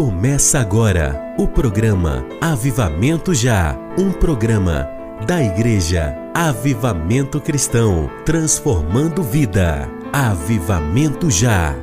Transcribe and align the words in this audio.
Começa 0.00 0.58
agora 0.58 1.34
o 1.38 1.46
programa 1.46 2.24
Avivamento 2.40 3.34
Já, 3.34 3.76
um 3.98 4.10
programa 4.10 4.88
da 5.26 5.42
Igreja 5.42 6.16
Avivamento 6.34 7.38
Cristão, 7.38 8.08
transformando 8.24 9.22
vida. 9.22 9.86
Avivamento 10.10 11.30
Já. 11.30 11.74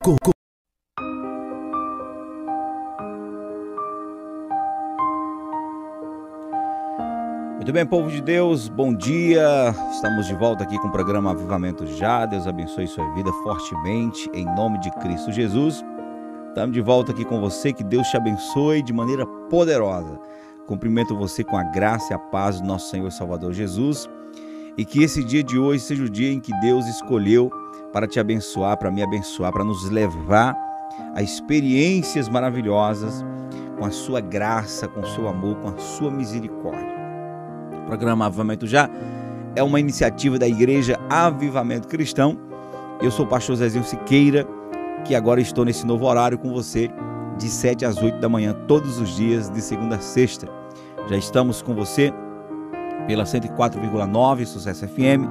Com 0.00 0.14
Muito 7.56 7.72
bem, 7.72 7.84
povo 7.84 8.08
de 8.08 8.22
Deus, 8.22 8.68
bom 8.68 8.94
dia. 8.94 9.74
Estamos 9.90 10.28
de 10.28 10.34
volta 10.36 10.62
aqui 10.62 10.78
com 10.78 10.86
o 10.86 10.92
programa 10.92 11.32
Avivamento 11.32 11.84
Já. 11.88 12.24
Deus 12.24 12.46
abençoe 12.46 12.86
sua 12.86 13.12
vida 13.14 13.32
fortemente, 13.42 14.30
em 14.32 14.44
nome 14.54 14.78
de 14.78 14.92
Cristo 14.92 15.32
Jesus. 15.32 15.84
Estamos 16.48 16.72
de 16.72 16.80
volta 16.80 17.12
aqui 17.12 17.24
com 17.24 17.40
você, 17.40 17.72
que 17.72 17.84
Deus 17.84 18.08
te 18.08 18.16
abençoe 18.16 18.82
de 18.82 18.92
maneira 18.92 19.24
poderosa. 19.26 20.18
Cumprimento 20.66 21.16
você 21.16 21.44
com 21.44 21.56
a 21.56 21.62
graça 21.62 22.12
e 22.12 22.16
a 22.16 22.18
paz 22.18 22.60
do 22.60 22.66
nosso 22.66 22.90
Senhor 22.90 23.08
e 23.08 23.12
Salvador 23.12 23.52
Jesus. 23.52 24.08
E 24.76 24.84
que 24.84 25.02
esse 25.02 25.22
dia 25.22 25.42
de 25.42 25.58
hoje 25.58 25.82
seja 25.82 26.02
o 26.02 26.08
dia 26.08 26.32
em 26.32 26.40
que 26.40 26.52
Deus 26.60 26.86
escolheu 26.86 27.50
para 27.92 28.08
te 28.08 28.18
abençoar, 28.18 28.76
para 28.76 28.90
me 28.90 29.02
abençoar, 29.02 29.52
para 29.52 29.62
nos 29.62 29.88
levar 29.88 30.56
a 31.14 31.22
experiências 31.22 32.28
maravilhosas 32.28 33.24
com 33.78 33.84
a 33.84 33.90
sua 33.90 34.20
graça, 34.20 34.88
com 34.88 35.00
o 35.00 35.06
seu 35.06 35.28
amor, 35.28 35.56
com 35.56 35.68
a 35.68 35.78
sua 35.78 36.10
misericórdia. 36.10 36.96
O 37.82 37.86
programa 37.86 38.26
Avivamento 38.26 38.66
Já 38.66 38.90
é 39.54 39.62
uma 39.62 39.78
iniciativa 39.78 40.38
da 40.38 40.48
Igreja 40.48 40.98
Avivamento 41.08 41.86
Cristão. 41.86 42.36
Eu 43.00 43.10
sou 43.10 43.26
o 43.26 43.28
pastor 43.28 43.56
Zezinho 43.56 43.84
Siqueira 43.84 44.57
que 45.08 45.14
agora 45.14 45.40
estou 45.40 45.64
nesse 45.64 45.86
novo 45.86 46.04
horário 46.04 46.36
com 46.36 46.52
você, 46.52 46.90
de 47.38 47.48
7 47.48 47.86
às 47.86 47.96
8 47.96 48.20
da 48.20 48.28
manhã, 48.28 48.52
todos 48.68 49.00
os 49.00 49.16
dias, 49.16 49.48
de 49.48 49.62
segunda 49.62 49.96
a 49.96 50.00
sexta. 50.00 50.46
Já 51.08 51.16
estamos 51.16 51.62
com 51.62 51.74
você 51.74 52.12
pela 53.06 53.24
104,9 53.24 54.44
Sucesso 54.44 54.86
FM, 54.86 55.24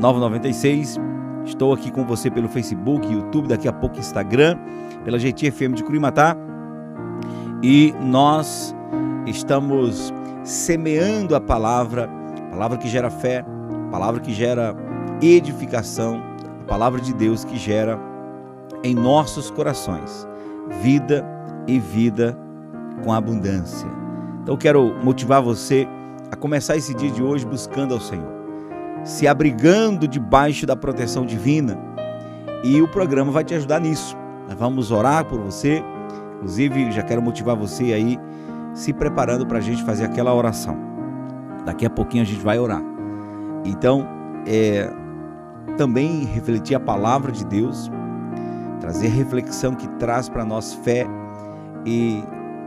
996. 0.00 0.96
Estou 1.44 1.72
aqui 1.72 1.92
com 1.92 2.04
você 2.04 2.28
pelo 2.28 2.48
Facebook, 2.48 3.06
YouTube, 3.06 3.46
daqui 3.46 3.68
a 3.68 3.72
pouco 3.72 3.96
Instagram, 3.96 4.58
pela 5.04 5.20
GT 5.20 5.52
FM 5.52 5.74
de 5.74 5.84
Curimatá. 5.84 6.36
E 7.62 7.94
nós 8.00 8.74
estamos 9.24 10.12
semeando 10.42 11.36
a 11.36 11.40
palavra, 11.40 12.10
palavra 12.50 12.76
que 12.76 12.88
gera 12.88 13.08
fé, 13.08 13.44
palavra 13.92 14.20
que 14.20 14.34
gera 14.34 14.74
edificação, 15.22 16.20
a 16.62 16.64
palavra 16.64 17.00
de 17.00 17.14
Deus 17.14 17.44
que 17.44 17.56
gera 17.56 18.15
em 18.82 18.94
nossos 18.94 19.50
corações 19.50 20.26
vida 20.82 21.24
e 21.66 21.78
vida 21.78 22.36
com 23.02 23.12
abundância. 23.12 23.88
Então 24.42 24.56
quero 24.56 24.94
motivar 25.02 25.42
você 25.42 25.86
a 26.30 26.36
começar 26.36 26.76
esse 26.76 26.94
dia 26.94 27.10
de 27.10 27.22
hoje 27.22 27.46
buscando 27.46 27.94
ao 27.94 28.00
Senhor, 28.00 28.32
se 29.04 29.26
abrigando 29.26 30.06
debaixo 30.08 30.66
da 30.66 30.76
proteção 30.76 31.24
divina, 31.24 31.78
e 32.64 32.80
o 32.82 32.88
programa 32.88 33.30
vai 33.30 33.44
te 33.44 33.54
ajudar 33.54 33.80
nisso. 33.80 34.16
Nós 34.48 34.58
vamos 34.58 34.90
orar 34.90 35.24
por 35.24 35.40
você, 35.40 35.82
inclusive 36.36 36.90
já 36.90 37.02
quero 37.02 37.22
motivar 37.22 37.56
você 37.56 37.92
aí 37.92 38.18
se 38.74 38.92
preparando 38.92 39.46
para 39.46 39.58
a 39.58 39.60
gente 39.60 39.84
fazer 39.84 40.04
aquela 40.04 40.34
oração. 40.34 40.76
Daqui 41.64 41.86
a 41.86 41.90
pouquinho 41.90 42.22
a 42.22 42.26
gente 42.26 42.42
vai 42.42 42.58
orar. 42.58 42.82
Então, 43.64 44.06
é, 44.46 44.92
também 45.76 46.24
refletir 46.24 46.74
a 46.74 46.80
palavra 46.80 47.32
de 47.32 47.44
Deus 47.44 47.90
trazer 48.86 49.08
reflexão 49.08 49.74
que 49.74 49.88
traz 49.98 50.28
para 50.28 50.44
nós 50.44 50.72
fé 50.72 51.04
e, 51.84 52.22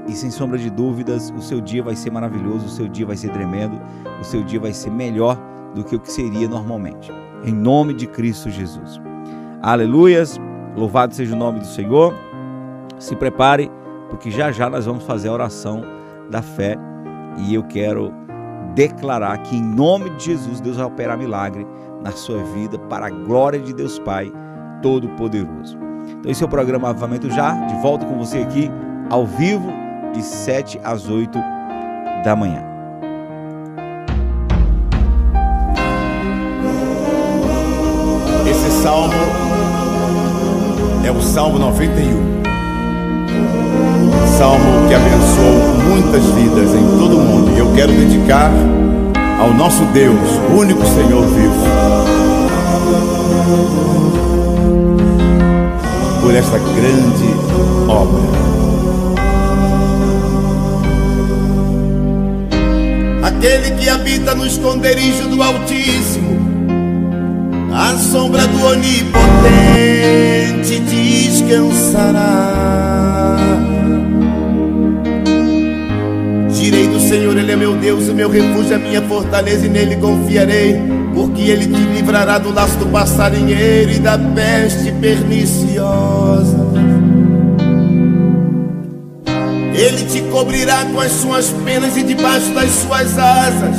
e 0.06 0.12
sem 0.12 0.30
sombra 0.30 0.58
de 0.58 0.70
dúvidas, 0.70 1.34
o 1.34 1.42
seu 1.42 1.62
dia 1.62 1.82
vai 1.82 1.96
ser 1.96 2.12
maravilhoso, 2.12 2.66
o 2.66 2.70
seu 2.70 2.90
dia 2.90 3.06
vai 3.06 3.16
ser 3.16 3.30
tremendo, 3.30 3.80
o 4.20 4.24
seu 4.26 4.44
dia 4.44 4.60
vai 4.60 4.74
ser 4.74 4.92
melhor 4.92 5.40
do 5.74 5.82
que 5.82 5.96
o 5.96 6.00
que 6.00 6.12
seria 6.12 6.46
normalmente. 6.46 7.10
Em 7.46 7.54
nome 7.54 7.94
de 7.94 8.06
Cristo 8.06 8.50
Jesus. 8.50 9.00
Aleluias, 9.62 10.38
louvado 10.76 11.16
seja 11.16 11.34
o 11.34 11.40
nome 11.40 11.60
do 11.60 11.66
Senhor. 11.66 12.14
Se 13.00 13.16
prepare, 13.16 13.72
porque 14.10 14.30
já 14.30 14.52
já 14.52 14.70
nós 14.70 14.86
vamos 14.86 15.06
fazer 15.06 15.30
a 15.30 15.34
oração 15.34 15.82
da 16.30 16.42
fé 16.42 16.76
e 17.38 17.56
eu 17.56 17.64
quero 17.64 18.12
declarar 18.76 19.38
que 19.38 19.56
em 19.56 19.64
nome 19.64 20.10
de 20.10 20.26
Jesus 20.26 20.60
Deus 20.60 20.76
vai 20.76 20.86
operar 20.86 21.18
milagre 21.18 21.66
na 22.04 22.12
sua 22.12 22.44
vida 22.44 22.78
para 22.78 23.08
a 23.08 23.10
glória 23.10 23.60
de 23.62 23.74
Deus 23.74 23.98
Pai 24.00 24.30
Todo-Poderoso. 24.82 25.89
Então 26.20 26.32
esse 26.32 26.44
é 26.44 26.46
o 26.46 26.50
programa 26.50 26.90
Avivamento 26.90 27.30
Já, 27.30 27.54
de 27.66 27.76
volta 27.82 28.06
com 28.06 28.18
você 28.18 28.40
aqui 28.40 28.70
ao 29.10 29.26
vivo 29.26 29.72
de 30.14 30.22
7 30.22 30.80
às 30.84 31.08
8 31.08 31.40
da 32.24 32.36
manhã. 32.36 32.62
Esse 38.50 38.70
salmo 38.82 39.14
é 41.06 41.12
o 41.12 41.22
Salmo 41.22 41.58
91. 41.58 42.40
Salmo 44.38 44.88
que 44.88 44.94
abençoou 44.94 45.80
muitas 45.90 46.26
vidas 46.32 46.76
em 46.76 46.98
todo 46.98 47.18
o 47.18 47.22
mundo. 47.22 47.52
E 47.56 47.60
eu 47.60 47.74
quero 47.74 47.94
dedicar 47.94 48.52
ao 49.40 49.54
nosso 49.54 49.86
Deus, 49.94 50.18
único 50.54 50.86
Senhor 50.86 51.26
vivo, 51.28 51.64
por 56.30 56.36
esta 56.36 56.60
grande 56.60 57.26
obra. 57.88 58.22
Aquele 63.24 63.72
que 63.72 63.90
habita 63.90 64.36
no 64.36 64.46
esconderijo 64.46 65.28
do 65.28 65.42
Altíssimo, 65.42 66.38
a 67.74 67.98
sombra 67.98 68.46
do 68.46 68.64
Onipotente 68.64 69.20
descansará. 70.82 72.60
Direi 76.52 76.88
do 76.90 77.00
Senhor, 77.00 77.36
Ele 77.36 77.54
é 77.54 77.56
meu 77.56 77.74
Deus, 77.74 78.08
o 78.08 78.14
meu 78.14 78.30
refúgio, 78.30 78.76
a 78.76 78.80
minha 78.80 79.02
fortaleza, 79.02 79.66
e 79.66 79.70
nele 79.70 79.96
confiarei, 79.96 80.80
porque 81.20 81.42
Ele 81.42 81.68
te 81.68 81.82
livrará 81.82 82.38
do 82.38 82.54
laço 82.54 82.78
do 82.78 82.86
passarinheiro 82.86 83.92
e 83.92 84.00
da 84.00 84.18
peste 84.18 84.90
perniciosa. 84.94 86.70
Ele 89.74 90.06
te 90.06 90.22
cobrirá 90.32 90.86
com 90.86 91.02
as 91.02 91.12
suas 91.12 91.50
penas 91.66 91.98
e 91.98 92.04
debaixo 92.04 92.54
das 92.54 92.70
suas 92.70 93.18
asas 93.18 93.76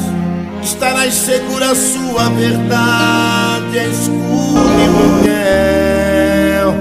estarás 0.62 1.14
segura 1.14 1.70
a 1.70 1.74
sua 1.74 2.28
verdade, 2.28 3.78
é 3.78 3.88
escudo 3.88 4.60
e 4.78 4.88
broquel. 4.98 6.74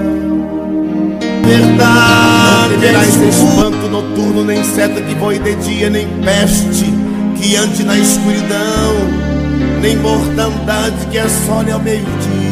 Verdade, 1.42 2.72
não 2.72 2.80
terás 2.80 3.16
espanto 3.16 3.88
noturno, 3.88 4.44
nem 4.44 4.62
seta 4.62 5.00
que 5.00 5.14
voe 5.14 5.38
de 5.38 5.54
dia, 5.56 5.88
nem 5.88 6.06
peste 6.22 6.84
que 7.36 7.56
ande 7.56 7.82
na 7.82 7.96
escuridão, 7.96 9.29
nem 9.80 9.96
mortandade 9.96 11.06
que 11.10 11.18
assole 11.18 11.72
ao 11.72 11.80
meio-dia. 11.80 12.50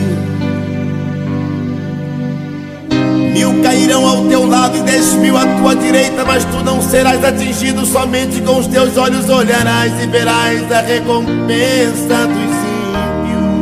Mil 3.35 3.63
cairão 3.63 4.07
ao 4.07 4.25
teu 4.27 4.47
lado 4.47 4.79
e 4.79 4.83
dez 4.83 5.13
mil 5.15 5.37
à 5.37 5.47
tua 5.59 5.77
direita, 5.77 6.25
mas 6.25 6.45
tu 6.47 6.65
não 6.65 6.81
serás 6.81 7.23
atingido. 7.23 7.85
Somente 7.85 8.41
com 8.41 8.59
os 8.59 8.67
teus 8.67 8.97
olhos 8.97 9.29
olharás 9.29 9.93
e 10.03 10.07
verás 10.07 10.73
a 10.73 10.81
recompensa 10.81 12.27
dos 12.27 12.59
ímpios. 12.81 13.59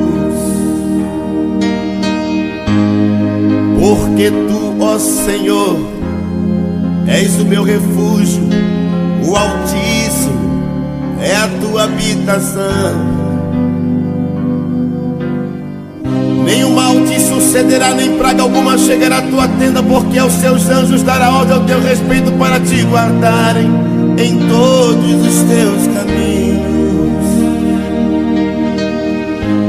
Porque 3.79 4.31
tu, 4.31 4.77
ó 4.81 4.99
Senhor, 4.99 5.77
és 7.09 7.39
o 7.41 7.45
meu 7.45 7.65
refúgio, 7.65 8.49
o 9.25 9.37
Altíssimo 9.37 10.63
é 11.21 11.35
a 11.37 11.49
tua 11.61 11.85
habitação. 11.85 13.26
Nenhum 16.47 16.75
mal 16.77 16.95
te 17.05 17.21
sucederá, 17.21 17.93
nem 17.93 18.17
praga 18.17 18.43
alguma 18.43 18.79
chegará 18.79 19.19
à 19.19 19.23
tua 19.23 19.49
tenda, 19.49 19.83
porque 19.83 20.17
aos 20.17 20.33
seus 20.33 20.69
anjos 20.69 21.03
dará 21.03 21.29
ordem 21.33 21.57
ao 21.57 21.65
teu 21.65 21.83
respeito 21.83 22.31
para 22.39 22.61
te 22.61 22.85
guardarem 22.85 23.69
em 24.17 24.39
todos 24.49 25.27
os 25.27 25.43
teus 25.43 25.87
caminhos. 25.89 26.47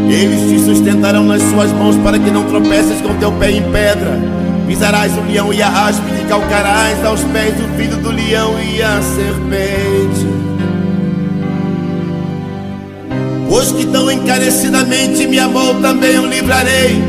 Eles 0.08 0.50
te 0.52 0.60
sustentarão 0.66 1.24
nas 1.24 1.42
suas 1.42 1.72
mãos 1.72 1.96
para 1.98 2.20
que 2.20 2.30
não 2.30 2.44
tropeces 2.44 3.02
com 3.02 3.16
teu 3.16 3.32
pé 3.32 3.52
em 3.54 3.64
pedra. 3.72 4.22
Pisarás 4.68 5.18
o 5.18 5.22
leão 5.22 5.52
e 5.52 5.60
a 5.64 5.88
aspe, 5.88 6.06
e 6.22 6.26
calcarás 6.28 7.04
aos 7.04 7.22
pés 7.22 7.56
o 7.60 7.76
filho 7.76 7.98
do 7.98 8.12
leão 8.12 8.54
e 8.60 8.84
a 8.84 9.02
serpente. 9.02 10.27
Os 13.50 13.72
que 13.72 13.86
tão 13.86 14.12
encarecidamente 14.12 15.26
me 15.28 15.40
amou 15.40 15.76
também 15.82 16.16
eu 16.16 16.26
livrarei. 16.26 17.02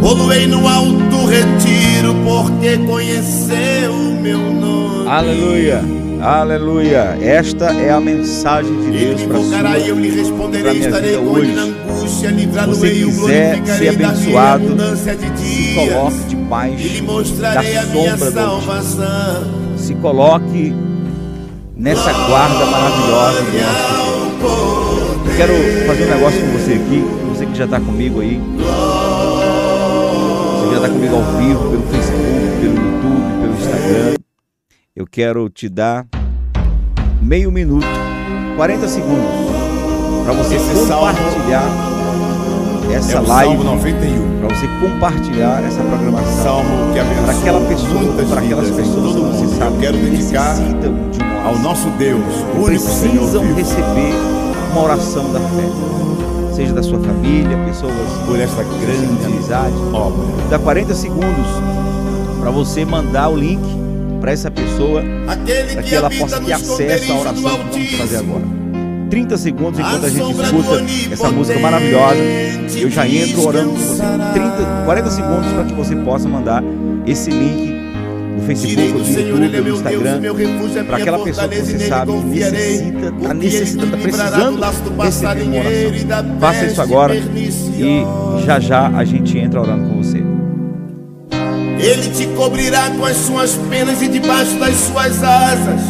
Poluei 0.00 0.46
no 0.46 0.66
alto 0.66 1.26
retiro, 1.26 2.14
porque 2.24 2.78
conheceu 2.78 3.92
o 3.92 4.20
meu 4.20 4.38
nome. 4.38 5.08
Aleluia, 5.08 5.84
aleluia. 6.20 7.16
Esta 7.20 7.66
é 7.66 7.90
a 7.90 8.00
mensagem 8.00 8.74
de 8.80 8.98
Deus 8.98 9.22
para 9.22 9.42
sua 9.42 9.78
e 9.78 9.88
eu 9.88 9.98
lhe 9.98 10.10
responderei, 10.10 10.78
estarei 10.78 11.16
com 11.16 11.24
hoje. 11.24 11.50
ele 11.50 11.54
na 11.54 11.62
angústia, 11.62 12.30
Você 12.66 12.86
o 13.04 13.08
quiser 13.10 13.12
ser 13.12 13.14
glorificarei 13.14 13.88
abençoado, 13.88 14.64
da 14.64 14.84
abundância 14.84 15.14
de 15.14 15.30
se 15.36 15.74
coloque 15.74 16.24
debaixo 16.28 16.86
E 16.86 17.00
da 17.40 17.62
minha 17.62 17.82
sombra 18.16 18.30
do 18.30 18.40
Altíssimo. 18.40 18.62
salvação. 18.64 19.44
Se 19.76 19.94
coloque 19.96 20.74
nessa 21.76 22.12
guarda 22.12 22.66
maravilhosa 22.66 23.42
do 23.42 23.52
nosso 23.52 24.40
Deus. 24.40 24.91
Eu 25.32 25.38
quero 25.38 25.54
fazer 25.86 26.04
um 26.04 26.10
negócio 26.10 26.40
com 26.40 26.46
você 26.58 26.74
aqui, 26.74 27.02
você 27.30 27.46
que 27.46 27.54
já 27.54 27.64
está 27.64 27.80
comigo 27.80 28.20
aí. 28.20 28.38
Você 30.58 30.66
que 30.66 30.70
já 30.70 30.76
está 30.76 30.88
comigo 30.90 31.16
ao 31.16 31.22
vivo, 31.38 31.70
pelo 31.70 31.82
Facebook, 31.84 32.60
pelo 32.60 32.74
YouTube, 32.74 33.40
pelo 33.40 33.54
Instagram. 33.54 34.14
Eu 34.94 35.06
quero 35.10 35.48
te 35.48 35.70
dar 35.70 36.06
meio 37.22 37.50
minuto, 37.50 37.86
40 38.56 38.86
segundos, 38.86 39.24
para 40.22 40.34
você 40.34 40.56
Esse 40.56 40.86
salmo 40.86 41.14
compartilhar 41.14 41.64
essa 42.94 43.12
É 43.16 43.20
live, 43.20 43.54
Salmo 43.56 43.64
91. 43.64 44.38
para 44.38 44.48
você 44.54 44.66
compartilhar 44.80 45.64
essa 45.64 45.82
programação 45.82 46.42
Salmo 46.42 46.92
que 46.92 46.98
abençoa 46.98 47.24
para 47.24 47.32
aquela 47.32 47.60
pessoa, 47.68 48.26
para 48.28 48.40
aquelas 48.40 48.68
vidas 48.68 48.86
pessoas 48.86 49.14
que 49.14 49.20
você 49.20 49.56
sabe 49.56 49.74
Eu 49.76 49.80
quero 49.80 49.98
que 49.98 50.04
dedicar 50.04 50.56
necessitam 50.56 51.10
de 51.10 51.22
ao 51.42 51.58
nosso 51.58 51.88
Deus, 51.98 52.22
único 52.54 52.82
Senhor 52.82 53.14
precisam 53.14 53.42
vivo, 53.42 53.54
receber 53.54 54.41
uma 54.72 54.84
oração 54.84 55.30
da 55.32 55.38
fé, 55.38 56.54
seja 56.54 56.72
da 56.72 56.82
sua 56.82 56.98
família, 56.98 57.56
pessoas 57.66 57.92
por 58.26 58.40
esta 58.40 58.64
de 58.64 58.78
grande 58.78 59.24
amizade. 59.24 59.74
obra. 59.92 60.26
Dá 60.48 60.58
40 60.58 60.94
segundos 60.94 61.46
para 62.40 62.50
você 62.50 62.84
mandar 62.84 63.28
o 63.28 63.36
link 63.36 63.62
para 64.20 64.32
essa 64.32 64.50
pessoa, 64.50 65.02
para 65.26 65.36
que 65.36 65.88
que 65.88 65.94
ela 65.94 66.10
possa 66.10 66.40
ter 66.40 66.52
acesso 66.52 67.12
à 67.12 67.20
oração 67.20 67.34
que 67.34 67.70
vamos 67.70 67.92
fazer 67.98 68.16
agora. 68.16 68.44
30 69.10 69.36
segundos 69.36 69.78
enquanto 69.78 70.06
a 70.06 70.08
gente 70.08 70.42
escuta 70.42 70.84
essa 71.12 71.30
música 71.30 71.58
maravilhosa. 71.60 72.16
Eu 72.74 72.90
já 72.90 73.06
entro 73.06 73.46
orando 73.46 73.70
com 73.70 73.76
você. 73.76 74.02
30, 74.32 74.84
40 74.86 75.10
segundos 75.10 75.52
para 75.52 75.64
que 75.64 75.74
você 75.74 75.94
possa 75.96 76.26
mandar 76.26 76.64
esse 77.06 77.30
link 77.30 77.81
no 78.36 78.42
Facebook, 78.42 78.92
no 78.92 78.98
do 78.98 79.04
Senhor, 79.04 79.42
YouTube, 79.42 79.44
Ele 79.44 79.56
é 79.56 79.60
no 79.60 79.66
o 79.66 79.74
Instagram, 79.74 80.20
é 80.76 80.82
para 80.84 80.96
aquela 80.96 81.18
pessoa 81.18 81.48
que 81.48 81.60
você 81.60 81.76
e 81.76 81.88
sabe 81.88 82.12
que 82.12 82.18
confiarei, 82.18 82.80
necessita, 82.80 83.14
está 83.16 83.34
necessitando, 83.34 83.84
está 83.84 83.96
precisando 83.98 84.54
do 84.54 84.60
laço 84.60 84.82
do 84.82 85.02
receber 85.02 85.42
uma 85.42 85.56
e 85.56 85.58
oração. 85.58 86.40
Faça 86.40 86.66
isso 86.66 86.82
agora 86.82 87.14
e 87.14 88.04
já 88.44 88.60
já 88.60 88.88
a 88.88 89.04
gente 89.04 89.38
entra 89.38 89.60
orando 89.60 89.88
com 89.88 90.02
você. 90.02 90.22
Ele 91.78 92.10
te 92.10 92.26
cobrirá 92.36 92.90
com 92.90 93.04
as 93.04 93.16
suas 93.16 93.54
penas 93.68 94.00
e 94.02 94.08
debaixo 94.08 94.56
das 94.58 94.74
suas 94.76 95.22
asas 95.22 95.80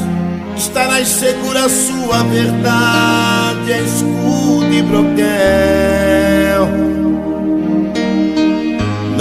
estarás 0.56 1.08
segura 1.08 1.64
a 1.64 1.68
sua 1.68 2.22
verdade, 2.24 3.72
é 3.72 3.80
escudo 3.82 4.72
e 4.72 4.82
broquel. 4.82 6.01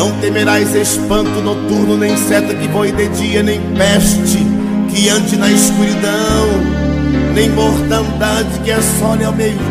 Não 0.02 0.12
temerás 0.14 0.74
espanto 0.74 1.30
noturno, 1.42 1.96
nem 1.96 2.18
seta 2.18 2.56
que 2.56 2.68
voe 2.70 2.92
de 2.92 3.08
dia, 3.10 3.44
nem 3.44 3.62
peste 3.78 4.40
que 4.90 5.08
ande 5.10 5.38
na 5.38 5.48
escuridão, 5.52 6.48
nem 7.36 7.48
mortandade 7.52 8.50
que 8.64 8.72
assole 8.72 9.24
ao 9.24 9.32
meio-dia. 9.32 9.62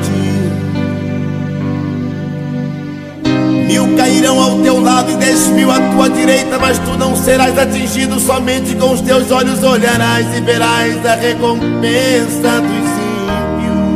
Mil 3.66 3.96
cairão 3.96 4.40
ao 4.40 4.60
teu 4.60 4.80
lado 4.80 5.10
e 5.10 5.16
dez 5.16 5.48
mil 5.48 5.68
à 5.68 5.80
tua 5.80 6.08
direita, 6.08 6.60
mas 6.60 6.78
tu 6.78 6.96
não 6.96 7.16
serás 7.16 7.58
atingido. 7.58 8.20
Somente 8.20 8.76
com 8.76 8.92
os 8.92 9.00
teus 9.00 9.32
olhos 9.32 9.60
olharás 9.64 10.26
e 10.36 10.40
verás 10.42 11.04
a 11.06 11.16
recompensa 11.16 12.60
dos 12.60 12.88
ímpios. 13.34 13.90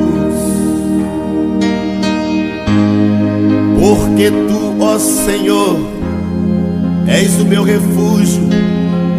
Porque 3.78 4.32
tu, 4.32 4.76
ó 4.80 4.98
Senhor, 4.98 5.93
és 7.06 7.40
o 7.40 7.44
meu 7.44 7.62
refúgio, 7.62 8.42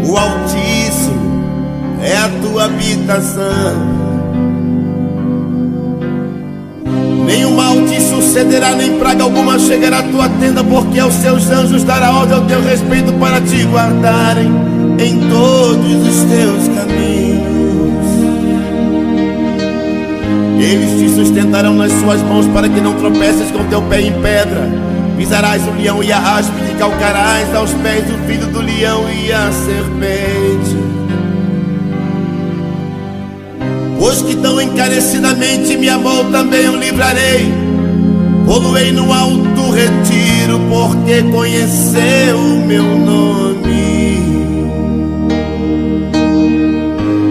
o 0.05 0.17
Altíssimo 0.17 1.25
é 2.01 2.15
a 2.17 2.29
tua 2.41 2.65
habitação. 2.65 3.95
Nenhum 7.25 7.55
mal 7.55 7.75
te 7.87 7.99
sucederá, 8.01 8.75
nem 8.75 8.99
praga 8.99 9.23
alguma 9.23 9.57
chegará 9.57 9.99
à 9.99 10.03
tua 10.03 10.29
tenda, 10.29 10.63
porque 10.63 10.99
aos 10.99 11.13
seus 11.15 11.49
anjos 11.49 11.83
dará 11.83 12.11
ordem 12.11 12.37
ao 12.37 12.45
teu 12.45 12.61
respeito 12.61 13.11
para 13.13 13.41
te 13.41 13.63
guardarem 13.63 14.47
em 14.99 15.19
todos 15.29 16.07
os 16.07 16.23
teus 16.23 16.67
caminhos. 16.67 17.15
Eles 20.59 20.99
te 20.99 21.09
sustentarão 21.15 21.75
nas 21.75 21.91
suas 21.91 22.21
mãos 22.21 22.47
para 22.47 22.69
que 22.69 22.79
não 22.79 22.93
tropeces 22.93 23.51
com 23.51 23.63
teu 23.65 23.81
pé 23.83 24.01
em 24.01 24.13
pedra. 24.21 24.84
Pisarás 25.17 25.65
o 25.67 25.71
leão 25.71 26.03
e 26.03 26.11
a 26.11 26.37
aspe, 26.37 26.53
e 26.71 26.75
calcarás 26.77 27.53
aos 27.55 27.71
pés 27.73 28.03
o 28.09 28.17
filho 28.27 28.47
do 28.47 28.61
leão 28.61 29.05
e 29.09 29.31
a 29.31 29.51
serpente. 29.51 30.85
pessoas 34.15 34.21
que 34.21 34.35
tão 34.35 34.61
encarecidamente 34.61 35.75
me 35.77 35.89
amou 35.89 36.25
também 36.31 36.65
eu 36.65 36.75
livrarei. 36.75 37.51
Poluei 38.45 38.91
no 38.91 39.11
alto 39.11 39.71
retiro, 39.71 40.59
porque 40.69 41.23
conheceu 41.23 42.37
o 42.37 42.65
meu 42.65 42.83
nome. 42.83 43.65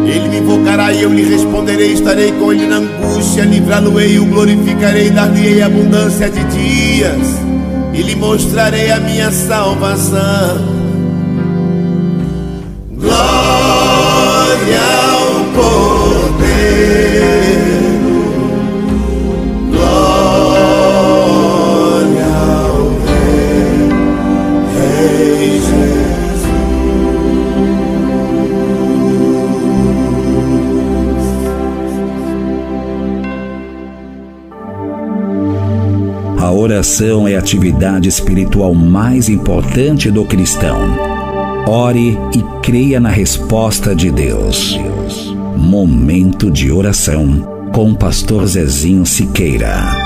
Ele 0.07 0.29
me 0.29 0.39
invocará 0.39 0.93
e 0.93 1.03
eu 1.03 1.13
lhe 1.13 1.23
responderei, 1.23 1.93
estarei 1.93 2.33
com 2.33 2.53
ele 2.53 2.67
na 2.67 2.77
angústia, 2.77 3.45
livrá-lo-ei, 3.45 4.19
o 4.19 4.27
glorificarei, 4.27 5.11
dar-lhe-ei 5.11 5.63
abundância 5.63 6.29
de 6.29 6.43
dias, 6.45 7.44
e 7.95 8.03
lhe 8.03 8.15
mostrarei 8.17 8.91
a 8.91 9.01
minha 9.01 9.31
salvação. 9.31 10.74
Oração 36.85 37.27
é 37.27 37.35
a 37.35 37.39
atividade 37.39 38.11
espiritual 38.11 38.75
mais 38.75 39.31
importante 39.31 40.11
do 40.11 40.23
cristão. 40.23 40.79
Ore 41.67 42.19
e 42.37 42.61
creia 42.63 43.01
na 43.01 43.09
resposta 43.09 43.97
de 43.97 44.11
Deus. 44.11 44.79
Momento 45.57 46.51
de 46.51 46.71
oração 46.71 47.71
com 47.73 47.93
o 47.93 47.97
pastor 47.97 48.47
Zezinho 48.47 49.07
Siqueira. 49.07 50.04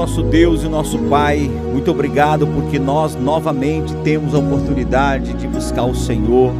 Nosso 0.00 0.22
Deus 0.22 0.62
e 0.62 0.66
nosso 0.66 0.98
Pai, 0.98 1.40
muito 1.70 1.90
obrigado 1.90 2.46
porque 2.46 2.78
nós 2.78 3.14
novamente 3.14 3.94
temos 3.96 4.34
a 4.34 4.38
oportunidade 4.38 5.34
de 5.34 5.46
buscar 5.46 5.84
o 5.84 5.94
Senhor. 5.94 6.54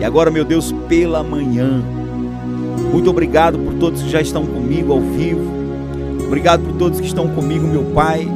E 0.00 0.04
agora, 0.04 0.30
meu 0.30 0.46
Deus, 0.46 0.72
pela 0.88 1.22
manhã. 1.22 1.82
Muito 2.90 3.10
obrigado 3.10 3.58
por 3.58 3.74
todos 3.74 4.02
que 4.02 4.08
já 4.08 4.18
estão 4.18 4.46
comigo 4.46 4.94
ao 4.94 5.00
vivo. 5.02 5.44
Obrigado 6.26 6.62
por 6.62 6.72
todos 6.78 7.00
que 7.00 7.06
estão 7.06 7.28
comigo, 7.28 7.66
meu 7.66 7.84
Pai, 7.94 8.26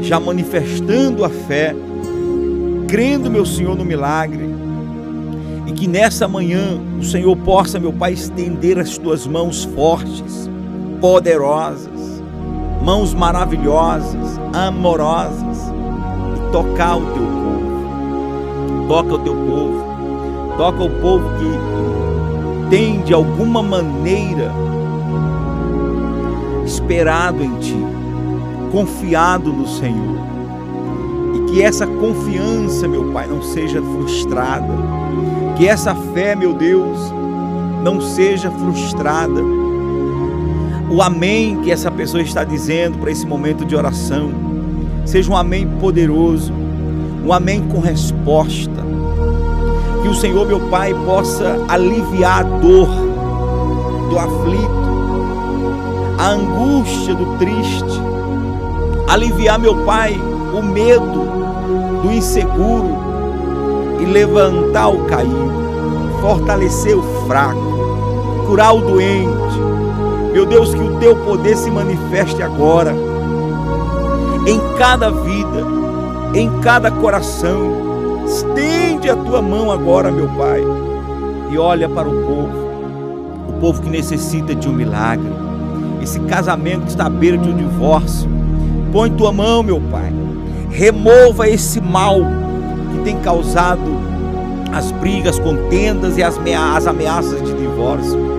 já 0.00 0.18
manifestando 0.18 1.22
a 1.22 1.28
fé, 1.28 1.76
crendo, 2.88 3.30
meu 3.30 3.44
Senhor, 3.44 3.76
no 3.76 3.84
milagre. 3.84 4.48
E 5.66 5.72
que 5.72 5.86
nessa 5.86 6.26
manhã 6.26 6.80
o 6.98 7.04
Senhor 7.04 7.36
possa, 7.36 7.78
meu 7.78 7.92
Pai, 7.92 8.14
estender 8.14 8.78
as 8.78 8.96
tuas 8.96 9.26
mãos 9.26 9.64
fortes, 9.64 10.48
poderosas 11.02 11.93
mãos 12.84 13.14
maravilhosas, 13.14 14.38
amorosas, 14.52 15.72
e 16.36 16.52
tocar 16.52 16.96
o 16.96 17.06
teu 17.06 17.24
povo. 17.24 18.86
Toca 18.86 19.14
o 19.14 19.18
teu 19.20 19.34
povo, 19.34 19.84
toca 20.58 20.82
o 20.82 20.90
povo 21.00 21.30
que 21.38 22.68
tem 22.68 23.00
de 23.00 23.14
alguma 23.14 23.62
maneira 23.62 24.52
esperado 26.66 27.42
em 27.42 27.54
ti, 27.58 27.76
confiado 28.70 29.50
no 29.50 29.66
Senhor. 29.66 30.18
E 31.34 31.50
que 31.50 31.62
essa 31.62 31.86
confiança, 31.86 32.86
meu 32.86 33.10
Pai, 33.12 33.26
não 33.26 33.42
seja 33.42 33.80
frustrada. 33.80 34.74
Que 35.56 35.66
essa 35.66 35.94
fé, 35.94 36.34
meu 36.34 36.52
Deus, 36.52 36.98
não 37.82 38.00
seja 38.00 38.50
frustrada 38.50 39.63
o 40.94 41.02
amém 41.02 41.60
que 41.62 41.72
essa 41.72 41.90
pessoa 41.90 42.22
está 42.22 42.44
dizendo 42.44 42.98
para 42.98 43.10
esse 43.10 43.26
momento 43.26 43.64
de 43.64 43.74
oração 43.74 44.30
seja 45.04 45.28
um 45.28 45.36
amém 45.36 45.66
poderoso, 45.80 46.52
um 47.26 47.32
amém 47.32 47.66
com 47.66 47.80
resposta. 47.80 48.84
Que 50.02 50.08
o 50.08 50.14
Senhor, 50.14 50.46
meu 50.46 50.60
Pai, 50.68 50.94
possa 51.04 51.58
aliviar 51.68 52.40
a 52.40 52.42
dor 52.44 52.88
do 54.08 54.16
aflito, 54.16 54.84
a 56.16 56.28
angústia 56.28 57.12
do 57.12 57.38
triste, 57.38 58.00
aliviar, 59.08 59.58
meu 59.58 59.84
Pai, 59.84 60.14
o 60.14 60.62
medo 60.62 61.26
do 62.02 62.12
inseguro 62.12 62.98
e 64.00 64.04
levantar 64.04 64.88
o 64.88 65.04
caído, 65.06 65.50
fortalecer 66.20 66.96
o 66.96 67.02
fraco, 67.26 68.46
curar 68.46 68.76
o 68.76 68.80
doente 68.80 69.73
meu 70.34 70.44
Deus, 70.44 70.74
que 70.74 70.82
o 70.82 70.98
teu 70.98 71.14
poder 71.14 71.56
se 71.56 71.70
manifeste 71.70 72.42
agora 72.42 72.92
em 74.44 74.58
cada 74.76 75.08
vida, 75.08 75.64
em 76.34 76.50
cada 76.60 76.90
coração. 76.90 78.24
Estende 78.26 79.08
a 79.08 79.14
tua 79.14 79.40
mão 79.40 79.70
agora, 79.70 80.10
meu 80.10 80.26
Pai, 80.30 80.60
e 81.52 81.56
olha 81.56 81.88
para 81.88 82.08
o 82.08 82.22
povo, 82.22 82.50
o 83.48 83.52
povo 83.60 83.80
que 83.80 83.88
necessita 83.88 84.56
de 84.56 84.68
um 84.68 84.72
milagre, 84.72 85.30
esse 86.02 86.18
casamento 86.18 86.82
que 86.82 86.88
está 86.88 87.06
à 87.06 87.10
beira 87.10 87.38
de 87.38 87.48
um 87.48 87.56
divórcio. 87.56 88.28
Põe 88.90 89.12
tua 89.12 89.32
mão, 89.32 89.62
meu 89.62 89.80
Pai, 89.88 90.12
remova 90.68 91.48
esse 91.48 91.80
mal 91.80 92.16
que 92.90 93.04
tem 93.04 93.20
causado 93.20 94.02
as 94.72 94.90
brigas, 94.90 95.38
contendas 95.38 96.18
e 96.18 96.24
as 96.24 96.36
ameaças 96.88 97.40
de 97.40 97.54
divórcio. 97.54 98.33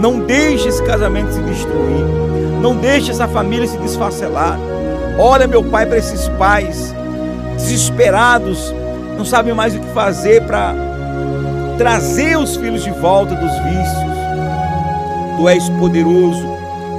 Não 0.00 0.18
deixe 0.20 0.66
esse 0.66 0.82
casamento 0.82 1.30
se 1.30 1.42
destruir. 1.42 2.06
Não 2.62 2.74
deixe 2.74 3.10
essa 3.10 3.28
família 3.28 3.66
se 3.66 3.76
desfacelar. 3.76 4.58
Olha, 5.18 5.46
meu 5.46 5.62
pai, 5.62 5.84
para 5.84 5.98
esses 5.98 6.26
pais 6.30 6.94
desesperados, 7.58 8.74
não 9.18 9.26
sabem 9.26 9.52
mais 9.52 9.76
o 9.76 9.78
que 9.78 9.88
fazer 9.88 10.42
para 10.46 10.74
trazer 11.76 12.38
os 12.38 12.56
filhos 12.56 12.82
de 12.82 12.90
volta 12.92 13.34
dos 13.34 13.52
vícios. 13.52 14.10
Tu 15.36 15.48
és 15.48 15.68
poderoso 15.68 16.46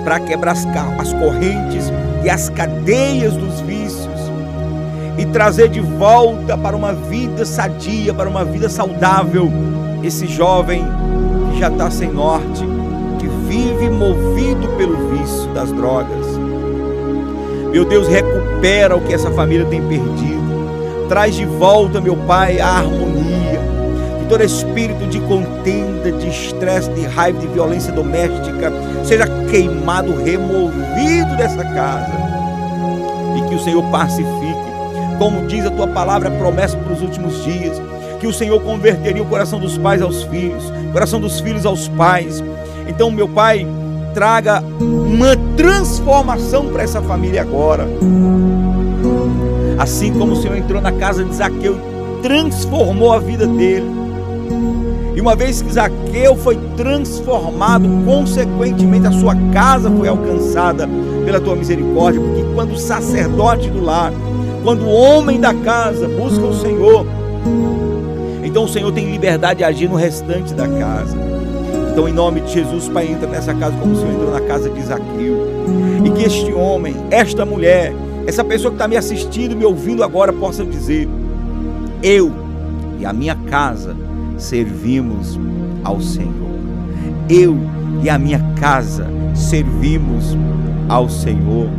para 0.04 0.20
quebrar 0.20 0.52
as, 0.52 1.14
correntes 1.14 1.92
e 2.24 2.30
as 2.30 2.50
cadeias 2.50 3.34
dos 3.34 3.62
vícios 3.62 4.20
e 5.18 5.26
trazer 5.26 5.70
de 5.70 5.80
volta 5.80 6.56
para 6.56 6.76
uma 6.76 6.94
vida 6.94 7.46
sadia, 7.46 8.14
para 8.14 8.30
uma 8.30 8.46
vida 8.46 8.70
saudável, 8.70 9.52
esse 10.04 10.28
jovem 10.28 10.84
que 11.52 11.60
já 11.60 11.70
está 11.70 11.90
sem 11.92 12.12
norte 12.12 12.51
vício 15.22 15.48
das 15.54 15.72
drogas. 15.72 16.26
Meu 17.72 17.86
Deus, 17.86 18.08
recupera 18.08 18.96
o 18.96 19.02
que 19.02 19.14
essa 19.14 19.32
família 19.32 19.66
tem 19.66 19.82
perdido. 19.82 21.08
Traz 21.08 21.36
de 21.36 21.46
volta, 21.46 22.02
meu 22.02 22.16
Pai, 22.16 22.60
a 22.60 22.68
harmonia. 22.68 23.62
Que 24.20 24.26
todo 24.28 24.44
espírito 24.44 25.08
de 25.08 25.20
contenda, 25.22 26.12
de 26.12 26.28
estresse, 26.28 26.90
de 26.92 27.06
raiva, 27.06 27.40
de 27.40 27.48
violência 27.48 27.94
doméstica 27.94 28.72
seja 29.04 29.26
queimado, 29.50 30.16
removido 30.24 31.36
dessa 31.38 31.64
casa. 31.64 32.12
E 33.38 33.50
que 33.50 33.56
o 33.56 33.60
Senhor 33.60 33.84
pacifique. 33.92 34.72
Como 35.18 35.48
diz 35.48 35.66
a 35.66 35.72
tua 35.72 35.88
palavra, 35.88 36.32
promessa 36.32 36.76
para 36.78 36.94
os 36.94 37.02
últimos 37.02 37.44
dias 37.44 37.82
que 38.20 38.28
o 38.28 38.34
Senhor 38.34 38.62
converteria 38.62 39.22
o 39.24 39.26
coração 39.26 39.60
dos 39.60 39.78
pais 39.78 40.02
aos 40.02 40.24
filhos, 40.24 40.70
o 40.70 40.92
coração 40.92 41.20
dos 41.20 41.40
filhos 41.40 41.66
aos 41.66 41.88
pais, 41.88 42.44
então, 42.88 43.10
meu 43.10 43.28
Pai, 43.28 43.66
traga 44.14 44.62
uma 45.12 45.36
transformação 45.58 46.68
para 46.68 46.84
essa 46.84 47.02
família 47.02 47.42
agora. 47.42 47.86
Assim 49.78 50.14
como 50.14 50.34
o 50.34 50.36
Senhor 50.38 50.56
entrou 50.56 50.82
na 50.82 50.92
casa 50.94 51.24
de 51.26 51.36
Zaqueu 51.36 51.76
e 51.76 52.22
transformou 52.22 53.12
a 53.12 53.20
vida 53.20 53.46
dele. 53.46 53.86
E 55.14 55.20
uma 55.20 55.36
vez 55.36 55.62
que 55.62 55.74
Zaqueu 55.74 56.38
foi 56.38 56.58
transformado, 56.78 57.90
consequentemente 58.06 59.08
a 59.08 59.12
sua 59.12 59.36
casa 59.52 59.92
foi 59.92 60.08
alcançada 60.08 60.88
pela 61.26 61.42
tua 61.42 61.58
misericórdia, 61.58 62.22
porque 62.22 62.46
quando 62.54 62.72
o 62.72 62.78
sacerdote 62.78 63.70
do 63.70 63.84
lar, 63.84 64.14
quando 64.64 64.86
o 64.86 64.90
homem 64.90 65.42
da 65.42 65.54
casa 65.54 66.08
busca 66.08 66.46
o 66.46 66.54
Senhor, 66.54 67.06
então 68.44 68.64
o 68.64 68.70
Senhor 68.70 68.92
tem 68.94 69.12
liberdade 69.12 69.58
de 69.58 69.64
agir 69.66 69.90
no 69.90 69.96
restante 69.96 70.54
da 70.54 70.68
casa. 70.68 71.18
Então, 72.02 72.10
em 72.10 72.16
nome 72.16 72.42
de 72.42 72.52
Jesus, 72.52 72.90
Pai, 72.90 73.12
entra 73.12 73.30
nessa 73.30 73.54
casa 73.54 73.78
como 73.78 73.94
o 73.94 73.96
Senhor 73.96 74.12
entrou 74.12 74.32
na 74.32 74.42
casa 74.42 74.72
de 74.72 74.82
Zaqueu. 74.82 75.48
E 76.04 76.10
que 76.10 76.24
este 76.24 76.52
homem, 76.52 76.96
esta 77.12 77.46
mulher, 77.46 77.94
essa 78.26 78.44
pessoa 78.44 78.72
que 78.72 78.76
está 78.76 78.88
me 78.88 78.98
assistindo, 78.98 79.56
me 79.56 79.64
ouvindo 79.64 80.04
agora, 80.04 80.34
possa 80.34 80.66
dizer: 80.66 81.08
Eu 82.02 82.32
e 83.00 83.06
a 83.06 83.14
minha 83.14 83.36
casa 83.36 83.96
servimos 84.36 85.40
ao 85.84 86.02
Senhor. 86.02 86.50
Eu 87.30 87.56
e 88.02 88.10
a 88.10 88.18
minha 88.18 88.40
casa 88.60 89.08
servimos 89.36 90.36
ao 90.90 91.08
Senhor. 91.08 91.70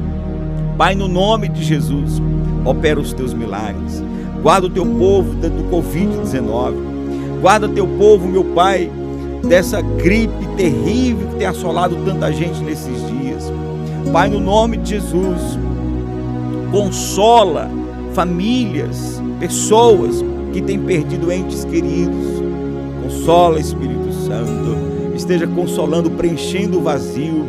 Pai, 0.79 0.95
no 0.95 1.09
nome 1.09 1.49
de 1.49 1.65
Jesus, 1.65 2.23
opera 2.65 3.01
os 3.01 3.13
teus 3.13 3.35
milagres. 3.35 4.01
Guarda 4.41 4.69
o 4.69 4.71
teu 4.71 4.87
povo 4.87 5.35
do 5.35 5.69
Covid-19. 5.69 6.75
Guarda 7.41 7.69
teu 7.69 7.89
povo, 7.99 8.29
meu 8.29 8.45
Pai, 8.45 8.89
dessa 9.43 9.81
gripe 9.81 10.47
terrível 10.57 11.29
que 11.29 11.37
tem 11.37 11.47
assolado 11.47 11.97
tanta 12.05 12.33
gente 12.33 12.61
nesses 12.63 12.97
dias. 13.09 13.53
Pai, 14.13 14.29
no 14.29 14.41
nome 14.41 14.77
de 14.77 14.91
Jesus, 14.91 15.59
consola 16.71 17.71
famílias, 18.13 19.23
pessoas 19.41 20.23
que 20.53 20.61
têm 20.61 20.79
perdido 20.79 21.33
entes 21.33 21.65
queridos. 21.65 22.43
Consola, 23.03 23.59
Espírito 23.59 24.13
Santo. 24.13 24.77
Esteja 25.15 25.47
consolando, 25.47 26.11
preenchendo 26.11 26.79
o 26.79 26.83
vazio. 26.83 27.47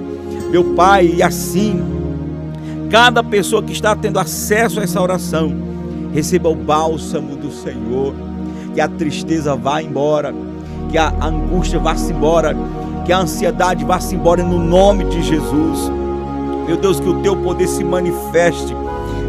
Meu 0.49 0.73
Pai, 0.75 1.13
e 1.15 1.23
assim, 1.23 1.81
cada 2.89 3.23
pessoa 3.23 3.61
que 3.61 3.73
está 3.73 3.95
tendo 3.95 4.19
acesso 4.19 4.79
a 4.79 4.83
essa 4.83 5.01
oração, 5.01 5.53
receba 6.13 6.49
o 6.49 6.55
bálsamo 6.55 7.35
do 7.35 7.51
Senhor, 7.51 8.13
que 8.73 8.79
a 8.79 8.87
tristeza 8.87 9.55
vá 9.55 9.81
embora, 9.81 10.33
que 10.93 10.97
a 10.99 11.11
angústia 11.19 11.79
vá-se 11.79 12.13
embora, 12.13 12.55
que 13.03 13.11
a 13.11 13.17
ansiedade 13.17 13.83
vá-se 13.83 14.13
embora 14.13 14.43
no 14.43 14.59
nome 14.59 15.05
de 15.05 15.23
Jesus. 15.23 15.91
Meu 16.67 16.77
Deus, 16.77 16.99
que 16.99 17.09
o 17.09 17.19
teu 17.19 17.35
poder 17.35 17.67
se 17.67 17.83
manifeste, 17.83 18.77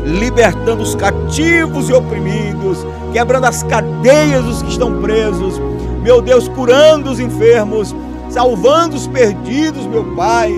libertando 0.05 0.83
os 0.83 0.95
cativos 0.95 1.89
e 1.89 1.95
oprimidos, 1.95 2.87
quebrando 3.15 3.47
as 3.47 3.63
cadeias 3.63 4.45
dos 4.45 4.61
que 4.61 4.69
estão 4.69 5.01
presos. 5.01 5.59
Meu 6.03 6.21
Deus, 6.21 6.49
curando 6.49 7.11
os 7.11 7.19
enfermos, 7.19 7.97
salvando 8.29 8.95
os 8.95 9.07
perdidos, 9.07 9.87
meu 9.87 10.05
Pai, 10.15 10.53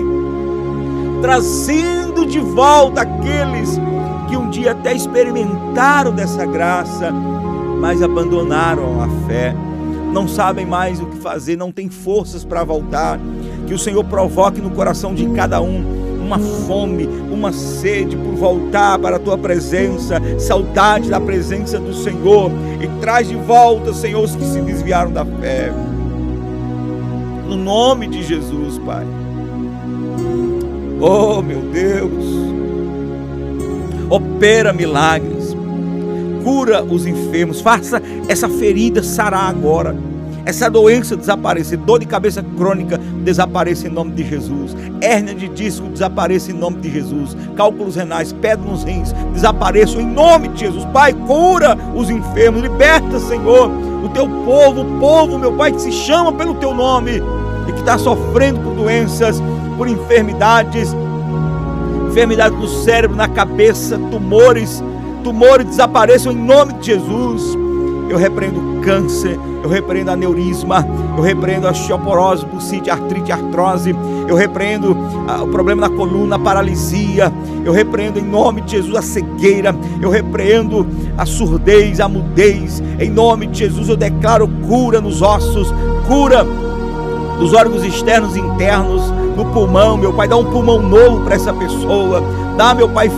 trazendo 1.21 2.25
de 2.25 2.39
volta 2.39 3.03
aqueles 3.03 3.79
que 4.27 4.35
um 4.35 4.49
dia 4.49 4.73
até 4.73 4.93
experimentaram 4.93 6.11
dessa 6.11 6.45
graça, 6.45 7.13
mas 7.79 8.03
abandonaram 8.03 9.01
a 9.01 9.07
fé, 9.25 9.55
não 10.13 10.27
sabem 10.27 10.65
mais 10.65 10.99
o 10.99 11.05
que 11.05 11.17
fazer, 11.17 11.57
não 11.57 11.71
têm 11.71 11.89
forças 11.89 12.43
para 12.43 12.63
voltar. 12.63 13.19
Que 13.65 13.73
o 13.73 13.79
Senhor 13.79 14.03
provoque 14.03 14.61
no 14.61 14.69
coração 14.71 15.13
de 15.13 15.27
cada 15.29 15.61
um 15.61 16.07
uma 16.19 16.39
fome, 16.39 17.07
uma 17.31 17.53
sede 17.53 18.17
por 18.17 18.35
voltar 18.35 18.99
para 18.99 19.15
a 19.15 19.19
tua 19.19 19.37
presença, 19.37 20.21
saudade 20.37 21.09
da 21.09 21.21
presença 21.21 21.79
do 21.79 21.93
Senhor 21.93 22.51
e 22.81 22.87
traz 22.99 23.29
de 23.29 23.35
volta, 23.35 23.93
Senhor, 23.93 24.23
os 24.23 24.35
que 24.35 24.43
se 24.43 24.59
desviaram 24.61 25.11
da 25.11 25.25
fé. 25.25 25.71
No 27.47 27.55
nome 27.55 28.07
de 28.07 28.23
Jesus, 28.23 28.77
Pai. 28.79 29.05
Oh, 30.99 31.41
meu 31.41 31.61
Deus 31.71 32.47
opera 34.09 34.71
milagres, 34.71 35.36
cura 36.43 36.83
os 36.83 37.05
enfermos, 37.05 37.61
faça 37.61 38.01
essa 38.27 38.47
ferida 38.47 39.03
sarar 39.03 39.49
agora, 39.49 39.95
essa 40.45 40.69
doença 40.69 41.17
desaparecer, 41.17 41.77
dor 41.77 41.99
de 41.99 42.05
cabeça 42.05 42.41
crônica 42.55 42.97
desapareça 43.23 43.87
em 43.87 43.91
nome 43.91 44.11
de 44.11 44.23
Jesus, 44.23 44.75
hérnia 45.01 45.35
de 45.35 45.49
disco 45.49 45.87
desapareça 45.87 46.51
em 46.51 46.55
nome 46.55 46.77
de 46.77 46.89
Jesus, 46.89 47.35
cálculos 47.57 47.97
renais, 47.97 48.31
pedra 48.31 48.65
nos 48.65 48.83
rins 48.83 49.11
desapareçam 49.33 49.99
em 49.99 50.05
nome 50.05 50.47
de 50.49 50.61
Jesus. 50.61 50.85
Pai, 50.85 51.13
cura 51.13 51.77
os 51.93 52.09
enfermos, 52.09 52.61
liberta, 52.61 53.19
Senhor, 53.19 53.69
o 54.03 54.09
teu 54.09 54.27
povo, 54.45 54.81
o 54.81 54.99
povo, 54.99 55.37
meu 55.37 55.53
Pai, 55.53 55.71
que 55.71 55.81
se 55.81 55.91
chama 55.91 56.31
pelo 56.31 56.55
teu 56.55 56.73
nome 56.73 57.21
e 57.67 57.71
que 57.73 57.79
está 57.79 57.97
sofrendo 57.97 58.59
por 58.61 58.73
doenças, 58.73 59.41
por 59.75 59.87
enfermidades. 59.87 60.95
Enfermidade 62.09 62.55
no 62.55 62.67
cérebro, 62.67 63.15
na 63.15 63.27
cabeça, 63.27 63.99
tumores, 64.09 64.81
tumores 65.27 65.65
desapareçam 65.65 66.31
em 66.31 66.37
nome 66.37 66.71
de 66.75 66.85
Jesus. 66.85 67.57
Eu 68.09 68.17
repreendo 68.17 68.79
câncer, 68.81 69.37
eu 69.61 69.69
repreendo 69.69 70.09
aneurisma, 70.09 70.87
eu 71.17 71.21
repreendo 71.21 71.67
osteoporose, 71.67 72.45
bucite, 72.45 72.89
artrite, 72.89 73.33
artrose, 73.33 73.93
eu 74.25 74.35
repreendo 74.37 74.95
ah, 75.27 75.43
o 75.43 75.47
problema 75.49 75.89
na 75.89 75.93
coluna, 75.93 76.37
a 76.37 76.39
paralisia, 76.39 77.33
eu 77.65 77.73
repreendo 77.73 78.17
em 78.17 78.23
nome 78.23 78.61
de 78.61 78.71
Jesus 78.71 78.95
a 78.95 79.01
cegueira, 79.01 79.75
eu 80.01 80.09
repreendo 80.09 80.87
a 81.17 81.25
surdez, 81.25 81.99
a 81.99 82.07
mudez, 82.07 82.81
em 82.97 83.09
nome 83.09 83.47
de 83.47 83.59
Jesus 83.59 83.89
eu 83.89 83.97
declaro 83.97 84.47
cura 84.65 85.01
nos 85.01 85.21
ossos, 85.21 85.73
cura 86.07 86.45
dos 87.37 87.53
órgãos 87.53 87.83
externos 87.83 88.37
e 88.37 88.39
internos, 88.39 89.01
no 89.35 89.43
pulmão, 89.51 89.97
meu 89.97 90.13
Pai, 90.13 90.29
dá 90.29 90.37
um 90.37 90.45
pulmão 90.45 90.81
novo 90.81 91.25
para 91.25 91.35
essa 91.35 91.51
pessoa, 91.51 92.23
dá, 92.57 92.73
meu 92.73 92.87
Pai, 92.87 93.11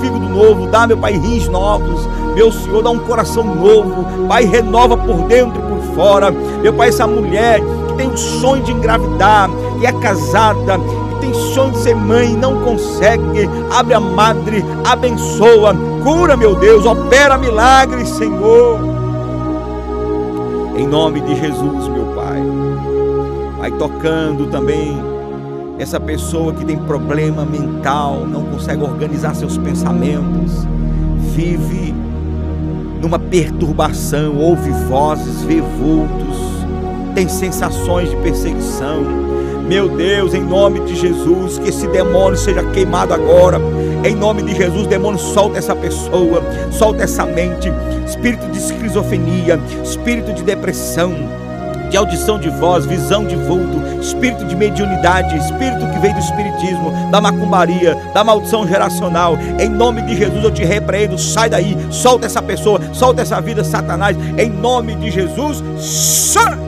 fígado 0.00 0.28
novo, 0.28 0.66
dá, 0.66 0.86
meu 0.86 0.96
Pai, 0.96 1.12
rins 1.14 1.48
novos, 1.48 2.08
meu 2.34 2.52
Senhor, 2.52 2.82
dá 2.82 2.90
um 2.90 2.98
coração 2.98 3.44
novo, 3.44 4.26
Pai, 4.28 4.44
renova 4.44 4.96
por 4.96 5.16
dentro 5.22 5.60
e 5.60 5.66
por 5.66 5.94
fora, 5.94 6.30
meu 6.30 6.72
Pai, 6.72 6.88
essa 6.88 7.06
mulher 7.06 7.60
que 7.60 7.94
tem 7.94 8.08
o 8.08 8.16
sonho 8.16 8.62
de 8.62 8.72
engravidar, 8.72 9.50
que 9.78 9.86
é 9.86 9.92
casada, 9.92 10.78
que 10.78 11.20
tem 11.20 11.34
sonho 11.34 11.72
de 11.72 11.78
ser 11.78 11.96
mãe 11.96 12.34
não 12.36 12.60
consegue, 12.62 13.48
abre 13.70 13.94
a 13.94 14.00
madre, 14.00 14.64
abençoa, 14.84 15.74
cura, 16.02 16.36
meu 16.36 16.54
Deus, 16.54 16.84
opera 16.84 17.38
milagres, 17.38 18.08
Senhor, 18.10 18.78
em 20.76 20.86
nome 20.86 21.20
de 21.22 21.34
Jesus, 21.34 21.88
meu 21.88 22.06
Pai, 22.14 22.42
vai 23.58 23.70
tocando 23.72 24.46
também 24.46 25.15
essa 25.78 26.00
pessoa 26.00 26.52
que 26.52 26.64
tem 26.64 26.76
problema 26.78 27.44
mental, 27.44 28.26
não 28.26 28.44
consegue 28.44 28.82
organizar 28.82 29.34
seus 29.34 29.58
pensamentos, 29.58 30.66
vive 31.34 31.94
numa 33.00 33.18
perturbação, 33.18 34.38
ouve 34.38 34.70
vozes, 34.88 35.42
vê 35.42 35.60
vultos, 35.60 36.36
tem 37.14 37.28
sensações 37.28 38.10
de 38.10 38.16
perseguição. 38.16 39.26
Meu 39.68 39.88
Deus, 39.88 40.32
em 40.32 40.42
nome 40.42 40.80
de 40.80 40.94
Jesus, 40.94 41.58
que 41.58 41.68
esse 41.68 41.86
demônio 41.88 42.38
seja 42.38 42.62
queimado 42.70 43.12
agora. 43.12 43.60
Em 44.04 44.14
nome 44.14 44.42
de 44.42 44.54
Jesus, 44.54 44.86
demônio, 44.86 45.18
solta 45.18 45.58
essa 45.58 45.74
pessoa, 45.74 46.40
solta 46.70 47.02
essa 47.02 47.26
mente. 47.26 47.68
Espírito 48.06 48.46
de 48.50 48.58
esquizofrenia, 48.58 49.58
espírito 49.82 50.32
de 50.32 50.44
depressão 50.44 51.12
de 51.90 51.96
audição 51.96 52.38
de 52.38 52.48
voz, 52.48 52.84
visão 52.86 53.24
de 53.24 53.36
vulto, 53.36 53.82
espírito 54.00 54.44
de 54.44 54.56
mediunidade, 54.56 55.36
espírito 55.36 55.86
que 55.92 55.98
veio 55.98 56.14
do 56.14 56.20
espiritismo, 56.20 57.10
da 57.10 57.20
macumbaria, 57.20 57.94
da 58.12 58.24
maldição 58.24 58.66
geracional. 58.66 59.36
Em 59.58 59.68
nome 59.68 60.02
de 60.02 60.16
Jesus 60.16 60.42
eu 60.42 60.50
te 60.50 60.64
repreendo, 60.64 61.18
sai 61.18 61.48
daí, 61.48 61.76
solta 61.90 62.26
essa 62.26 62.42
pessoa, 62.42 62.80
solta 62.92 63.22
essa 63.22 63.40
vida, 63.40 63.64
Satanás. 63.64 64.16
Em 64.36 64.50
nome 64.50 64.94
de 64.96 65.10
Jesus, 65.10 65.62
sai! 65.78 66.58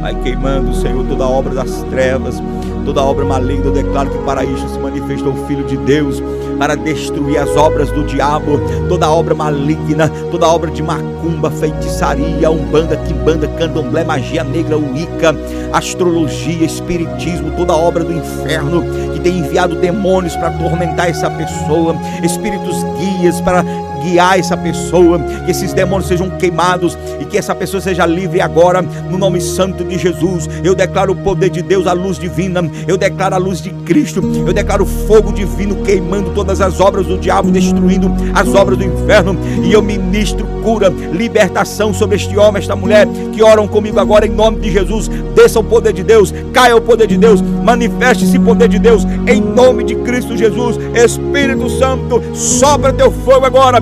Vai 0.00 0.14
queimando, 0.22 0.74
Senhor, 0.74 1.04
toda 1.06 1.24
a 1.24 1.28
obra 1.28 1.54
das 1.54 1.82
trevas, 1.84 2.40
toda 2.86 3.02
obra 3.02 3.24
maligna. 3.24 3.66
Eu 3.66 3.72
declaro 3.72 4.08
que 4.08 4.18
para 4.18 4.44
isso 4.44 4.66
se 4.68 4.78
manifestou 4.78 5.32
o 5.32 5.46
Filho 5.46 5.64
de 5.64 5.76
Deus 5.76 6.22
para 6.58 6.74
destruir 6.74 7.38
as 7.38 7.54
obras 7.56 7.90
do 7.90 8.04
diabo, 8.04 8.58
toda 8.88 9.10
obra 9.10 9.34
maligna, 9.34 10.08
toda 10.30 10.48
obra 10.48 10.70
de 10.70 10.82
macumba, 10.82 11.50
feitiçaria, 11.50 12.50
umbanda, 12.50 12.96
quimbanda, 12.96 13.46
candomblé, 13.48 14.04
magia 14.04 14.42
negra, 14.42 14.78
uíca, 14.78 15.36
astrologia, 15.72 16.64
espiritismo, 16.64 17.50
toda 17.56 17.76
obra 17.76 18.04
do 18.04 18.12
inferno 18.12 18.82
que 19.12 19.20
tem 19.20 19.40
enviado 19.40 19.76
demônios 19.76 20.34
para 20.36 20.48
atormentar 20.48 21.10
essa 21.10 21.30
pessoa, 21.30 21.94
espíritos 22.22 22.76
guias 22.98 23.40
para 23.42 23.62
guiar 24.06 24.38
essa 24.38 24.56
pessoa, 24.56 25.18
que 25.44 25.50
esses 25.50 25.72
demônios 25.72 26.08
sejam 26.08 26.30
queimados 26.30 26.96
e 27.20 27.24
que 27.24 27.36
essa 27.36 27.54
pessoa 27.54 27.80
seja 27.80 28.06
livre 28.06 28.40
agora, 28.40 28.80
no 28.82 29.18
nome 29.18 29.40
santo 29.40 29.82
de 29.84 29.98
Jesus. 29.98 30.48
Eu 30.62 30.74
declaro 30.74 31.12
o 31.12 31.16
poder 31.16 31.50
de 31.50 31.62
Deus, 31.62 31.86
a 31.86 31.92
luz 31.92 32.18
divina, 32.18 32.62
eu 32.86 32.96
declaro 32.96 33.34
a 33.34 33.38
luz 33.38 33.60
de 33.60 33.70
Cristo, 33.70 34.22
eu 34.46 34.52
declaro 34.52 34.84
o 34.84 34.86
fogo 34.86 35.32
divino 35.32 35.76
queimando 35.82 36.30
todas 36.30 36.60
as 36.60 36.80
obras 36.80 37.06
do 37.06 37.18
diabo, 37.18 37.50
destruindo 37.50 38.10
as 38.32 38.54
obras 38.54 38.78
do 38.78 38.84
inferno, 38.84 39.36
e 39.64 39.72
eu 39.72 39.82
ministro 39.82 40.46
cura, 40.62 40.88
libertação 41.12 41.92
sobre 41.92 42.16
este 42.16 42.36
homem, 42.36 42.60
esta 42.60 42.76
mulher 42.76 43.06
que 43.32 43.42
oram 43.42 43.68
comigo 43.68 43.98
agora 44.00 44.26
em 44.26 44.30
nome 44.30 44.60
de 44.60 44.72
Jesus. 44.72 45.08
Desça 45.34 45.60
o 45.60 45.64
poder 45.64 45.92
de 45.92 46.02
Deus, 46.02 46.32
caia 46.52 46.76
o 46.76 46.80
poder 46.80 47.06
de 47.06 47.16
Deus, 47.16 47.40
manifeste 47.40 48.24
esse 48.24 48.38
poder 48.38 48.68
de 48.68 48.78
Deus 48.78 49.04
em 49.26 49.40
nome 49.40 49.84
de 49.84 49.94
Cristo 49.96 50.36
Jesus. 50.36 50.76
Espírito 50.94 51.68
Santo, 51.70 52.22
sopra 52.34 52.92
teu 52.92 53.10
fogo 53.10 53.46
agora 53.46 53.80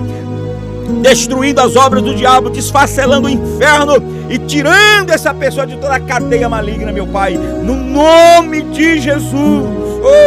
destruindo 1.01 1.61
as 1.61 1.75
obras 1.75 2.01
do 2.03 2.15
diabo, 2.15 2.49
desfacelando 2.49 3.27
o 3.27 3.29
inferno 3.29 3.95
e 4.29 4.37
tirando 4.39 5.11
essa 5.11 5.33
pessoa 5.33 5.65
de 5.67 5.77
toda 5.77 5.95
a 5.95 5.99
cadeia 5.99 6.49
maligna, 6.49 6.91
meu 6.91 7.07
Pai, 7.07 7.37
no 7.37 7.75
nome 7.75 8.61
de 8.63 8.99
Jesus. 8.99 9.65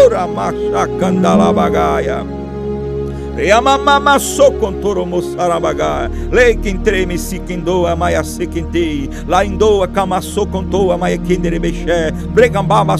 Ora, 0.04 0.26
machacandalabagaia. 0.26 2.18
Yamamama 2.18 2.37
socontoro 4.18 5.06
moçarabaga. 5.06 6.10
Lei 6.32 6.56
quem 6.56 6.76
treme 6.76 7.16
se 7.16 7.38
quem 7.38 7.60
doa, 7.60 7.94
maia 7.94 8.24
se 8.24 8.46
quem 8.48 8.64
tei. 8.64 9.08
Lá 9.28 9.44
em 9.44 9.56
doa, 9.56 9.86
cama 9.86 10.20
socontoa, 10.20 10.98
maia 10.98 11.16
quem 11.18 11.38
derebexé. 11.38 12.10
Bregambaba 12.34 12.96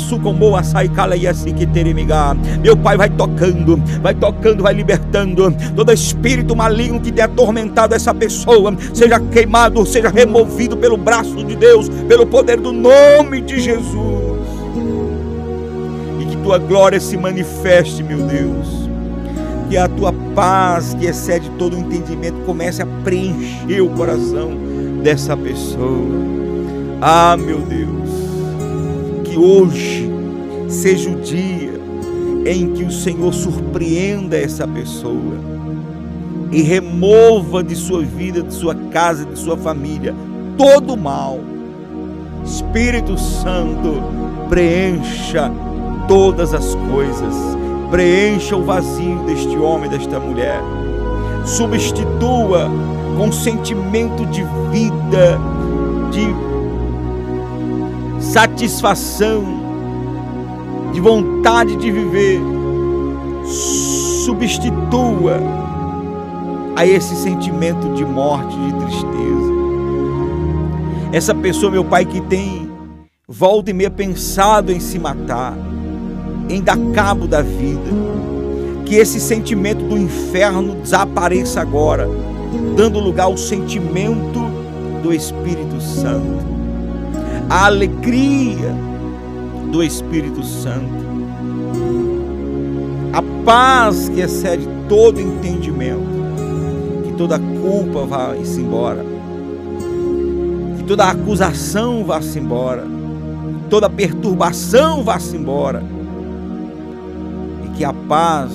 e 1.17 1.27
assim 1.27 1.53
que 1.53 1.67
teremiga. 1.67 2.35
Meu 2.63 2.77
pai 2.77 2.97
vai 2.97 3.11
tocando, 3.11 3.83
vai 4.01 4.15
tocando, 4.15 4.63
vai 4.63 4.75
libertando. 4.75 5.53
Todo 5.75 5.93
espírito 5.93 6.55
maligno 6.55 7.01
que 7.01 7.11
tenha 7.11 7.27
atormentado 7.27 7.95
essa 7.95 8.15
pessoa, 8.15 8.77
seja 8.95 9.19
queimado, 9.19 9.85
seja 9.85 10.09
removido 10.09 10.77
pelo 10.77 10.97
braço 10.97 11.43
de 11.45 11.57
Deus, 11.57 11.89
pelo 12.07 12.25
poder 12.25 12.61
do 12.61 12.73
nome 12.73 13.41
de 13.41 13.61
Jesus. 13.61 14.49
E 16.21 16.25
que 16.27 16.37
tua 16.37 16.59
glória 16.59 17.01
se 17.01 17.17
manifeste, 17.17 18.05
meu 18.05 18.19
Deus 18.19 18.88
que 19.69 19.77
a 19.77 19.87
tua 19.89 20.13
paz, 20.35 20.95
que 20.95 21.07
excede 21.07 21.51
todo 21.59 21.77
o 21.77 21.79
entendimento, 21.79 22.41
comece 22.47 22.83
a 22.83 22.87
preencher 23.05 23.81
o 23.83 23.91
coração 23.91 24.51
dessa 25.03 25.37
pessoa. 25.37 26.09
Ah, 27.01 27.37
meu 27.37 27.61
Deus, 27.61 28.09
que 29.25 29.37
hoje 29.39 30.11
seja 30.69 31.11
o 31.11 31.21
dia 31.21 31.79
em 32.47 32.73
que 32.73 32.85
o 32.85 32.91
Senhor 32.91 33.33
surpreenda 33.33 34.37
essa 34.37 34.67
pessoa 34.67 35.37
e 36.51 36.63
remova 36.63 37.63
de 37.63 37.77
sua 37.77 38.03
vida, 38.03 38.43
de 38.43 38.55
sua 38.55 38.75
casa, 38.75 39.27
de 39.27 39.39
sua 39.39 39.57
família 39.57 40.15
todo 40.57 40.95
o 40.95 40.97
mal. 40.97 41.41
Espírito 42.45 43.19
Santo, 43.19 44.03
preencha 44.49 45.53
todas 46.09 46.55
as 46.55 46.75
coisas 46.91 47.58
preencha 47.91 48.57
o 48.57 48.63
vazio 48.63 49.19
deste 49.25 49.57
homem, 49.57 49.91
desta 49.91 50.21
mulher, 50.21 50.61
substitua 51.45 52.71
com 53.17 53.33
sentimento 53.33 54.25
de 54.27 54.45
vida, 54.71 55.39
de 56.11 56.49
satisfação, 58.23 59.45
de 60.93 61.01
vontade 61.01 61.77
de 61.77 61.91
viver, 61.91 62.41
substitua 64.25 65.41
a 66.77 66.87
esse 66.87 67.17
sentimento 67.17 67.93
de 67.95 68.05
morte, 68.05 68.57
de 68.57 68.73
tristeza. 68.75 69.09
Essa 71.11 71.35
pessoa, 71.35 71.73
meu 71.73 71.85
pai, 71.85 72.05
que 72.05 72.21
tem 72.21 72.71
volta 73.27 73.71
e 73.71 73.75
meia 73.75 73.91
pensado 73.91 74.71
em 74.71 74.79
se 74.79 74.99
matar, 74.99 75.55
em 76.49 76.63
dar 76.63 76.79
cabo 76.95 77.27
da 77.27 77.43
vida. 77.43 77.91
Que 78.85 78.95
esse 78.95 79.21
sentimento 79.21 79.85
do 79.85 79.99
inferno 79.99 80.77
desapareça 80.77 81.61
agora, 81.61 82.09
dando 82.77 82.99
lugar 82.99 83.25
ao 83.25 83.37
sentimento 83.37 84.41
do 85.03 85.13
Espírito 85.13 85.81
Santo, 85.81 86.47
a 87.51 87.67
alegria 87.67 88.75
do 89.71 89.83
Espírito 89.83 90.43
Santo, 90.43 91.07
a 93.13 93.23
paz 93.45 94.09
que 94.09 94.21
excede 94.21 94.67
todo 94.89 95.21
entendimento, 95.21 96.09
que 97.05 97.13
toda 97.13 97.39
culpa 97.39 98.07
vá-se 98.07 98.59
embora, 98.59 99.05
que 100.79 100.85
toda 100.85 101.11
acusação 101.11 102.05
vá-se 102.05 102.39
embora, 102.39 102.87
toda 103.69 103.91
perturbação 103.91 105.05
vá-se 105.05 105.37
embora 105.37 105.98
que 107.79 107.85
a 107.85 107.93
paz, 107.93 108.51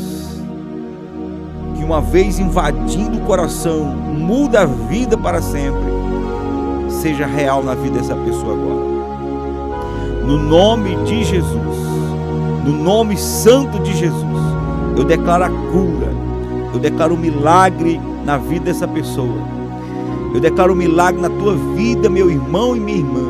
que 1.77 1.81
uma 1.81 2.01
vez 2.01 2.39
invadindo 2.39 3.19
o 3.19 3.21
coração, 3.21 3.85
muda 3.85 4.63
a 4.63 4.65
vida 4.65 5.17
para 5.17 5.41
sempre, 5.41 5.81
seja 6.89 7.25
real 7.25 7.63
na 7.63 7.73
vida 7.73 7.99
dessa 7.99 8.17
pessoa 8.17 8.53
agora. 8.53 10.25
No 10.25 10.37
nome 10.37 10.97
de 11.05 11.23
Jesus, 11.23 11.77
no 12.65 12.73
nome 12.73 13.15
santo 13.15 13.79
de 13.79 13.93
Jesus, 13.93 14.41
eu 14.97 15.05
declaro 15.05 15.45
a 15.45 15.49
cura, 15.49 16.11
eu 16.73 16.79
declaro 16.81 17.15
o 17.15 17.17
milagre 17.17 18.01
na 18.25 18.37
vida 18.37 18.65
dessa 18.65 18.87
pessoa. 18.89 19.53
Eu 20.33 20.41
declaro 20.41 20.73
o 20.73 20.75
milagre 20.75 21.21
na 21.21 21.29
tua 21.29 21.55
vida, 21.77 22.09
meu 22.09 22.29
irmão 22.29 22.75
e 22.75 22.79
minha 22.81 22.97
irmã. 22.97 23.21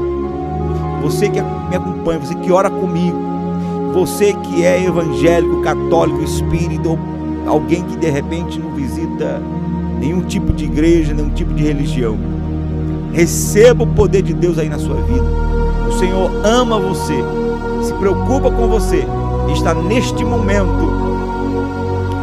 Você 1.04 1.30
que 1.30 1.40
me 1.40 1.76
acompanha, 1.76 2.20
você 2.20 2.34
que 2.34 2.52
ora 2.52 2.70
comigo, 2.72 3.23
você 3.94 4.34
que 4.34 4.66
é 4.66 4.84
evangélico, 4.84 5.62
católico, 5.62 6.24
espírita, 6.24 6.90
ou 6.90 7.00
alguém 7.48 7.84
que 7.84 7.96
de 7.96 8.10
repente 8.10 8.60
não 8.60 8.72
visita 8.72 9.42
nenhum 10.00 10.22
tipo 10.22 10.52
de 10.52 10.66
igreja, 10.66 11.14
nenhum 11.14 11.30
tipo 11.30 11.54
de 11.54 11.64
religião, 11.64 12.18
receba 13.14 13.84
o 13.84 13.88
poder 13.88 14.24
de 14.24 14.34
Deus 14.34 14.58
aí 14.58 14.68
na 14.68 14.80
sua 14.80 14.96
vida. 14.96 15.26
O 15.88 15.92
Senhor 15.94 16.32
ama 16.44 16.80
você, 16.80 17.24
se 17.84 17.94
preocupa 17.94 18.50
com 18.50 18.68
você, 18.68 19.06
está 19.54 19.76
neste 19.76 20.26
momento 20.26 20.92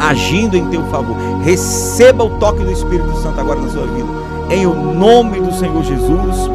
agindo 0.00 0.56
em 0.56 0.66
teu 0.66 0.82
favor. 0.86 1.16
Receba 1.44 2.24
o 2.24 2.30
toque 2.38 2.64
do 2.64 2.72
Espírito 2.72 3.14
Santo 3.18 3.38
agora 3.38 3.60
na 3.60 3.68
sua 3.68 3.86
vida. 3.86 4.08
Em 4.50 4.66
o 4.66 4.74
nome 4.74 5.40
do 5.40 5.52
Senhor 5.54 5.82
Jesus. 5.84 6.50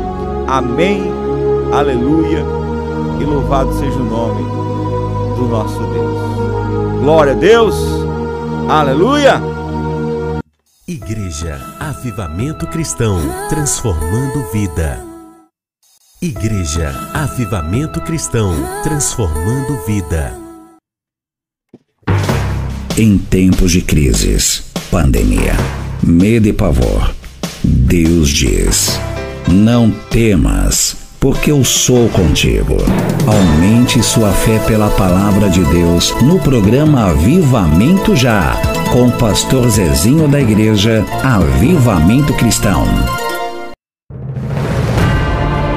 Amém. 0.48 1.04
Aleluia. 1.72 2.44
E 3.20 3.24
louvado 3.24 3.72
seja 3.74 3.98
o 3.98 4.04
nome 4.04 4.65
do 5.36 5.48
nosso 5.48 5.80
Deus. 5.80 7.02
Glória 7.02 7.34
a 7.34 7.36
Deus. 7.36 7.76
Aleluia. 8.70 9.42
Igreja 10.88 11.60
Avivamento 11.80 12.66
Cristão, 12.68 13.20
transformando 13.50 14.52
vida. 14.52 15.04
Igreja 16.22 16.92
Avivamento 17.14 18.02
Cristão, 18.02 18.54
transformando 18.84 19.86
vida. 19.86 20.34
Em 22.98 23.18
tempos 23.18 23.72
de 23.72 23.82
crises, 23.82 24.72
pandemia, 24.90 25.54
medo 26.02 26.48
e 26.48 26.54
pavor, 26.54 27.14
Deus 27.64 28.30
diz: 28.30 29.00
Não 29.48 29.92
temas 30.10 31.05
porque 31.20 31.52
eu 31.52 31.64
sou 31.64 32.08
contigo. 32.10 32.78
Aumente 33.28 34.02
sua 34.04 34.32
fé 34.32 34.60
pela 34.68 34.90
palavra 34.92 35.50
de 35.50 35.64
Deus 35.66 36.14
no 36.22 36.40
programa 36.40 37.10
Avivamento 37.10 38.16
Já, 38.16 38.56
com 38.92 39.08
o 39.08 39.12
pastor 39.12 39.68
Zezinho 39.70 40.28
da 40.28 40.40
Igreja 40.40 41.06
Avivamento 41.24 42.34
Cristão. 42.34 42.86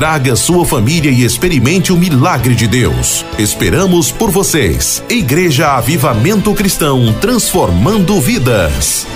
traga 0.00 0.34
sua 0.34 0.64
família 0.64 1.10
e 1.10 1.24
experimente 1.24 1.92
o 1.92 1.96
milagre 1.98 2.54
de 2.54 2.66
Deus. 2.66 3.22
Esperamos 3.38 4.10
por 4.10 4.30
vocês. 4.30 5.04
Igreja 5.10 5.76
Avivamento 5.76 6.54
Cristão, 6.54 7.12
transformando 7.20 8.18
vidas. 8.18 9.06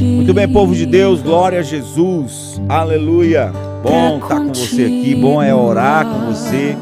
Muito 0.00 0.34
bem, 0.34 0.48
povo 0.48 0.74
de 0.74 0.86
Deus, 0.86 1.22
glória 1.22 1.60
a 1.60 1.62
Jesus, 1.62 2.60
aleluia. 2.68 3.71
Bom 3.82 4.16
estar 4.16 4.28
tá 4.28 4.36
com 4.36 4.54
você 4.54 4.84
aqui, 4.84 5.14
bom 5.14 5.42
é 5.42 5.54
orar 5.54 6.06
com 6.06 6.32
você, 6.32 6.76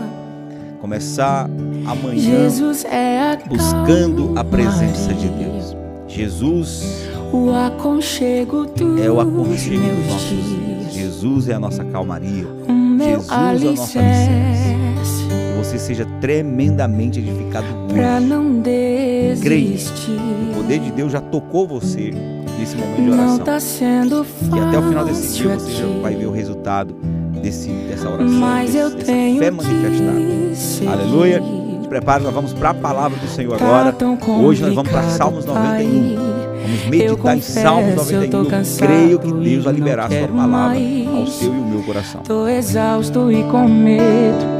começar 0.81 1.49
amanhã 1.87 2.49
é 2.87 3.39
buscando 3.49 4.39
a 4.39 4.45
presença 4.45 5.15
de 5.15 5.29
Deus. 5.29 5.77
Jesus 6.07 7.09
o 7.33 7.55
aconchego 7.55 8.67
é 9.03 9.11
o 9.11 9.21
aconchego 9.21 9.81
dos 9.81 10.07
nossos 10.09 10.29
dias. 10.29 10.93
Jesus 10.93 11.49
é 11.49 11.55
a 11.55 11.61
nossa 11.61 11.85
calmaria. 11.85 12.47
Jesus 12.99 13.31
é 13.31 13.35
a 13.35 13.53
nossa 13.53 14.01
licença. 14.01 14.01
Que 15.31 15.59
você 15.59 15.79
seja 15.79 16.07
tremendamente 16.21 17.21
edificado 17.21 17.67
hoje. 17.85 17.95
Pra 17.95 18.21
não 18.21 18.61
Creia. 19.41 19.77
O 20.51 20.55
poder 20.55 20.81
de 20.81 20.91
Deus 20.91 21.13
já 21.13 21.21
tocou 21.21 21.67
você 21.67 22.13
nesse 22.61 22.77
momento 22.77 23.03
de 23.03 23.11
oração. 23.11 23.39
Tá 23.39 24.57
e 24.57 24.61
até 24.61 24.79
o 24.79 24.83
final 24.83 25.05
desse 25.05 25.39
dia 25.39 25.59
você 25.59 25.73
já 25.73 25.87
vai 26.01 26.15
ver 26.15 26.27
o 26.27 26.31
resultado 26.31 26.95
desse, 27.43 27.71
dessa 27.71 28.09
oração, 28.09 28.39
Mas 28.39 28.73
desse, 28.73 28.97
dessa 28.97 29.39
fé 29.39 29.51
manifestada. 29.51 30.93
Aleluia. 30.93 31.43
Se 31.83 31.89
prepare, 31.89 32.23
nós 32.23 32.35
vamos 32.35 32.53
para 32.53 32.71
a 32.71 32.75
palavra 32.75 33.19
do 33.19 33.27
Senhor 33.27 33.59
tá 33.59 33.65
agora. 33.65 33.97
Hoje 34.41 34.63
nós 34.63 34.75
vamos 34.75 34.93
para 34.93 35.03
Salmos 35.05 35.45
91. 35.45 36.41
Vamos 36.61 36.87
meditar 36.87 37.37
em 37.37 37.41
Salmos 37.41 37.97
91. 37.97 38.77
Creio 38.79 39.19
que 39.19 39.33
Deus 39.33 39.65
vai 39.65 39.75
liberar 39.75 40.07
a 40.07 40.11
sua 40.11 40.29
palavra 40.29 40.79
ao 40.79 41.27
seu 41.27 41.53
e 41.53 41.59
o 41.59 41.65
meu 41.65 41.83
coração. 41.83 42.23
Tô 42.23 42.47
exausto 42.47 43.33
e 43.33 43.43
com 43.45 43.67
medo. 43.67 44.60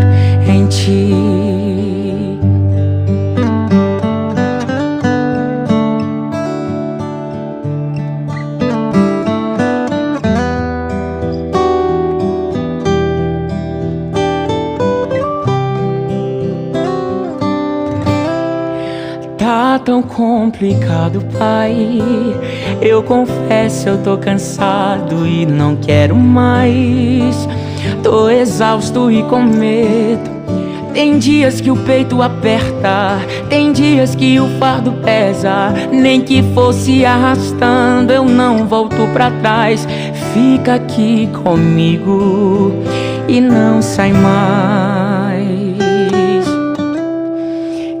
ti? 0.81 1.31
tão 19.83 20.03
complicado, 20.03 21.21
pai. 21.39 21.99
Eu 22.81 23.01
confesso, 23.01 23.89
eu 23.89 23.97
tô 24.03 24.15
cansado 24.15 25.25
e 25.25 25.43
não 25.43 25.75
quero 25.75 26.15
mais. 26.15 27.47
Tô 28.03 28.29
exausto 28.29 29.09
e 29.09 29.23
com 29.23 29.41
medo. 29.41 30.40
Tem 30.93 31.17
dias 31.17 31.61
que 31.61 31.71
o 31.71 31.75
peito 31.77 32.21
aperta, 32.21 33.19
tem 33.49 33.71
dias 33.71 34.13
que 34.13 34.39
o 34.39 34.47
fardo 34.59 34.91
pesa. 35.03 35.73
Nem 35.91 36.21
que 36.21 36.43
fosse 36.53 37.05
arrastando, 37.05 38.11
eu 38.11 38.25
não 38.25 38.67
volto 38.67 39.07
pra 39.13 39.31
trás. 39.31 39.87
Fica 40.33 40.75
aqui 40.75 41.29
comigo 41.43 42.73
e 43.27 43.39
não 43.39 43.81
sai 43.81 44.11
mais. 44.11 45.41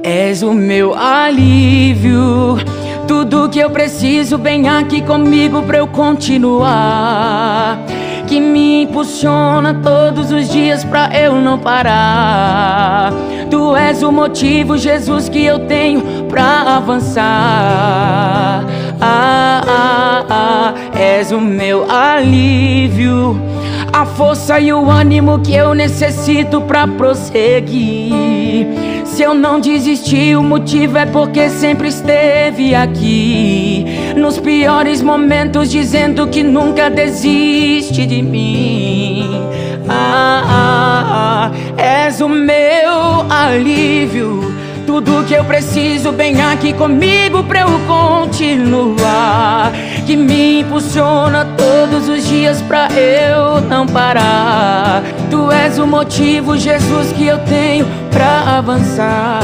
És 0.03 0.43
o 0.43 0.53
meu 0.53 0.93
alívio. 0.93 2.57
Tudo 3.07 3.49
que 3.49 3.59
eu 3.59 3.69
preciso, 3.69 4.37
vem 4.37 4.67
aqui 4.67 5.01
comigo 5.01 5.63
pra 5.63 5.77
eu 5.77 5.87
continuar. 5.87 7.79
Que 8.31 8.39
me 8.39 8.83
impulsiona 8.83 9.73
todos 9.83 10.31
os 10.31 10.49
dias 10.49 10.85
pra 10.85 11.09
eu 11.13 11.35
não 11.35 11.59
parar. 11.59 13.11
Tu 13.49 13.75
és 13.75 14.01
o 14.03 14.09
motivo, 14.09 14.77
Jesus, 14.77 15.27
que 15.27 15.43
eu 15.43 15.67
tenho 15.67 16.01
pra 16.29 16.77
avançar. 16.77 18.63
Ah, 19.01 19.61
ah, 19.67 20.25
ah, 20.29 20.73
és 20.97 21.33
o 21.33 21.41
meu 21.41 21.91
alívio. 21.91 23.37
A 23.91 24.05
força 24.05 24.61
e 24.61 24.71
o 24.71 24.89
ânimo 24.89 25.39
que 25.39 25.53
eu 25.53 25.73
necessito 25.73 26.61
pra 26.61 26.87
prosseguir. 26.87 28.65
Eu 29.21 29.35
não 29.35 29.59
desisti, 29.59 30.35
o 30.35 30.41
motivo 30.41 30.97
é 30.97 31.05
porque 31.05 31.47
sempre 31.47 31.89
esteve 31.89 32.73
aqui. 32.73 33.85
Nos 34.17 34.39
piores 34.39 35.03
momentos, 35.03 35.69
dizendo 35.69 36.27
que 36.27 36.41
nunca 36.41 36.89
desiste 36.89 38.07
de 38.07 38.19
mim. 38.23 39.29
Ah, 39.87 40.43
ah, 40.43 41.51
ah, 41.51 41.81
és 41.81 42.19
o 42.19 42.27
meu 42.27 43.29
alívio. 43.29 44.50
Tudo 44.91 45.23
que 45.25 45.33
eu 45.33 45.45
preciso, 45.45 46.11
vem 46.11 46.41
aqui 46.41 46.73
comigo 46.73 47.45
pra 47.45 47.61
eu 47.61 47.79
continuar. 47.87 49.71
Que 50.05 50.17
me 50.17 50.59
impulsiona 50.59 51.45
todos 51.45 52.09
os 52.09 52.27
dias 52.27 52.61
pra 52.63 52.89
eu 52.91 53.61
não 53.61 53.87
parar. 53.87 55.01
Tu 55.29 55.49
és 55.49 55.79
o 55.79 55.87
motivo, 55.87 56.57
Jesus, 56.57 57.13
que 57.13 57.25
eu 57.25 57.39
tenho 57.45 57.87
pra 58.11 58.57
avançar. 58.57 59.39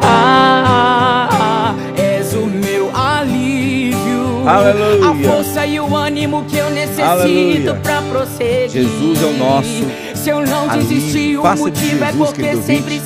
Ah, 0.00 1.28
ah, 1.28 1.28
ah, 1.32 1.74
és 2.00 2.32
o 2.32 2.46
meu 2.46 2.92
alívio. 2.94 4.48
Aleluia. 4.48 5.10
A 5.10 5.14
força 5.34 5.66
e 5.66 5.80
o 5.80 5.96
ânimo 5.96 6.44
que 6.44 6.58
eu 6.58 6.70
necessito 6.70 7.02
Aleluia. 7.02 7.74
pra 7.82 8.00
prosseguir. 8.02 8.70
Jesus 8.70 9.20
é 9.20 9.26
o 9.26 9.36
nosso 9.36 10.12
se 10.22 10.30
eu 10.30 10.46
não 10.46 10.68
desistir, 10.68 11.36
o 11.36 11.56
motivo 11.56 12.04
é 12.04 12.12
porque 12.12 12.56
sempre 12.58 13.00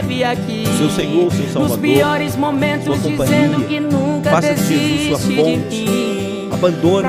esteve 0.00 0.24
aqui. 0.24 0.64
Seu 0.78 0.90
Senhor, 0.90 1.30
seu 1.32 1.46
Salvador, 1.48 1.68
nos 1.68 1.76
piores 1.76 2.36
momentos, 2.36 3.02
dizendo 3.02 3.66
que 3.66 3.80
nunca 3.80 4.30
Faça 4.30 4.54
de 4.54 4.62
Jesus 4.62 5.20
sua 5.22 5.34
fonte. 5.36 5.86
Abandone 6.52 7.06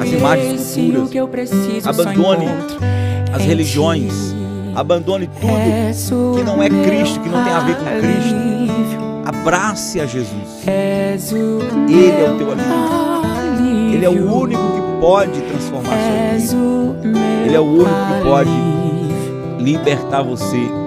as 0.00 0.08
imagens 0.10 0.74
futuras. 0.74 1.86
Abandone 1.86 2.46
as 3.32 3.42
religiões. 3.42 4.34
Abandone 4.74 5.28
tudo 5.40 6.36
que 6.36 6.44
não 6.44 6.62
é 6.62 6.68
Cristo, 6.68 7.20
que 7.20 7.28
não 7.28 7.42
tem 7.42 7.52
a 7.52 7.60
ver 7.60 7.76
com 7.76 7.84
Cristo. 7.84 8.56
Abrace 9.24 10.00
a 10.00 10.06
Jesus. 10.06 10.34
Ele 10.66 12.10
é 12.10 12.30
o 12.30 12.38
teu 12.38 12.52
alívio. 12.52 13.94
Ele 13.94 14.04
é 14.04 14.10
o 14.10 14.34
único 14.34 14.60
que 14.60 15.00
pode 15.00 15.40
transformar 15.40 15.94
a 15.94 16.40
sua 16.40 16.92
vida. 17.00 17.18
Ele 17.46 17.56
é 17.56 17.60
o 17.60 17.64
único 17.64 17.88
que 17.88 18.22
pode 18.22 18.50
libertar 19.58 20.22
você 20.22 20.85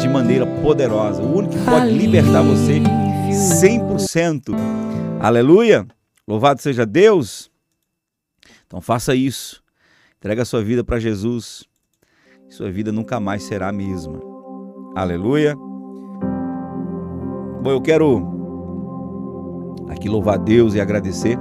de 0.00 0.08
maneira 0.08 0.46
poderosa. 0.46 1.22
O 1.22 1.36
único 1.36 1.54
que 1.54 1.64
pode 1.64 1.90
libertar 1.90 2.42
você 2.42 2.80
100%. 3.30 4.54
Aleluia! 5.20 5.86
Louvado 6.26 6.62
seja 6.62 6.86
Deus! 6.86 7.50
Então 8.66 8.80
faça 8.80 9.14
isso. 9.14 9.62
Entrega 10.16 10.42
a 10.42 10.44
sua 10.44 10.62
vida 10.62 10.82
para 10.82 10.98
Jesus. 10.98 11.64
Sua 12.48 12.70
vida 12.70 12.90
nunca 12.90 13.20
mais 13.20 13.42
será 13.42 13.68
a 13.68 13.72
mesma. 13.72 14.18
Aleluia! 14.96 15.54
Bom, 17.62 17.70
eu 17.70 17.80
quero 17.80 18.26
aqui 19.88 20.08
louvar 20.08 20.38
Deus 20.38 20.74
e 20.74 20.80
agradecer 20.80 21.36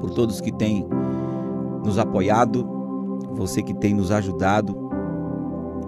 por 0.00 0.10
todos 0.10 0.40
que 0.40 0.52
têm 0.52 0.86
nos 1.84 1.98
apoiado 1.98 2.64
você 3.32 3.62
que 3.62 3.74
tem 3.74 3.94
nos 3.94 4.10
ajudado 4.10 4.89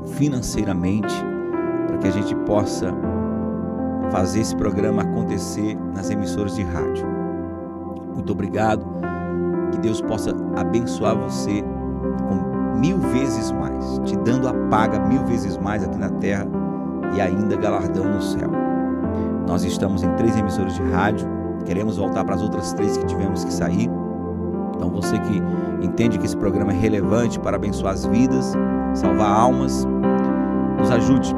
financeiramente 0.07 1.15
para 1.87 1.99
que 1.99 2.09
a 2.09 2.11
gente 2.11 2.35
possa 2.47 2.93
fazer 4.11 4.41
esse 4.41 4.55
programa 4.57 5.03
acontecer 5.03 5.77
nas 5.95 6.11
emissoras 6.11 6.55
de 6.55 6.63
rádio. 6.63 7.07
Muito 8.15 8.33
obrigado. 8.33 8.85
Que 9.73 9.79
Deus 9.79 10.01
possa 10.03 10.35
abençoar 10.57 11.17
você 11.17 11.63
com 12.29 12.79
mil 12.79 12.99
vezes 12.99 13.51
mais, 13.53 13.99
te 14.05 14.17
dando 14.19 14.49
a 14.49 14.53
paga 14.69 14.99
mil 14.99 15.25
vezes 15.25 15.57
mais 15.57 15.83
aqui 15.83 15.97
na 15.97 16.11
terra 16.11 16.47
e 17.17 17.21
ainda 17.21 17.57
galardão 17.57 18.05
no 18.05 18.21
céu. 18.21 18.51
Nós 19.47 19.65
estamos 19.65 20.03
em 20.03 20.13
três 20.17 20.37
emissoras 20.37 20.75
de 20.75 20.83
rádio, 20.83 21.27
queremos 21.65 21.97
voltar 21.97 22.25
para 22.25 22.35
as 22.35 22.43
outras 22.43 22.73
três 22.75 22.97
que 22.97 23.07
tivemos 23.07 23.45
que 23.45 23.53
sair 23.53 23.89
então 24.83 24.91
você 24.91 25.17
que 25.17 25.43
entende 25.87 26.19
que 26.19 26.27
esse 26.27 26.37
programa 26.37 26.73
é 26.73 26.75
relevante 26.75 27.39
para 27.39 27.55
abençoar 27.55 27.95
as 27.95 28.05
vidas, 28.05 28.53
salvar 28.95 29.31
almas, 29.31 29.87
ajude 30.93 31.35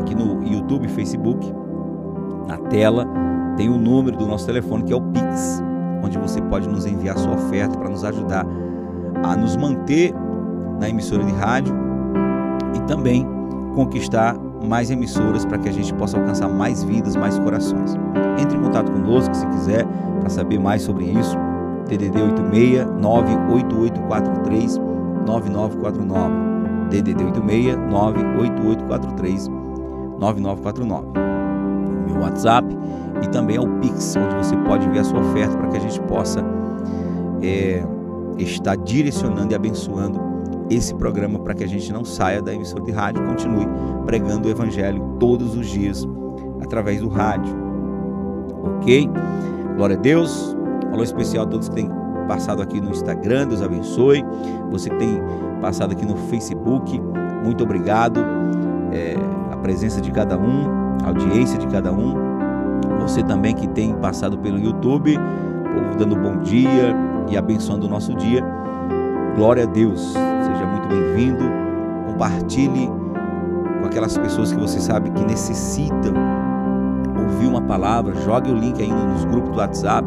aqui 0.00 0.14
no 0.14 0.42
YouTube, 0.46 0.88
Facebook, 0.88 1.52
na 2.46 2.58
tela. 2.68 3.06
tem 3.56 3.68
o 3.68 3.78
número 3.78 4.16
do 4.16 4.26
nosso 4.26 4.46
telefone 4.46 4.84
que 4.84 4.92
é 4.92 4.96
o 4.96 5.00
Pix, 5.00 5.62
onde 6.02 6.18
você 6.18 6.40
pode 6.42 6.68
nos 6.68 6.86
enviar 6.86 7.16
sua 7.16 7.34
oferta 7.34 7.78
para 7.78 7.88
nos 7.88 8.04
ajudar 8.04 8.44
a 9.22 9.36
nos 9.36 9.56
manter 9.56 10.12
na 10.80 10.88
emissora 10.88 11.24
de 11.24 11.32
rádio 11.32 11.74
e 12.74 12.80
também 12.80 13.26
conquistar 13.74 14.36
mais 14.64 14.90
emissoras 14.90 15.44
para 15.44 15.58
que 15.58 15.68
a 15.68 15.72
gente 15.72 15.92
possa 15.94 16.18
alcançar 16.18 16.48
mais 16.48 16.82
vidas, 16.82 17.16
mais 17.16 17.38
corações. 17.38 17.94
Entre 18.38 18.56
em 18.56 18.62
contato 18.62 18.90
conosco 18.90 19.34
se 19.34 19.46
quiser 19.48 19.86
para 20.20 20.28
saber 20.28 20.58
mais 20.58 20.82
sobre 20.82 21.04
isso. 21.04 21.36
DDD 21.88 22.22
86 22.22 22.86
98843 23.00 24.78
9949. 25.26 26.53
DDD 27.02 27.24
86 27.24 27.76
98843 27.90 29.48
9949. 30.18 31.06
Meu 32.06 32.20
WhatsApp 32.22 32.68
e 33.22 33.28
também 33.28 33.56
é 33.56 33.60
o 33.60 33.68
Pix, 33.80 34.16
onde 34.16 34.34
você 34.36 34.56
pode 34.58 34.88
ver 34.90 35.00
a 35.00 35.04
sua 35.04 35.20
oferta 35.20 35.56
para 35.56 35.68
que 35.68 35.76
a 35.76 35.80
gente 35.80 36.00
possa 36.02 36.44
é, 37.42 37.82
estar 38.38 38.76
direcionando 38.76 39.52
e 39.52 39.56
abençoando 39.56 40.20
esse 40.70 40.94
programa 40.94 41.38
para 41.38 41.54
que 41.54 41.64
a 41.64 41.68
gente 41.68 41.92
não 41.92 42.04
saia 42.04 42.40
da 42.40 42.54
emissora 42.54 42.82
de 42.82 42.92
rádio 42.92 43.22
e 43.22 43.26
continue 43.26 43.66
pregando 44.06 44.48
o 44.48 44.50
Evangelho 44.50 45.02
todos 45.18 45.56
os 45.56 45.66
dias 45.68 46.06
através 46.62 47.00
do 47.00 47.08
rádio. 47.08 47.54
Ok? 48.78 49.10
Glória 49.76 49.96
a 49.96 50.00
Deus. 50.00 50.56
Alô 50.92 51.02
especial 51.02 51.44
a 51.44 51.48
todos 51.48 51.68
que 51.68 51.74
têm 51.74 51.90
passado 52.28 52.62
aqui 52.62 52.80
no 52.80 52.90
Instagram, 52.90 53.48
Deus 53.48 53.62
abençoe. 53.62 54.24
Você 54.70 54.88
que 54.88 54.96
tem 54.96 55.20
passado 55.64 55.92
aqui 55.92 56.04
no 56.04 56.14
Facebook, 56.14 57.00
muito 57.42 57.64
obrigado. 57.64 58.20
É, 58.92 59.16
a 59.50 59.56
presença 59.56 59.98
de 59.98 60.10
cada 60.10 60.36
um, 60.36 60.66
a 61.02 61.08
audiência 61.08 61.58
de 61.58 61.66
cada 61.68 61.90
um. 61.90 62.14
Você 63.00 63.22
também 63.22 63.54
que 63.54 63.66
tem 63.68 63.94
passado 63.94 64.36
pelo 64.36 64.58
YouTube, 64.58 65.18
dando 65.98 66.16
bom 66.16 66.36
dia 66.42 66.94
e 67.30 67.36
abençoando 67.36 67.86
o 67.86 67.88
nosso 67.88 68.14
dia. 68.14 68.44
Glória 69.36 69.62
a 69.62 69.66
Deus. 69.66 70.12
Seja 70.12 70.66
muito 70.66 70.86
bem-vindo. 70.86 71.44
Compartilhe 72.08 72.86
com 73.80 73.86
aquelas 73.86 74.18
pessoas 74.18 74.52
que 74.52 74.60
você 74.60 74.78
sabe 74.78 75.10
que 75.12 75.24
necessitam 75.24 76.12
ouvir 77.18 77.46
uma 77.46 77.62
palavra. 77.62 78.14
Jogue 78.20 78.52
o 78.52 78.54
link 78.54 78.82
ainda 78.82 79.02
nos 79.06 79.24
grupos 79.24 79.50
do 79.50 79.58
WhatsApp 79.58 80.06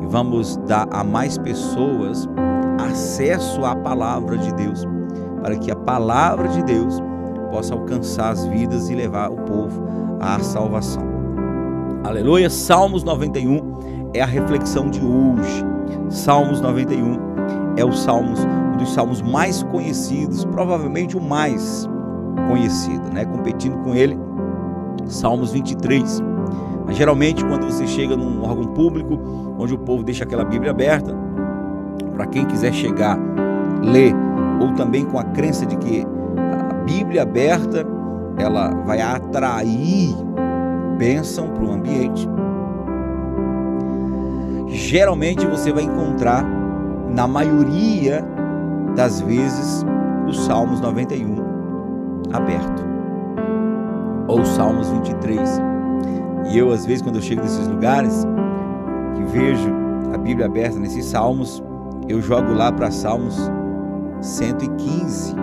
e 0.00 0.06
vamos 0.06 0.56
dar 0.58 0.86
a 0.92 1.02
mais 1.02 1.36
pessoas 1.36 2.28
acesso 2.78 3.64
à 3.64 3.74
palavra 3.74 4.36
de 4.36 4.52
Deus, 4.54 4.86
para 5.42 5.56
que 5.56 5.70
a 5.70 5.76
palavra 5.76 6.48
de 6.48 6.62
Deus 6.64 7.00
possa 7.50 7.74
alcançar 7.74 8.30
as 8.30 8.44
vidas 8.46 8.88
e 8.90 8.94
levar 8.94 9.30
o 9.30 9.36
povo 9.36 9.82
à 10.20 10.38
salvação. 10.40 11.02
Aleluia. 12.04 12.50
Salmos 12.50 13.02
91 13.02 14.10
é 14.14 14.20
a 14.20 14.26
reflexão 14.26 14.90
de 14.90 15.04
hoje. 15.04 15.64
Salmos 16.08 16.60
91 16.60 17.18
é 17.76 17.84
o 17.84 17.92
salmos, 17.92 18.40
um 18.44 18.76
dos 18.76 18.92
salmos 18.92 19.20
mais 19.20 19.62
conhecidos, 19.64 20.44
provavelmente 20.44 21.16
o 21.16 21.20
mais 21.20 21.88
conhecido, 22.48 23.12
né? 23.12 23.24
Competindo 23.24 23.76
com 23.82 23.94
ele, 23.94 24.18
Salmos 25.06 25.52
23. 25.52 26.22
Mas 26.86 26.96
geralmente 26.96 27.44
quando 27.44 27.64
você 27.64 27.86
chega 27.86 28.16
num 28.16 28.44
órgão 28.44 28.66
público, 28.68 29.18
onde 29.58 29.74
o 29.74 29.78
povo 29.78 30.02
deixa 30.02 30.24
aquela 30.24 30.44
Bíblia 30.44 30.70
aberta, 30.70 31.14
para 32.16 32.26
quem 32.26 32.46
quiser 32.46 32.72
chegar, 32.72 33.18
ler, 33.82 34.14
ou 34.58 34.72
também 34.72 35.04
com 35.04 35.18
a 35.18 35.24
crença 35.24 35.66
de 35.66 35.76
que 35.76 36.04
a 36.70 36.74
Bíblia 36.84 37.22
aberta, 37.22 37.86
ela 38.38 38.70
vai 38.86 39.00
atrair 39.00 40.14
bênção 40.96 41.48
para 41.48 41.64
o 41.64 41.72
ambiente. 41.72 42.26
Geralmente 44.68 45.46
você 45.46 45.72
vai 45.72 45.84
encontrar, 45.84 46.44
na 47.14 47.28
maioria 47.28 48.24
das 48.94 49.20
vezes, 49.20 49.84
os 50.26 50.44
Salmos 50.44 50.80
91 50.80 51.36
aberto, 52.32 52.84
ou 54.26 54.44
Salmos 54.44 54.90
23. 54.90 55.60
E 56.50 56.58
eu, 56.58 56.70
às 56.72 56.86
vezes, 56.86 57.02
quando 57.02 57.16
eu 57.16 57.22
chego 57.22 57.42
nesses 57.42 57.66
lugares, 57.68 58.26
que 59.14 59.22
vejo 59.24 59.70
a 60.14 60.18
Bíblia 60.18 60.46
aberta 60.46 60.78
nesses 60.78 61.04
Salmos, 61.06 61.62
eu 62.08 62.20
jogo 62.20 62.52
lá 62.52 62.70
para 62.72 62.90
Salmos 62.90 63.50
115. 64.20 65.34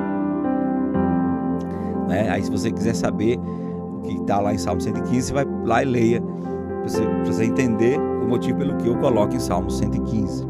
Né? 2.08 2.30
Aí, 2.30 2.44
se 2.44 2.52
você 2.52 2.72
quiser 2.72 2.96
saber 2.96 3.40
o 3.40 4.02
que 4.02 4.14
está 4.14 4.40
lá 4.40 4.54
em 4.54 4.58
Salmos 4.58 4.84
115, 4.84 5.28
você 5.28 5.34
vai 5.34 5.46
lá 5.66 5.84
e 5.84 5.86
leia, 5.86 6.22
para 6.22 6.88
você, 6.88 7.06
você 7.26 7.46
entender 7.46 8.00
o 8.00 8.28
motivo 8.28 8.60
pelo 8.60 8.76
que 8.78 8.88
eu 8.88 8.98
coloco 8.98 9.36
em 9.36 9.40
Salmos 9.40 9.78
115. 9.78 10.46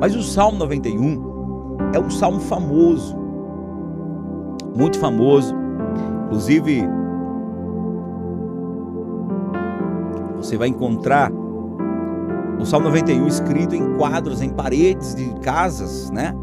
Mas 0.00 0.14
o 0.14 0.22
Salmo 0.22 0.58
91 0.58 1.28
é 1.94 1.98
um 1.98 2.10
salmo 2.10 2.40
famoso, 2.40 3.16
muito 4.76 4.98
famoso. 4.98 5.54
Inclusive, 6.26 6.86
você 10.36 10.56
vai 10.56 10.68
encontrar 10.68 11.32
o 12.58 12.66
Salmo 12.66 12.88
91 12.88 13.26
escrito 13.26 13.74
em 13.74 13.96
quadros, 13.96 14.42
em 14.42 14.50
paredes 14.50 15.14
de 15.14 15.32
casas, 15.40 16.10
né? 16.10 16.34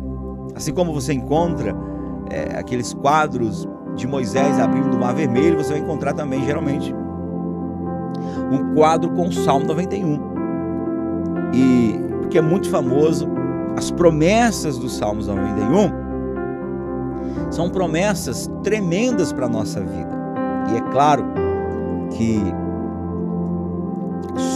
Assim 0.56 0.74
como 0.74 0.94
você 0.94 1.14
encontra 1.14 1.76
é, 2.30 2.58
aqueles 2.58 2.94
quadros 2.94 3.68
de 3.96 4.08
Moisés 4.08 4.60
abrindo 4.60 4.96
o 4.96 5.00
Mar 5.00 5.14
Vermelho, 5.14 5.58
você 5.58 5.74
vai 5.74 5.80
encontrar 5.80 6.14
também, 6.14 6.44
geralmente, 6.46 6.94
um 8.52 8.74
quadro 8.74 9.10
com 9.12 9.28
o 9.28 9.34
Salmo 9.34 9.66
91. 9.66 10.20
E 11.54 12.00
porque 12.22 12.38
é 12.38 12.42
muito 12.42 12.70
famoso, 12.70 13.28
as 13.78 13.92
promessas 13.92 14.78
do 14.78 14.90
Salmos 14.90 15.28
91 15.28 16.06
são 17.52 17.70
promessas 17.70 18.50
tremendas 18.64 19.32
para 19.32 19.46
a 19.46 19.50
nossa 19.50 19.82
vida. 19.82 20.16
E 20.72 20.78
é 20.78 20.82
claro 20.92 21.26
que 22.12 22.42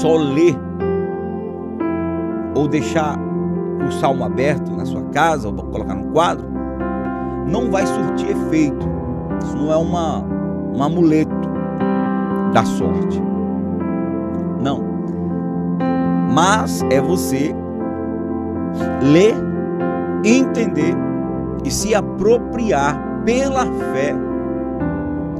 só 0.02 0.18
ler 0.18 0.69
ou 2.56 2.68
deixar 2.68 3.18
o 3.88 3.92
salmo 3.92 4.24
aberto 4.24 4.72
na 4.72 4.86
sua 4.86 5.04
casa 5.04 5.48
ou 5.48 5.54
colocar 5.54 5.96
no 5.96 6.12
quadro 6.12 6.60
não 7.50 7.70
vai 7.72 7.86
surtir 7.86 8.30
efeito. 8.30 8.88
Isso 9.42 9.58
não 9.58 9.72
é 9.72 9.78
uma, 9.78 10.24
um 10.76 10.84
amuleto 10.84 11.50
da 12.54 12.64
sorte. 12.64 13.22
Não. 14.62 14.84
Mas 16.32 16.84
é 16.92 17.02
você 17.02 17.56
ler, 19.02 19.36
entender 20.24 20.96
e 21.64 21.72
se 21.72 21.96
apropriar 21.96 23.00
pela 23.26 23.66
fé 23.66 24.14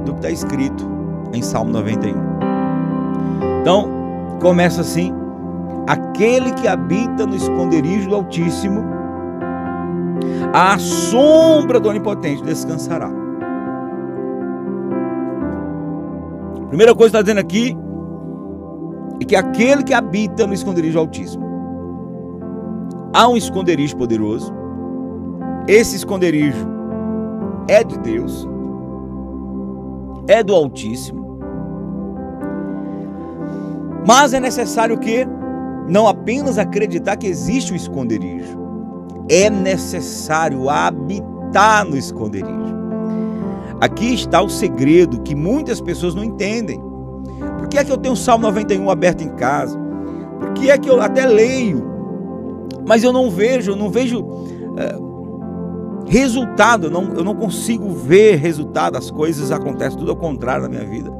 do 0.04 0.12
que 0.12 0.18
está 0.18 0.30
escrito 0.30 0.88
em 1.32 1.42
Salmo 1.42 1.70
91. 1.70 2.14
Então, 3.60 3.88
começa 4.40 4.80
assim: 4.80 5.14
aquele 5.86 6.52
que 6.52 6.68
habita 6.68 7.26
no 7.26 7.34
esconderijo 7.34 8.08
do 8.08 8.16
Altíssimo, 8.16 8.84
à 10.52 10.78
sombra 10.78 11.78
do 11.78 11.88
Onipotente 11.88 12.42
descansará. 12.42 13.10
Primeira 16.68 16.94
coisa 16.94 17.10
que 17.10 17.16
está 17.18 17.22
dizendo 17.22 17.40
aqui 17.40 17.76
é 19.20 19.24
que 19.24 19.36
aquele 19.36 19.82
que 19.82 19.92
habita 19.92 20.46
no 20.46 20.54
esconderijo 20.54 20.94
do 20.94 21.00
Altíssimo, 21.00 21.44
há 23.12 23.28
um 23.28 23.36
esconderijo 23.36 23.96
poderoso, 23.96 24.52
esse 25.66 25.96
esconderijo 25.96 26.66
é 27.68 27.82
de 27.84 27.98
Deus, 27.98 28.48
é 30.28 30.42
do 30.42 30.54
Altíssimo. 30.54 31.20
Mas 34.06 34.32
é 34.32 34.40
necessário 34.40 34.98
que 34.98 35.26
não 35.90 36.06
apenas 36.06 36.56
acreditar 36.56 37.16
que 37.16 37.26
existe 37.26 37.72
um 37.72 37.76
esconderijo, 37.76 38.56
é 39.28 39.50
necessário 39.50 40.70
habitar 40.70 41.84
no 41.84 41.96
esconderijo. 41.96 42.70
Aqui 43.80 44.14
está 44.14 44.40
o 44.40 44.48
segredo 44.48 45.20
que 45.22 45.34
muitas 45.34 45.80
pessoas 45.80 46.14
não 46.14 46.22
entendem. 46.22 46.80
Por 47.58 47.68
que 47.68 47.78
é 47.78 47.84
que 47.84 47.90
eu 47.90 47.96
tenho 47.96 48.14
o 48.14 48.16
Salmo 48.16 48.44
91 48.44 48.88
aberto 48.88 49.22
em 49.22 49.30
casa? 49.30 49.76
Por 50.38 50.52
que 50.52 50.70
é 50.70 50.78
que 50.78 50.88
eu 50.88 51.00
até 51.00 51.26
leio, 51.26 51.84
mas 52.86 53.02
eu 53.02 53.12
não 53.12 53.28
vejo, 53.28 53.72
eu 53.72 53.76
não 53.76 53.90
vejo 53.90 54.24
é, 54.76 54.96
resultado, 56.06 56.86
eu 56.86 56.90
não, 56.90 57.14
eu 57.14 57.24
não 57.24 57.34
consigo 57.34 57.90
ver 57.90 58.36
resultado, 58.36 58.96
as 58.96 59.10
coisas 59.10 59.50
acontecem 59.50 59.98
tudo 59.98 60.12
ao 60.12 60.16
contrário 60.16 60.62
na 60.62 60.68
minha 60.68 60.84
vida. 60.84 61.10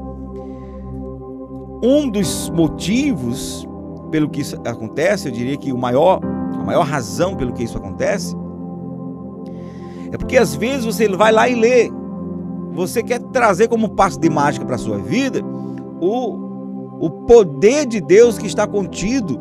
Um 1.83 2.09
dos 2.09 2.49
motivos 2.49 3.67
pelo 4.11 4.29
que 4.29 4.41
isso 4.41 4.55
acontece, 4.65 5.29
eu 5.29 5.31
diria 5.31 5.57
que 5.57 5.71
o 5.71 5.77
maior, 5.77 6.19
a 6.59 6.63
maior 6.63 6.85
razão 6.85 7.35
pelo 7.35 7.53
que 7.53 7.63
isso 7.63 7.77
acontece, 7.77 8.35
é 10.11 10.17
porque 10.17 10.37
às 10.37 10.53
vezes 10.53 10.85
você 10.85 11.07
vai 11.07 11.31
lá 11.31 11.47
e 11.47 11.55
lê, 11.55 11.89
você 12.73 13.01
quer 13.01 13.19
trazer 13.19 13.69
como 13.69 13.89
passo 13.89 14.19
de 14.19 14.29
mágica 14.29 14.65
para 14.65 14.75
a 14.75 14.79
sua 14.79 14.97
vida 14.97 15.39
o, 16.01 17.05
o 17.05 17.09
poder 17.25 17.85
de 17.85 18.01
Deus 18.01 18.37
que 18.37 18.45
está 18.45 18.67
contido 18.67 19.39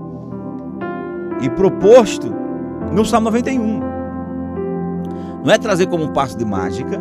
e 1.43 1.51
proposto 1.51 2.33
no 2.93 3.05
Salmo 3.05 3.27
91. 3.27 3.81
Não 5.45 5.53
é 5.53 5.59
trazer 5.59 5.87
como 5.89 6.05
um 6.05 6.13
passo 6.13 6.37
de 6.37 6.45
mágica, 6.45 7.01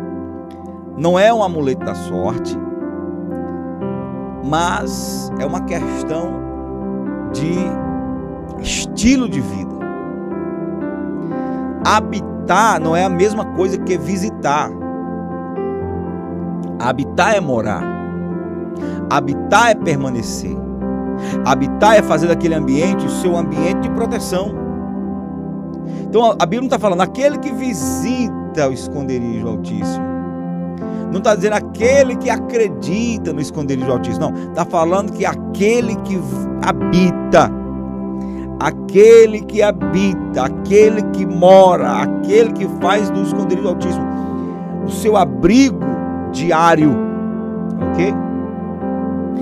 não 0.96 1.18
é 1.18 1.32
um 1.32 1.42
amuleto 1.42 1.84
da 1.84 1.94
sorte, 1.94 2.56
mas 4.44 5.30
é 5.38 5.46
uma 5.46 5.60
questão 5.62 6.49
de 7.32 7.54
estilo 8.62 9.28
de 9.28 9.40
vida. 9.40 9.70
Habitar 11.84 12.80
não 12.80 12.94
é 12.94 13.04
a 13.04 13.08
mesma 13.08 13.44
coisa 13.56 13.78
que 13.78 13.96
visitar. 13.96 14.70
Habitar 16.78 17.34
é 17.34 17.40
morar. 17.40 17.82
Habitar 19.10 19.70
é 19.70 19.74
permanecer. 19.74 20.56
Habitar 21.44 21.96
é 21.96 22.02
fazer 22.02 22.28
daquele 22.28 22.54
ambiente 22.54 23.06
o 23.06 23.10
seu 23.10 23.36
ambiente 23.36 23.80
de 23.80 23.90
proteção. 23.90 24.54
Então 26.02 26.32
a 26.32 26.46
Bíblia 26.46 26.60
não 26.60 26.66
está 26.66 26.78
falando 26.78 27.02
aquele 27.02 27.38
que 27.38 27.52
visita 27.52 28.68
o 28.68 28.72
esconderijo 28.72 29.48
altíssimo. 29.48 30.09
Não 31.10 31.18
está 31.18 31.34
dizendo 31.34 31.54
aquele 31.54 32.16
que 32.16 32.30
acredita 32.30 33.32
no 33.32 33.40
esconderijo 33.40 33.90
altíssimo. 33.90 34.30
Não, 34.30 34.50
está 34.50 34.64
falando 34.64 35.12
que 35.12 35.24
aquele 35.24 35.96
que 35.96 36.18
habita. 36.62 37.50
Aquele 38.60 39.40
que 39.40 39.62
habita, 39.62 40.44
aquele 40.44 41.02
que 41.12 41.24
mora, 41.24 42.02
aquele 42.02 42.52
que 42.52 42.68
faz 42.80 43.08
do 43.08 43.22
esconderijo 43.22 43.68
altíssimo 43.68 44.10
o 44.90 44.90
seu 44.90 45.16
abrigo 45.16 45.84
diário. 46.32 46.94
Ok? 47.90 48.14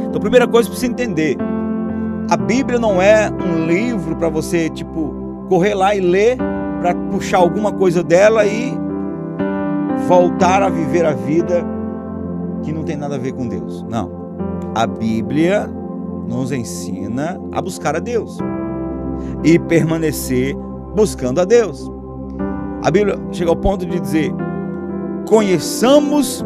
Então, 0.06 0.20
primeira 0.20 0.46
coisa 0.46 0.68
que 0.68 0.76
você 0.76 0.86
entender: 0.86 1.36
a 2.30 2.36
Bíblia 2.36 2.78
não 2.78 3.00
é 3.00 3.30
um 3.30 3.66
livro 3.66 4.14
para 4.16 4.28
você, 4.28 4.68
tipo, 4.68 5.46
correr 5.48 5.74
lá 5.74 5.94
e 5.94 6.00
ler 6.00 6.36
para 6.80 6.94
puxar 7.10 7.38
alguma 7.38 7.72
coisa 7.72 8.02
dela 8.02 8.44
e 8.46 8.72
voltar 10.06 10.62
a 10.62 10.68
viver 10.68 11.04
a 11.04 11.12
vida 11.12 11.64
que 12.62 12.72
não 12.72 12.84
tem 12.84 12.96
nada 12.96 13.16
a 13.16 13.18
ver 13.18 13.32
com 13.32 13.48
Deus. 13.48 13.84
Não. 13.88 14.10
A 14.74 14.86
Bíblia 14.86 15.68
nos 16.28 16.52
ensina 16.52 17.40
a 17.52 17.62
buscar 17.62 17.96
a 17.96 17.98
Deus 17.98 18.38
e 19.42 19.58
permanecer 19.58 20.54
buscando 20.94 21.40
a 21.40 21.44
Deus. 21.44 21.90
A 22.84 22.90
Bíblia 22.90 23.18
chega 23.32 23.50
ao 23.50 23.56
ponto 23.56 23.86
de 23.86 23.98
dizer: 23.98 24.32
conheçamos 25.26 26.44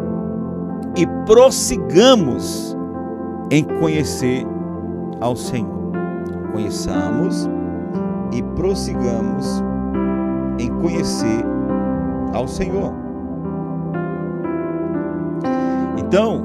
e 0.95 1.05
prossigamos 1.25 2.75
em 3.51 3.63
conhecer 3.79 4.45
ao 5.19 5.35
Senhor. 5.35 5.91
Conheçamos 6.51 7.49
e 8.31 8.41
prossigamos 8.55 9.63
em 10.59 10.69
conhecer 10.81 11.43
ao 12.33 12.47
Senhor. 12.47 13.02
Então, 15.97 16.43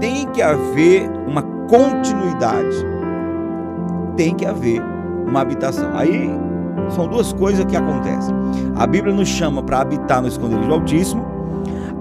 tem 0.00 0.26
que 0.28 0.42
haver 0.42 1.10
uma 1.26 1.42
continuidade, 1.68 2.76
tem 4.16 4.34
que 4.34 4.46
haver 4.46 4.82
uma 5.26 5.40
habitação. 5.40 5.90
Aí 5.94 6.30
são 6.90 7.08
duas 7.08 7.32
coisas 7.32 7.64
que 7.64 7.76
acontecem. 7.76 8.34
A 8.76 8.86
Bíblia 8.86 9.14
nos 9.14 9.28
chama 9.28 9.62
para 9.62 9.80
habitar 9.80 10.22
no 10.22 10.28
esconderijo 10.28 10.72
Altíssimo, 10.72 11.24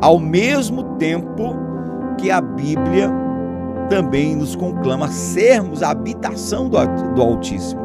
ao 0.02 0.20
mesmo 0.20 0.84
tempo 0.98 1.56
que 2.18 2.30
a 2.30 2.42
Bíblia 2.42 3.12
também 3.90 4.36
nos 4.36 4.56
conclama 4.56 5.06
a 5.06 5.10
sermos 5.10 5.84
a 5.84 5.92
habitação 5.92 6.70
do, 6.70 6.78
do 7.14 7.22
Altíssimo, 7.22 7.82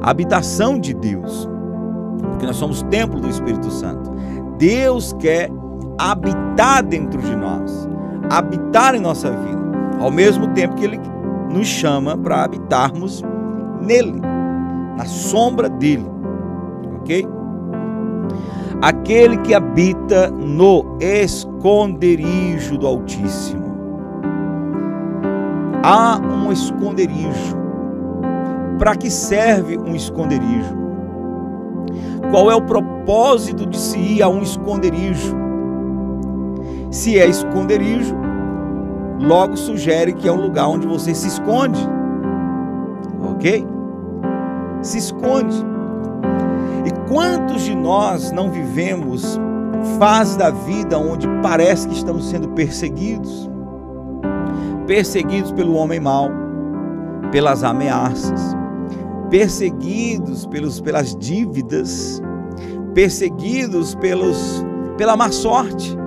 a 0.00 0.10
habitação 0.10 0.78
de 0.78 0.94
Deus, 0.94 1.48
porque 2.30 2.46
nós 2.46 2.56
somos 2.56 2.82
templo 2.84 3.20
do 3.20 3.28
Espírito 3.28 3.70
Santo. 3.70 4.10
Deus 4.58 5.12
quer 5.18 5.50
habitar 5.98 6.84
dentro 6.84 7.20
de 7.20 7.34
nós, 7.34 7.88
habitar 8.32 8.94
em 8.94 9.00
nossa 9.00 9.30
vida, 9.30 9.60
ao 10.00 10.10
mesmo 10.10 10.48
tempo 10.48 10.74
que 10.76 10.84
Ele 10.84 10.98
nos 11.50 11.66
chama 11.66 12.16
para 12.16 12.44
habitarmos 12.44 13.22
nele, 13.82 14.20
na 14.96 15.04
sombra 15.04 15.68
dele, 15.68 16.06
ok? 16.96 17.28
Aquele 18.80 19.36
que 19.38 19.54
habita 19.54 20.30
no 20.30 20.96
esconderijo 20.98 22.78
do 22.78 22.86
Altíssimo. 22.86 23.62
Há 25.84 26.18
um 26.18 26.50
esconderijo. 26.50 27.60
Para 28.78 28.96
que 28.96 29.10
serve 29.10 29.78
um 29.78 29.94
esconderijo? 29.94 30.74
Qual 32.30 32.50
é 32.50 32.56
o 32.56 32.62
propósito 32.62 33.66
de 33.66 33.78
se 33.78 33.98
ir 33.98 34.22
a 34.22 34.28
um 34.28 34.42
esconderijo? 34.42 35.36
Se 36.92 37.18
é 37.18 37.26
esconderijo, 37.26 38.14
logo 39.18 39.56
sugere 39.56 40.12
que 40.12 40.28
é 40.28 40.32
um 40.32 40.42
lugar 40.42 40.68
onde 40.68 40.86
você 40.86 41.14
se 41.14 41.26
esconde. 41.26 41.80
Ok? 43.30 43.66
Se 44.82 44.98
esconde. 44.98 45.56
E 46.84 47.08
quantos 47.08 47.62
de 47.62 47.74
nós 47.74 48.30
não 48.30 48.50
vivemos 48.50 49.40
fase 49.98 50.36
da 50.36 50.50
vida 50.50 50.98
onde 50.98 51.26
parece 51.42 51.88
que 51.88 51.94
estamos 51.94 52.28
sendo 52.28 52.48
perseguidos? 52.50 53.50
Perseguidos 54.86 55.50
pelo 55.50 55.76
homem 55.76 55.98
mau, 55.98 56.28
pelas 57.30 57.64
ameaças, 57.64 58.54
perseguidos 59.30 60.44
pelos, 60.44 60.78
pelas 60.78 61.16
dívidas, 61.16 62.20
perseguidos 62.92 63.94
pelos, 63.94 64.62
pela 64.98 65.16
má 65.16 65.32
sorte. 65.32 66.01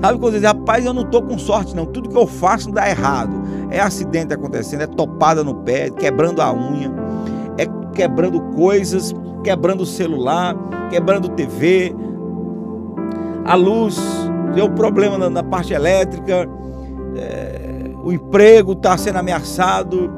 Sabe 0.00 0.18
quando 0.18 0.34
dizer, 0.34 0.46
rapaz, 0.46 0.84
eu 0.84 0.92
não 0.92 1.02
estou 1.02 1.22
com 1.22 1.38
sorte, 1.38 1.74
não. 1.74 1.86
Tudo 1.86 2.08
que 2.08 2.16
eu 2.16 2.26
faço 2.26 2.70
dá 2.70 2.88
errado. 2.88 3.32
É 3.70 3.80
acidente 3.80 4.32
acontecendo, 4.32 4.82
é 4.82 4.86
topada 4.86 5.42
no 5.42 5.54
pé, 5.54 5.90
quebrando 5.90 6.40
a 6.40 6.52
unha, 6.52 6.92
é 7.58 7.66
quebrando 7.92 8.40
coisas, 8.54 9.14
quebrando 9.42 9.82
o 9.82 9.86
celular, 9.86 10.54
quebrando 10.90 11.28
TV, 11.30 11.94
a 13.44 13.54
luz, 13.54 13.98
deu 14.54 14.70
problema 14.70 15.16
na, 15.18 15.30
na 15.30 15.42
parte 15.42 15.72
elétrica, 15.72 16.48
é, 17.16 17.90
o 18.02 18.12
emprego 18.12 18.72
está 18.72 18.96
sendo 18.96 19.18
ameaçado, 19.18 20.10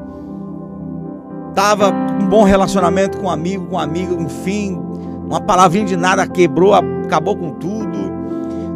estava 1.49 1.91
um 2.21 2.27
bom 2.27 2.43
relacionamento 2.43 3.17
com 3.17 3.27
um 3.27 3.29
amigo, 3.29 3.65
com 3.67 3.75
um 3.75 3.79
amigo, 3.79 4.21
enfim, 4.21 4.79
uma 5.25 5.41
palavrinha 5.41 5.85
de 5.85 5.95
nada 5.95 6.27
quebrou, 6.27 6.73
acabou 6.73 7.35
com 7.35 7.51
tudo. 7.51 7.88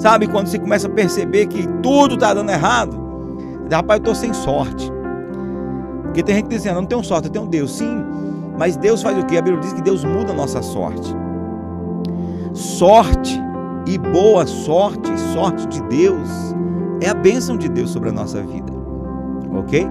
Sabe 0.04 0.28
quando 0.28 0.48
você 0.48 0.60
começa 0.60 0.88
a 0.88 0.90
perceber 0.90 1.46
que 1.46 1.66
tudo 1.82 2.16
está 2.16 2.34
dando 2.34 2.52
errado? 2.52 2.94
Rapaz, 3.72 4.00
eu 4.00 4.02
estou 4.02 4.14
sem 4.14 4.34
sorte. 4.34 4.92
Porque 6.04 6.22
tem 6.22 6.36
gente 6.36 6.50
dizendo, 6.50 6.76
eu 6.76 6.82
não 6.82 6.88
tenho 6.90 7.02
sorte, 7.02 7.28
eu 7.28 7.32
tenho 7.32 7.46
Deus. 7.46 7.78
Sim, 7.78 8.04
mas 8.60 8.76
Deus 8.76 9.02
faz 9.02 9.18
o 9.18 9.26
quê? 9.26 9.38
A 9.38 9.42
Bíblia 9.42 9.62
diz 9.62 9.72
que 9.72 9.82
Deus 9.82 10.04
muda 10.04 10.34
a 10.34 10.36
nossa 10.36 10.62
sorte. 10.62 11.16
Sorte 12.54 13.42
e 13.88 13.98
boa 13.98 14.46
sorte, 14.46 15.10
sorte 15.32 15.66
de 15.68 15.82
Deus, 15.84 16.30
é 17.00 17.08
a 17.08 17.14
bênção 17.14 17.56
de 17.56 17.70
Deus 17.70 17.90
sobre 17.90 18.10
a 18.10 18.12
nossa 18.12 18.42
vida. 18.42 18.74
Ok? 19.56 19.88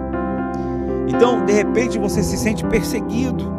Então, 1.08 1.42
de 1.46 1.54
repente, 1.54 1.98
você 1.98 2.22
se 2.22 2.36
sente 2.36 2.62
perseguido. 2.66 3.50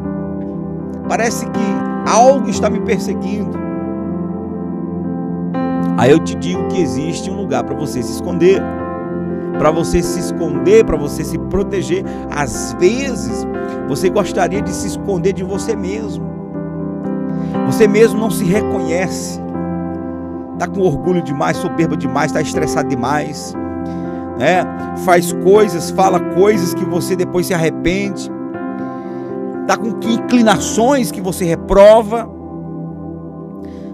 Parece 1.10 1.48
que 1.48 2.12
algo 2.12 2.48
está 2.48 2.70
me 2.70 2.80
perseguindo. 2.82 3.73
Aí 5.98 6.12
eu 6.12 6.20
te 6.20 6.36
digo 6.36 6.68
que 6.68 6.82
existe 6.82 7.30
um 7.30 7.36
lugar 7.36 7.64
para 7.64 7.76
você 7.76 8.02
se 8.02 8.12
esconder. 8.12 8.62
Para 9.58 9.70
você 9.70 10.02
se 10.02 10.20
esconder, 10.20 10.84
para 10.84 10.98
você 10.98 11.24
se 11.24 11.38
proteger. 11.38 12.04
Às 12.32 12.76
vezes, 12.80 13.46
você 13.88 14.10
gostaria 14.10 14.62
de 14.62 14.72
se 14.72 14.88
esconder 14.88 15.34
de 15.34 15.44
você 15.44 15.76
mesmo. 15.76 16.26
Você 17.68 17.88
mesmo 17.88 18.20
não 18.20 18.32
se 18.32 18.44
reconhece. 18.44 19.40
Está 20.54 20.68
com 20.68 20.82
orgulho 20.82 21.22
demais, 21.22 21.58
soberba 21.58 21.96
demais, 21.96 22.32
está 22.32 22.42
estressado 22.42 22.90
demais. 22.90 23.54
Né? 24.38 24.64
Faz 25.06 25.32
coisas, 25.32 25.92
fala 25.92 26.20
coisas 26.20 26.74
que 26.74 26.86
você 26.86 27.16
depois 27.16 27.46
se 27.48 27.54
arrepende. 27.54 28.32
Está 29.62 29.78
com 29.78 29.90
inclinações 30.10 31.12
que 31.12 31.22
você 31.22 31.46
reprova. 31.46 32.30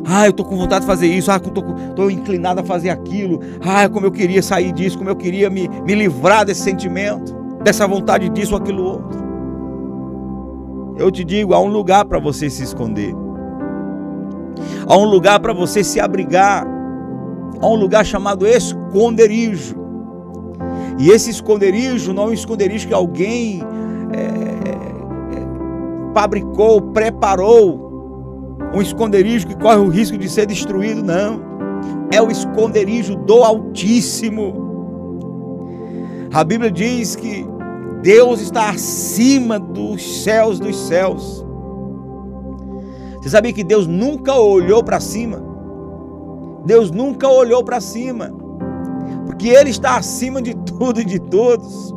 Ah, 0.06 0.26
eu 0.26 0.32
estou 0.32 0.46
com 0.46 0.56
vontade 0.56 0.82
de 0.82 0.88
fazer 0.88 1.08
isso. 1.08 1.32
Ah, 1.32 1.38
estou 1.38 2.10
inclinado 2.10 2.62
a 2.62 2.64
fazer 2.64 2.90
aquilo. 2.90 3.40
Ah, 3.62 3.88
como 3.90 4.06
eu 4.06 4.12
queria 4.12 4.42
sair 4.42 4.72
disso, 4.72 4.98
como 4.98 5.10
eu 5.10 5.16
queria 5.16 5.50
me, 5.50 5.68
me 5.68 5.96
livrar 5.96 6.46
desse 6.46 6.62
sentimento, 6.62 7.34
dessa 7.64 7.88
vontade 7.88 8.30
disso 8.30 8.54
ou 8.56 8.62
aquilo 8.62 8.84
outro. 8.84 9.30
Eu 10.98 11.10
te 11.12 11.24
digo, 11.24 11.54
há 11.54 11.60
um 11.60 11.68
lugar 11.68 12.06
para 12.06 12.20
você 12.20 12.50
se 12.50 12.64
esconder. 12.64 13.14
Há 14.86 14.98
um 14.98 15.06
lugar 15.06 15.40
para 15.40 15.54
você 15.54 15.84
se 15.84 16.00
abrigar. 16.00 16.68
Há 17.62 17.68
um 17.68 17.76
lugar 17.76 18.06
chamado 18.06 18.46
esconderijo. 18.46 19.76
E 20.98 21.10
esse 21.10 21.30
esconderijo 21.30 22.14
não 22.14 22.24
é 22.24 22.28
um 22.28 22.34
esconderijo 22.34 22.88
que 22.88 22.94
alguém 22.94 23.62
é, 24.12 24.20
é, 24.20 26.14
fabricou, 26.14 26.82
preparou, 26.82 27.89
um 28.74 28.82
esconderijo 28.82 29.48
que 29.48 29.56
corre 29.56 29.78
o 29.78 29.90
risco 29.90 30.18
de 30.18 30.30
ser 30.30 30.46
destruído, 30.46 31.04
não. 31.04 31.42
É 32.12 32.22
o 32.22 32.30
esconderijo 32.30 33.16
do 33.16 33.44
Altíssimo. 33.44 34.68
A 36.34 36.44
Bíblia 36.44 36.72
diz 36.72 37.16
que 37.16 37.46
Deus 38.02 38.40
está 38.42 38.70
acima 38.70 39.60
dos 39.60 40.24
céus 40.24 40.60
dos 40.60 40.76
céus. 40.88 41.46
Você 43.18 43.30
sabia 43.30 43.52
que 43.52 43.64
Deus 43.64 43.86
nunca 43.88 44.34
olhou 44.34 44.84
para 44.84 45.00
cima? 45.00 45.50
Deus 46.66 46.92
nunca 46.92 47.28
olhou 47.28 47.64
para 47.64 47.82
cima, 47.82 48.32
porque 49.26 49.50
Ele 49.50 49.70
está 49.70 49.98
acima 49.98 50.42
de 50.42 50.56
tudo 50.56 51.02
e 51.02 51.06
de 51.06 51.20
todos, 51.20 51.94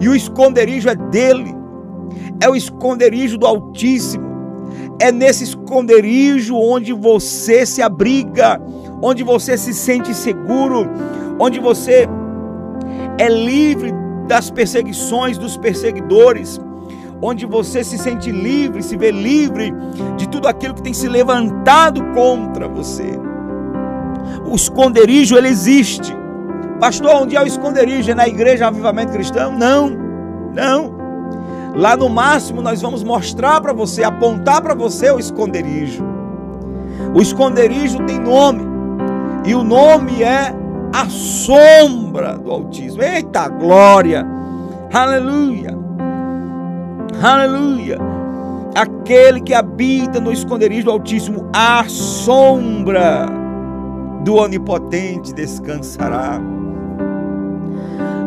e 0.00 0.08
o 0.08 0.14
esconderijo 0.14 0.88
é 0.88 0.94
dele, 0.94 1.54
é 2.40 2.48
o 2.48 2.56
esconderijo 2.56 3.36
do 3.36 3.46
Altíssimo, 3.46 4.27
é 5.00 5.12
nesse 5.12 5.44
esconderijo 5.44 6.56
onde 6.56 6.92
você 6.92 7.64
se 7.64 7.80
abriga, 7.80 8.60
onde 9.00 9.22
você 9.22 9.56
se 9.56 9.72
sente 9.72 10.14
seguro, 10.14 10.88
onde 11.38 11.60
você 11.60 12.08
é 13.18 13.28
livre 13.28 13.92
das 14.26 14.50
perseguições 14.50 15.38
dos 15.38 15.56
perseguidores, 15.56 16.60
onde 17.22 17.46
você 17.46 17.82
se 17.82 17.98
sente 17.98 18.30
livre, 18.30 18.82
se 18.82 18.96
vê 18.96 19.10
livre 19.10 19.72
de 20.16 20.28
tudo 20.28 20.46
aquilo 20.46 20.74
que 20.74 20.82
tem 20.82 20.94
se 20.94 21.08
levantado 21.08 22.02
contra 22.14 22.68
você. 22.68 23.18
O 24.46 24.54
esconderijo 24.54 25.36
ele 25.36 25.48
existe. 25.48 26.16
Pastor, 26.80 27.22
onde 27.22 27.36
é 27.36 27.42
o 27.42 27.46
esconderijo? 27.46 28.10
É 28.10 28.14
na 28.14 28.28
igreja 28.28 28.68
Avivamento 28.68 29.12
Cristão? 29.12 29.52
Não, 29.52 29.90
não. 30.54 30.97
Lá 31.78 31.96
no 31.96 32.08
máximo 32.08 32.60
nós 32.60 32.82
vamos 32.82 33.04
mostrar 33.04 33.60
para 33.60 33.72
você, 33.72 34.02
apontar 34.02 34.60
para 34.60 34.74
você 34.74 35.12
o 35.12 35.18
esconderijo. 35.20 36.04
O 37.14 37.22
esconderijo 37.22 38.04
tem 38.04 38.18
nome. 38.18 38.64
E 39.46 39.54
o 39.54 39.62
nome 39.62 40.24
é 40.24 40.52
a 40.92 41.08
sombra 41.08 42.36
do 42.36 42.50
Altíssimo. 42.50 43.00
Eita 43.00 43.48
glória! 43.48 44.26
Aleluia! 44.92 45.78
Aleluia! 47.22 47.96
Aquele 48.74 49.40
que 49.40 49.54
habita 49.54 50.18
no 50.18 50.32
esconderijo 50.32 50.86
do 50.86 50.90
Altíssimo, 50.90 51.48
a 51.54 51.84
sombra 51.86 53.28
do 54.24 54.34
Onipotente 54.34 55.32
descansará. 55.32 56.40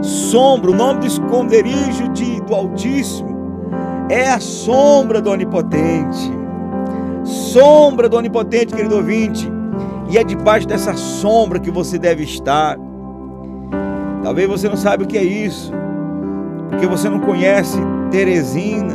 Sombra, 0.02 0.72
o 0.72 0.74
nome 0.74 1.02
do 1.02 1.08
esconderijo 1.08 2.08
de, 2.14 2.40
do 2.44 2.56
Altíssimo 2.56 3.31
é 4.10 4.30
a 4.30 4.40
sombra 4.40 5.22
do 5.22 5.32
Onipotente. 5.32 6.32
Sombra 7.24 8.10
do 8.10 8.18
Onipotente, 8.18 8.74
querido 8.74 8.96
ouvinte 8.96 9.50
e 10.12 10.18
é 10.18 10.26
debaixo 10.26 10.68
dessa 10.68 10.94
sombra 10.94 11.58
que 11.58 11.72
você 11.72 11.98
deve 11.98 12.24
estar. 12.24 12.78
Talvez 14.22 14.48
você 14.48 14.68
não 14.68 14.76
saiba 14.76 15.06
o 15.06 15.08
que 15.08 15.18
é 15.18 15.24
isso, 15.24 15.72
porque 16.70 16.86
você 16.86 17.10
não 17.10 17.22
conhece 17.22 17.80
Teresina, 18.12 18.94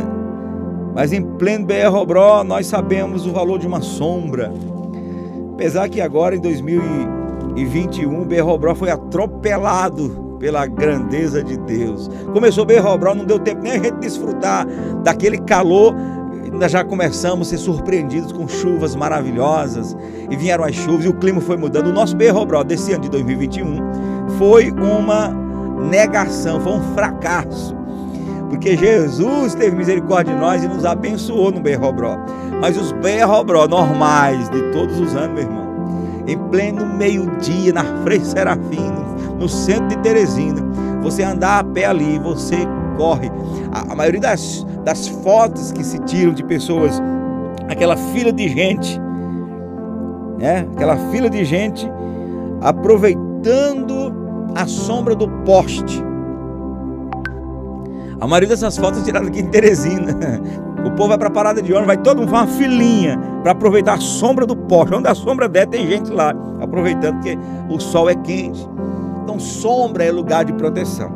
mas 0.95 1.15
em 1.15 1.23
pleno 1.23 1.65
BR 1.65 2.45
nós 2.47 2.67
sabemos 2.67 3.27
o 3.27 3.33
valor 3.33 3.59
de 3.59 3.67
uma 3.67 3.81
sombra. 3.81 4.53
Apesar 5.55 5.89
que 5.89 6.03
agora 6.03 6.37
em 6.37 6.41
2021 6.41 8.25
BR 8.25 8.41
Robró 8.43 8.75
foi 8.75 8.91
atropelado 8.91 10.26
pela 10.39 10.67
grandeza 10.67 11.43
de 11.43 11.57
Deus. 11.59 12.11
Começou 12.33 12.65
BR 12.65 12.81
Robró, 12.81 13.15
não 13.15 13.25
deu 13.25 13.39
tempo 13.39 13.63
nem 13.63 13.73
a 13.73 13.83
gente 13.83 13.99
desfrutar 13.99 14.67
daquele 15.03 15.39
calor 15.39 15.95
nós 16.53 16.73
já 16.73 16.83
começamos 16.83 17.49
a 17.49 17.51
ser 17.51 17.59
surpreendidos 17.59 18.33
com 18.33 18.49
chuvas 18.49 18.97
maravilhosas 18.97 19.97
e 20.31 20.37
vieram 20.37 20.65
as 20.65 20.75
chuvas 20.75 21.05
e 21.05 21.09
o 21.09 21.15
clima 21.15 21.41
foi 21.41 21.57
mudando. 21.57 21.89
O 21.89 21.93
nosso 21.93 22.17
Berrobró 22.17 22.63
desse 22.63 22.93
ano 22.93 23.03
de 23.03 23.11
2021 23.11 23.79
foi 24.39 24.71
uma 24.71 25.29
negação, 25.91 26.61
foi 26.61 26.73
um 26.73 26.95
fracasso. 26.95 27.77
Porque 28.49 28.77
Jesus 28.77 29.55
teve 29.55 29.77
misericórdia 29.77 30.33
de 30.33 30.41
nós 30.41 30.63
e 30.63 30.69
nos 30.69 30.85
abençoou 30.85 31.51
no 31.51 31.61
Berrobró. 31.61 32.17
Mas 32.61 32.77
os 32.77 32.93
Berrobró 32.93 33.67
normais 33.67 34.49
de 34.49 34.63
todos 34.73 34.99
os 34.99 35.15
anos, 35.15 35.35
meu 35.35 35.43
irmão, 35.43 35.67
em 36.27 36.39
pleno 36.49 36.87
meio-dia, 36.87 37.73
na 37.73 37.85
Frei 38.03 38.21
Serafim, 38.21 38.96
no 39.39 39.49
centro 39.49 39.89
de 39.89 39.99
Teresina, 39.99 40.63
você 41.03 41.23
andar 41.23 41.61
a 41.61 41.65
pé 41.65 41.87
ali, 41.87 42.19
você 42.19 42.57
corre. 42.97 43.31
A, 43.73 43.93
a 43.93 43.95
maioria 43.95 44.21
das, 44.21 44.67
das 44.85 45.09
fotos 45.09 45.73
que 45.73 45.85
se 45.85 45.99
tiram 46.01 46.33
de 46.33 46.45
pessoas, 46.45 47.01
aquela 47.69 47.97
fila 47.97 48.33
de 48.33 48.49
gente, 48.49 49.01
né? 50.39 50.67
Aquela 50.75 50.97
fila 51.11 51.31
de 51.31 51.45
gente 51.45 51.91
aproveitando 52.61 54.13
a 54.55 54.67
sombra 54.67 55.15
do 55.15 55.29
poste. 55.45 56.03
A 58.19 58.27
maioria 58.27 58.49
dessas 58.49 58.77
fotos 58.79 59.05
tiradas 59.05 59.29
aqui 59.29 59.41
em 59.41 59.47
Teresina. 59.47 60.17
O 60.85 60.91
povo 60.93 61.09
vai 61.09 61.19
para 61.19 61.29
a 61.29 61.33
parada 61.33 61.61
de 61.61 61.73
ônibus, 61.73 61.89
vai 61.89 61.97
todo 61.97 62.21
mundo 62.21 62.29
uma 62.29 62.47
filinha 62.47 63.19
para 63.43 63.53
aproveitar 63.53 63.95
a 63.95 64.01
sombra 64.01 64.47
do 64.47 64.57
poste. 64.57 64.95
Onde 64.95 65.09
a 65.09 65.15
sombra 65.15 65.49
der, 65.49 65.67
tem 65.67 65.87
gente 65.87 66.11
lá 66.11 66.33
aproveitando 66.61 67.21
que 67.23 67.37
o 67.69 67.79
sol 67.81 68.09
é 68.09 68.15
quente. 68.15 68.67
Então, 69.27 69.41
sombra 69.41 70.05
é 70.05 70.13
lugar 70.13 70.45
de 70.45 70.53
proteção. 70.53 71.11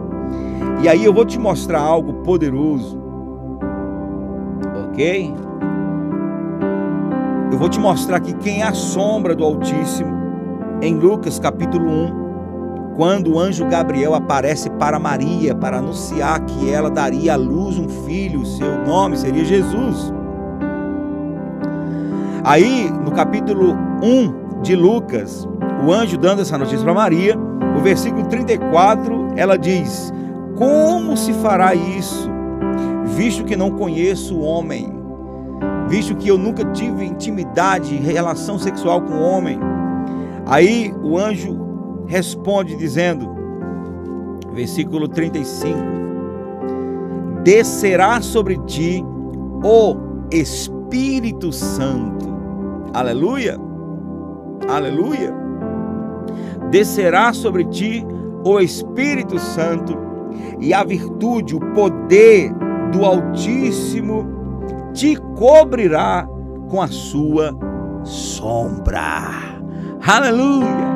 E 0.82 0.88
aí 0.88 1.04
eu 1.04 1.14
vou 1.14 1.24
te 1.24 1.38
mostrar 1.38 1.78
algo 1.78 2.24
poderoso. 2.24 3.00
Ok? 4.84 5.32
Eu 7.52 7.56
vou 7.56 7.68
te 7.68 7.78
mostrar 7.78 8.16
aqui 8.16 8.34
quem 8.34 8.62
é 8.62 8.66
a 8.66 8.74
sombra 8.74 9.32
do 9.36 9.44
Altíssimo 9.44 10.10
em 10.82 10.96
Lucas 10.96 11.38
capítulo 11.38 11.88
1, 11.88 12.94
quando 12.96 13.34
o 13.34 13.38
anjo 13.38 13.64
Gabriel 13.66 14.16
aparece 14.16 14.68
para 14.70 14.98
Maria 14.98 15.54
para 15.54 15.78
anunciar 15.78 16.44
que 16.46 16.68
ela 16.68 16.90
daria 16.90 17.34
à 17.34 17.36
luz 17.36 17.78
um 17.78 17.88
filho, 17.88 18.44
seu 18.44 18.84
nome 18.84 19.16
seria 19.16 19.44
Jesus. 19.44 20.12
Aí, 22.42 22.90
no 22.90 23.12
capítulo 23.12 23.76
1 24.02 24.62
de 24.62 24.74
Lucas, 24.74 25.48
o 25.86 25.92
anjo 25.92 26.18
dando 26.18 26.42
essa 26.42 26.58
notícia 26.58 26.82
para 26.82 26.94
Maria, 26.94 27.36
o 27.80 27.82
versículo 27.82 28.26
34, 28.26 29.28
ela 29.36 29.56
diz: 29.56 30.12
como 30.56 31.16
se 31.16 31.32
fará 31.34 31.74
isso, 31.74 32.28
visto 33.16 33.44
que 33.44 33.56
não 33.56 33.70
conheço 33.70 34.36
o 34.36 34.42
homem, 34.42 34.92
visto 35.88 36.14
que 36.14 36.28
eu 36.28 36.36
nunca 36.36 36.64
tive 36.66 37.04
intimidade, 37.04 37.96
relação 37.96 38.58
sexual 38.58 39.00
com 39.00 39.14
o 39.14 39.22
homem? 39.22 39.58
Aí 40.46 40.94
o 41.02 41.16
anjo 41.16 42.04
responde 42.06 42.76
dizendo, 42.76 43.30
versículo 44.52 45.08
35: 45.08 45.78
Descerá 47.42 48.20
sobre 48.20 48.58
ti 48.66 49.02
o 49.64 49.96
Espírito 50.30 51.50
Santo. 51.50 52.28
Aleluia. 52.92 53.56
Aleluia. 54.68 55.39
Descerá 56.70 57.32
sobre 57.32 57.64
ti 57.64 58.06
o 58.44 58.60
Espírito 58.60 59.38
Santo 59.38 59.96
e 60.60 60.72
a 60.72 60.84
virtude, 60.84 61.56
o 61.56 61.60
poder 61.72 62.52
do 62.92 63.04
Altíssimo 63.04 64.26
te 64.92 65.16
cobrirá 65.36 66.26
com 66.68 66.80
a 66.80 66.88
sua 66.88 67.56
sombra. 68.04 69.00
Aleluia! 70.06 70.90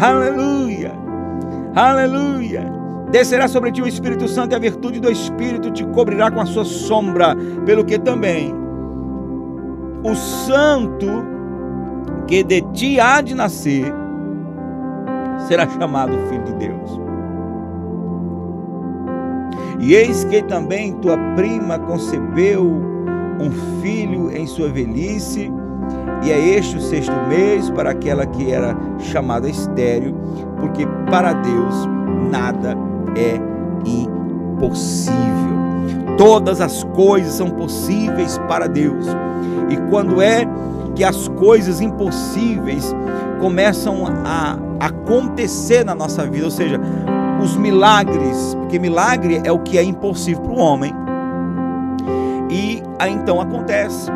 Aleluia! 0.00 0.92
Aleluia! 1.74 2.72
Descerá 3.10 3.48
sobre 3.48 3.72
ti 3.72 3.80
o 3.80 3.86
Espírito 3.86 4.26
Santo 4.28 4.52
e 4.52 4.56
a 4.56 4.58
virtude 4.58 5.00
do 5.00 5.10
Espírito 5.10 5.70
te 5.70 5.84
cobrirá 5.86 6.30
com 6.30 6.40
a 6.40 6.46
sua 6.46 6.64
sombra, 6.64 7.36
pelo 7.64 7.84
que 7.84 7.98
também 7.98 8.52
o 10.02 10.14
santo 10.14 11.24
que 12.26 12.42
de 12.42 12.60
ti 12.72 13.00
há 13.00 13.20
de 13.20 13.34
nascer 13.34 13.92
será 15.40 15.68
chamado 15.68 16.12
filho 16.28 16.44
de 16.44 16.54
Deus. 16.54 17.00
E 19.78 19.94
eis 19.94 20.24
que 20.24 20.42
também 20.42 20.94
tua 20.94 21.16
prima 21.36 21.78
concebeu 21.78 22.64
um 23.40 23.50
filho 23.82 24.30
em 24.30 24.46
sua 24.46 24.68
velhice, 24.68 25.52
e 26.24 26.30
é 26.30 26.38
este 26.56 26.76
o 26.76 26.80
sexto 26.80 27.14
mês 27.28 27.70
para 27.70 27.90
aquela 27.90 28.26
que 28.26 28.50
era 28.50 28.76
chamada 28.98 29.48
estéreo, 29.48 30.14
porque 30.58 30.86
para 31.10 31.34
Deus 31.34 31.88
nada 32.30 32.76
é 33.14 33.38
impossível. 33.88 35.16
Todas 36.16 36.60
as 36.60 36.82
coisas 36.82 37.34
são 37.34 37.50
possíveis 37.50 38.38
para 38.48 38.66
Deus. 38.66 39.06
E 39.68 39.76
quando 39.90 40.22
é 40.22 40.48
que 40.94 41.04
as 41.04 41.28
coisas 41.28 41.80
impossíveis 41.80 42.94
começam 43.40 44.04
a 44.24 44.58
acontecer 44.80 45.84
na 45.84 45.94
nossa 45.94 46.26
vida, 46.26 46.44
ou 46.44 46.50
seja, 46.50 46.80
os 47.42 47.56
milagres, 47.56 48.54
porque 48.54 48.78
milagre 48.78 49.40
é 49.44 49.52
o 49.52 49.58
que 49.58 49.78
é 49.78 49.82
impossível 49.82 50.42
para 50.42 50.52
o 50.52 50.58
homem. 50.58 50.92
E 52.50 52.82
aí 52.98 53.12
então 53.12 53.40
acontece. 53.40 54.10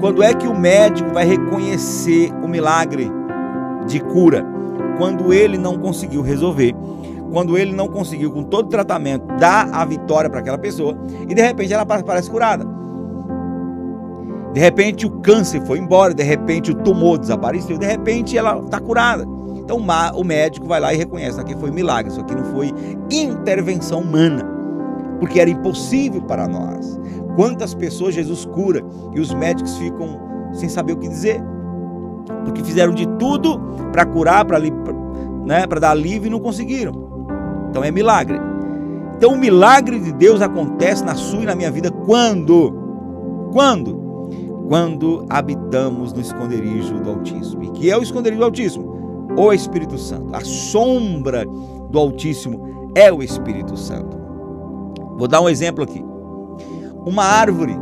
Quando 0.00 0.22
é 0.22 0.32
que 0.32 0.46
o 0.46 0.58
médico 0.58 1.12
vai 1.12 1.26
reconhecer 1.26 2.32
o 2.42 2.48
milagre 2.48 3.10
de 3.86 4.00
cura? 4.00 4.46
Quando 4.96 5.32
ele 5.32 5.58
não 5.58 5.78
conseguiu 5.78 6.22
resolver, 6.22 6.74
quando 7.32 7.58
ele 7.58 7.74
não 7.74 7.88
conseguiu, 7.88 8.32
com 8.32 8.42
todo 8.42 8.66
o 8.66 8.68
tratamento, 8.68 9.26
dar 9.38 9.68
a 9.72 9.84
vitória 9.84 10.30
para 10.30 10.40
aquela 10.40 10.58
pessoa 10.58 10.96
e 11.28 11.34
de 11.34 11.42
repente 11.42 11.72
ela 11.72 11.84
parece 11.84 12.30
curada. 12.30 12.77
De 14.58 14.64
repente 14.64 15.06
o 15.06 15.10
câncer 15.20 15.64
foi 15.64 15.78
embora, 15.78 16.12
de 16.12 16.24
repente 16.24 16.72
o 16.72 16.74
tumor 16.74 17.16
desapareceu, 17.16 17.78
de 17.78 17.86
repente 17.86 18.36
ela 18.36 18.58
está 18.58 18.80
curada. 18.80 19.24
Então 19.54 19.76
o 19.76 20.24
médico 20.24 20.66
vai 20.66 20.80
lá 20.80 20.92
e 20.92 20.96
reconhece: 20.96 21.40
aqui 21.40 21.54
foi 21.54 21.70
milagre, 21.70 22.10
isso 22.10 22.20
aqui 22.20 22.34
não 22.34 22.44
foi 22.46 22.74
intervenção 23.08 24.00
humana, 24.00 24.44
porque 25.20 25.38
era 25.38 25.48
impossível 25.48 26.20
para 26.22 26.48
nós. 26.48 26.98
Quantas 27.36 27.72
pessoas 27.72 28.16
Jesus 28.16 28.44
cura 28.46 28.82
e 29.14 29.20
os 29.20 29.32
médicos 29.32 29.76
ficam 29.76 30.18
sem 30.52 30.68
saber 30.68 30.94
o 30.94 30.96
que 30.96 31.06
dizer? 31.06 31.40
Porque 32.44 32.64
fizeram 32.64 32.92
de 32.92 33.06
tudo 33.16 33.60
para 33.92 34.04
curar, 34.06 34.44
para 34.44 34.58
né, 34.58 35.68
dar 35.68 35.90
alívio 35.92 36.26
e 36.26 36.30
não 36.30 36.40
conseguiram. 36.40 36.90
Então 37.70 37.84
é 37.84 37.92
milagre. 37.92 38.40
Então 39.16 39.34
o 39.34 39.38
milagre 39.38 40.00
de 40.00 40.12
Deus 40.12 40.42
acontece 40.42 41.04
na 41.04 41.14
sua 41.14 41.42
e 41.42 41.46
na 41.46 41.54
minha 41.54 41.70
vida 41.70 41.92
quando? 41.92 42.74
Quando? 43.52 44.07
Quando 44.68 45.24
habitamos 45.30 46.12
no 46.12 46.20
esconderijo 46.20 47.00
do 47.00 47.10
Altíssimo. 47.10 47.64
E 47.64 47.70
que 47.70 47.90
é 47.90 47.96
o 47.96 48.02
esconderijo 48.02 48.40
do 48.40 48.44
Altíssimo? 48.44 49.26
O 49.36 49.52
Espírito 49.52 49.96
Santo. 49.98 50.34
A 50.34 50.44
sombra 50.44 51.44
do 51.90 51.98
Altíssimo 51.98 52.92
é 52.94 53.10
o 53.10 53.22
Espírito 53.22 53.76
Santo. 53.76 54.16
Vou 55.16 55.26
dar 55.26 55.40
um 55.40 55.48
exemplo 55.48 55.82
aqui 55.82 56.04
uma 57.08 57.24
árvore. 57.24 57.76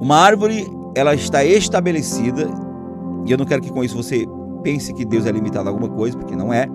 Uma 0.00 0.16
árvore, 0.16 0.66
ela 0.94 1.14
está 1.14 1.44
estabelecida, 1.44 2.48
e 3.26 3.30
eu 3.30 3.38
não 3.38 3.44
quero 3.44 3.62
que 3.62 3.70
com 3.70 3.84
isso 3.84 3.96
você 3.96 4.26
pense 4.62 4.92
que 4.92 5.04
Deus 5.04 5.26
é 5.26 5.30
limitado 5.30 5.68
a 5.68 5.72
alguma 5.72 5.88
coisa, 5.88 6.16
porque 6.16 6.34
não 6.34 6.52
é. 6.52 6.66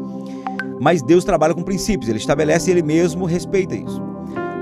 Mas 0.80 1.02
Deus 1.02 1.24
trabalha 1.24 1.54
com 1.54 1.64
princípios, 1.64 2.08
ele 2.08 2.20
estabelece 2.20 2.72
ele 2.72 2.82
mesmo 2.82 3.26
respeita 3.26 3.76
isso. 3.76 4.02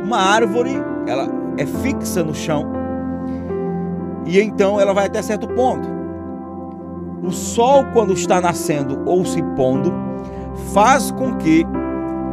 Uma 0.03 0.17
árvore, 0.17 0.71
ela 1.07 1.29
é 1.57 1.65
fixa 1.65 2.23
no 2.23 2.33
chão, 2.33 2.65
e 4.25 4.39
então 4.39 4.79
ela 4.79 4.93
vai 4.93 5.07
até 5.07 5.21
certo 5.21 5.47
ponto. 5.47 5.87
O 7.23 7.31
sol, 7.31 7.85
quando 7.93 8.13
está 8.13 8.41
nascendo 8.41 9.01
ou 9.05 9.23
se 9.25 9.41
pondo, 9.55 9.93
faz 10.73 11.11
com 11.11 11.35
que 11.37 11.65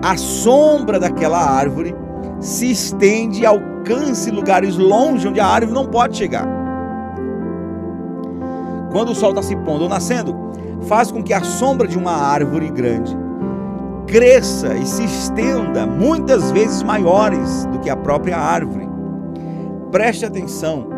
a 0.02 0.16
sombra 0.16 0.98
daquela 0.98 1.38
árvore 1.38 1.94
se 2.40 2.70
estende 2.70 3.42
e 3.42 3.46
alcance 3.46 4.30
lugares 4.30 4.76
longe 4.76 5.28
onde 5.28 5.40
a 5.40 5.46
árvore 5.46 5.72
não 5.72 5.86
pode 5.86 6.16
chegar. 6.16 6.48
Quando 8.90 9.10
o 9.10 9.14
sol 9.14 9.30
está 9.30 9.42
se 9.42 9.54
pondo 9.56 9.82
ou 9.82 9.88
nascendo, 9.88 10.34
faz 10.82 11.12
com 11.12 11.22
que 11.22 11.32
a 11.32 11.42
sombra 11.42 11.86
de 11.86 11.96
uma 11.96 12.12
árvore 12.12 12.68
grande 12.70 13.16
cresça 14.06 14.74
e 14.74 14.84
se 14.84 15.04
estenda 15.04 15.86
muitas 15.86 16.50
vezes 16.50 16.82
maiores 16.82 17.64
do 17.66 17.78
que 17.78 17.88
a 17.88 17.96
própria 17.96 18.36
árvore. 18.36 18.88
Preste 19.92 20.26
atenção, 20.26 20.88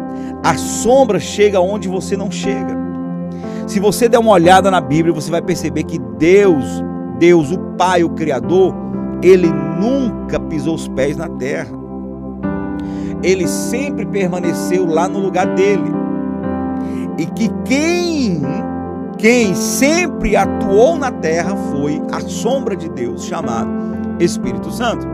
a 0.43 0.57
sombra 0.57 1.21
chega 1.21 1.61
onde 1.61 1.89
você 1.89 2.17
não 2.17 2.31
chega. 2.31 2.77
Se 3.67 3.79
você 3.79 4.09
der 4.09 4.19
uma 4.19 4.33
olhada 4.33 4.71
na 4.71 4.81
Bíblia, 4.81 5.15
você 5.15 5.31
vai 5.31 5.41
perceber 5.41 5.85
que 5.85 5.99
Deus, 6.19 6.65
Deus, 7.19 7.51
o 7.51 7.59
Pai, 7.77 8.03
o 8.03 8.11
Criador, 8.11 8.75
ele 9.23 9.49
nunca 9.79 10.39
pisou 10.41 10.75
os 10.75 10.89
pés 10.89 11.17
na 11.17 11.29
terra. 11.29 11.71
Ele 13.23 13.47
sempre 13.47 14.05
permaneceu 14.05 14.85
lá 14.85 15.09
no 15.09 15.21
lugar 15.21 15.47
dele. 15.55 15.91
E 17.17 17.27
que 17.27 17.49
quem 17.65 18.43
quem 19.23 19.55
sempre 19.55 20.35
atuou 20.35 20.99
na 20.99 21.13
terra 21.13 21.55
foi 21.71 22.03
a 22.11 22.21
sombra 22.21 22.75
de 22.75 22.89
Deus, 22.89 23.25
chamado 23.25 23.71
Espírito 24.19 24.73
Santo, 24.73 25.07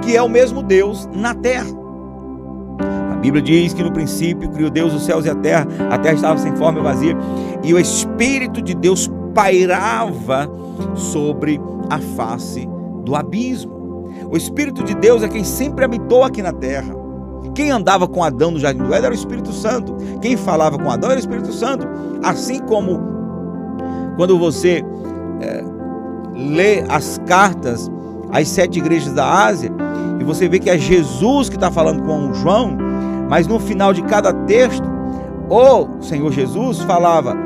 que 0.00 0.16
é 0.16 0.22
o 0.22 0.28
mesmo 0.28 0.62
Deus 0.62 1.08
na 1.12 1.34
terra. 1.34 1.77
Bíblia 3.30 3.42
diz 3.42 3.74
que 3.74 3.82
no 3.82 3.92
princípio 3.92 4.48
criou 4.50 4.70
Deus 4.70 4.94
os 4.94 5.04
céus 5.04 5.26
e 5.26 5.30
a 5.30 5.34
terra, 5.34 5.66
a 5.90 5.98
terra 5.98 6.14
estava 6.14 6.38
sem 6.38 6.56
forma 6.56 6.80
e 6.80 6.82
vazia, 6.82 7.16
e 7.62 7.74
o 7.74 7.78
Espírito 7.78 8.62
de 8.62 8.74
Deus 8.74 9.10
pairava 9.34 10.50
sobre 10.94 11.60
a 11.90 11.98
face 11.98 12.66
do 13.04 13.14
abismo. 13.14 14.08
O 14.30 14.36
Espírito 14.36 14.82
de 14.82 14.94
Deus 14.94 15.22
é 15.22 15.28
quem 15.28 15.44
sempre 15.44 15.84
habitou 15.84 16.24
aqui 16.24 16.42
na 16.42 16.52
terra. 16.52 16.94
Quem 17.54 17.70
andava 17.70 18.08
com 18.08 18.24
Adão 18.24 18.50
no 18.50 18.58
jardim 18.58 18.82
do 18.82 18.92
Éden 18.92 19.04
era 19.04 19.10
o 19.10 19.14
Espírito 19.14 19.52
Santo. 19.52 19.94
Quem 20.20 20.36
falava 20.36 20.78
com 20.78 20.90
Adão 20.90 21.10
era 21.10 21.18
o 21.18 21.20
Espírito 21.20 21.52
Santo. 21.52 21.86
Assim 22.22 22.60
como 22.60 23.00
quando 24.16 24.38
você 24.38 24.82
é, 25.40 25.64
lê 26.34 26.84
as 26.88 27.20
cartas 27.26 27.90
às 28.30 28.48
sete 28.48 28.78
igrejas 28.78 29.12
da 29.12 29.46
Ásia 29.46 29.70
e 30.20 30.24
você 30.24 30.48
vê 30.48 30.58
que 30.58 30.70
é 30.70 30.78
Jesus 30.78 31.48
que 31.48 31.56
está 31.56 31.70
falando 31.70 32.02
com 32.02 32.32
João, 32.34 32.87
mas 33.28 33.46
no 33.46 33.58
final 33.58 33.92
de 33.92 34.02
cada 34.02 34.32
texto, 34.32 34.84
o 35.48 36.02
Senhor 36.02 36.30
Jesus 36.32 36.80
falava: 36.80 37.36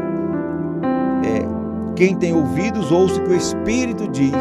é, 1.24 1.46
quem 1.94 2.16
tem 2.16 2.32
ouvidos, 2.32 2.90
ouça 2.90 3.20
o 3.20 3.24
que 3.24 3.30
o 3.30 3.36
Espírito 3.36 4.08
diz 4.08 4.34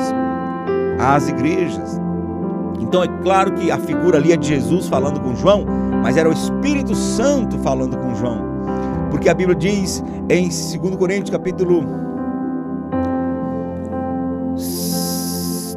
às 1.00 1.28
igrejas. 1.30 2.00
Então 2.80 3.04
é 3.04 3.08
claro 3.24 3.54
que 3.54 3.72
a 3.72 3.78
figura 3.78 4.18
ali 4.18 4.32
é 4.32 4.38
de 4.38 4.48
Jesus 4.48 4.88
falando 4.88 5.20
com 5.20 5.36
João, 5.36 5.66
mas 6.02 6.18
era 6.18 6.30
o 6.30 6.34
Espírito 6.34 6.96
Santo 6.96 7.58
falando 7.60 7.98
com 7.98 8.16
João. 8.16 8.52
Porque 9.10 9.30
a 9.30 9.34
Bíblia 9.34 9.56
diz 9.56 10.04
em 10.30 10.50
2 10.50 10.96
Coríntios 10.98 11.30
capítulo 11.30 11.86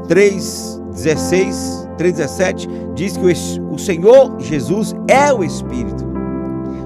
3, 0.08 0.82
16, 0.92 1.84
3, 1.95 2.14
17, 2.14 2.68
diz 2.95 3.16
que 3.16 3.24
o 3.70 3.78
Senhor 3.78 4.40
Jesus 4.40 4.95
é 5.09 5.32
o 5.32 5.42
Espírito. 5.42 6.05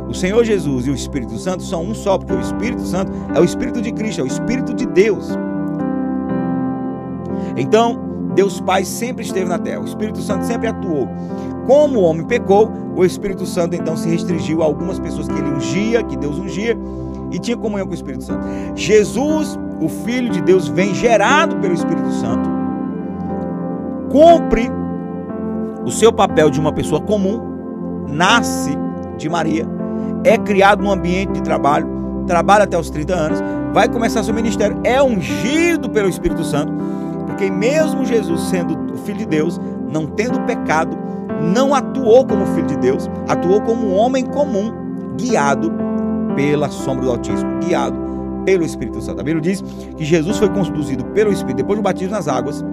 O 0.09 0.15
Senhor 0.15 0.43
Jesus 0.43 0.87
e 0.87 0.91
o 0.91 0.95
Espírito 0.95 1.37
Santo 1.39 1.63
são 1.63 1.83
um 1.83 1.95
só, 1.95 2.17
porque 2.17 2.33
o 2.33 2.41
Espírito 2.41 2.83
Santo 2.87 3.13
é 3.35 3.41
o 3.41 3.45
Espírito 3.45 3.83
de 3.83 3.93
Cristo, 3.93 4.21
é 4.21 4.25
o 4.25 4.27
Espírito 4.27 4.73
de 4.73 4.87
Deus. 4.87 5.29
Então, 7.57 8.01
Deus 8.35 8.61
Pai 8.61 8.85
sempre 8.85 9.25
esteve 9.25 9.49
na 9.49 9.59
terra, 9.59 9.81
o 9.81 9.85
Espírito 9.85 10.21
Santo 10.23 10.45
sempre 10.45 10.69
atuou. 10.69 11.09
Como 11.67 11.99
o 11.99 12.03
homem 12.05 12.25
pecou, 12.27 12.71
o 12.97 13.05
Espírito 13.05 13.45
Santo 13.45 13.77
então 13.77 13.97
se 13.97 14.09
restringiu 14.09 14.63
a 14.63 14.65
algumas 14.65 14.99
pessoas 14.99 15.29
que 15.29 15.35
ele 15.35 15.51
ungia, 15.51 16.03
que 16.03 16.17
Deus 16.17 16.39
ungia, 16.39 16.79
e 17.31 17.39
tinha 17.39 17.57
comunhão 17.57 17.87
com 17.87 17.93
o 17.93 17.95
Espírito 17.95 18.25
Santo. 18.25 18.47
Jesus, 18.75 19.59
o 19.81 19.89
Filho 19.89 20.31
de 20.31 20.41
Deus, 20.41 20.69
vem 20.69 20.95
gerado 20.95 21.57
pelo 21.57 21.75
Espírito 21.75 22.11
Santo, 22.13 22.49
cumpre 24.11 24.71
o 25.89 25.91
seu 25.91 26.13
papel 26.13 26.51
de 26.51 26.61
uma 26.61 26.73
pessoa 26.73 27.01
comum, 27.01 27.41
nasce 28.09 28.77
de 29.17 29.29
Maria, 29.29 29.67
é 30.23 30.37
criado 30.37 30.83
num 30.83 30.91
ambiente 30.91 31.33
de 31.33 31.43
trabalho, 31.43 31.89
trabalha 32.27 32.65
até 32.65 32.79
os 32.79 32.91
30 32.91 33.15
anos, 33.15 33.39
vai 33.73 33.89
começar 33.89 34.23
seu 34.23 34.35
ministério, 34.35 34.79
é 34.85 35.03
ungido 35.03 35.89
pelo 35.91 36.09
Espírito 36.09 36.45
Santo 36.45 36.73
porque 37.39 37.51
mesmo 37.51 38.05
Jesus 38.05 38.41
sendo 38.49 38.77
o 38.93 38.99
filho 38.99 39.19
de 39.19 39.27
Deus, 39.27 39.61
não 39.93 40.07
tendo 40.07 40.41
pecado, 40.41 40.99
não 41.41 41.73
atuou 41.73 42.27
como 42.27 42.45
filho 42.47 42.67
de 42.67 42.77
Deus, 42.79 43.09
atuou 43.29 43.61
como 43.61 43.87
um 43.87 43.95
homem 43.95 44.25
comum, 44.25 44.73
guiado 45.17 45.73
pela 46.35 46.69
sombra 46.69 47.05
do 47.05 47.11
Altíssimo, 47.13 47.61
guiado 47.61 47.97
pelo 48.45 48.65
Espírito 48.65 49.01
Santo. 49.01 49.21
A 49.21 49.23
Bíblia 49.23 49.41
diz 49.41 49.63
que 49.97 50.05
Jesus 50.05 50.37
foi 50.39 50.49
conduzido 50.49 51.05
pelo 51.07 51.31
Espírito, 51.33 51.59
depois 51.59 51.79
do 51.79 51.83
batismo 51.83 52.13
nas 52.13 52.27
águas, 52.27 52.65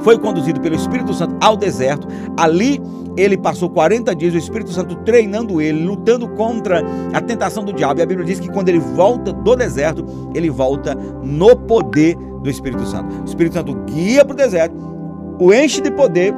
foi 0.00 0.18
conduzido 0.18 0.60
pelo 0.60 0.74
Espírito 0.74 1.12
Santo 1.14 1.36
ao 1.40 1.56
deserto. 1.56 2.06
Ali 2.36 2.80
ele 3.16 3.36
passou 3.36 3.68
40 3.68 4.14
dias, 4.14 4.34
o 4.34 4.38
Espírito 4.38 4.70
Santo 4.70 4.96
treinando 4.96 5.60
ele, 5.60 5.84
lutando 5.84 6.28
contra 6.28 6.82
a 7.12 7.20
tentação 7.20 7.64
do 7.64 7.72
diabo. 7.72 8.00
E 8.00 8.02
a 8.02 8.06
Bíblia 8.06 8.26
diz 8.26 8.40
que 8.40 8.50
quando 8.50 8.68
ele 8.68 8.78
volta 8.78 9.32
do 9.32 9.54
deserto, 9.54 10.04
ele 10.34 10.50
volta 10.50 10.94
no 10.94 11.54
poder 11.56 12.16
do 12.16 12.48
Espírito 12.48 12.86
Santo. 12.86 13.22
O 13.22 13.24
Espírito 13.24 13.54
Santo 13.54 13.74
guia 13.86 14.24
para 14.24 14.34
o 14.34 14.36
deserto, 14.36 14.74
o 15.38 15.52
enche 15.52 15.80
de 15.80 15.90
poder 15.90 16.34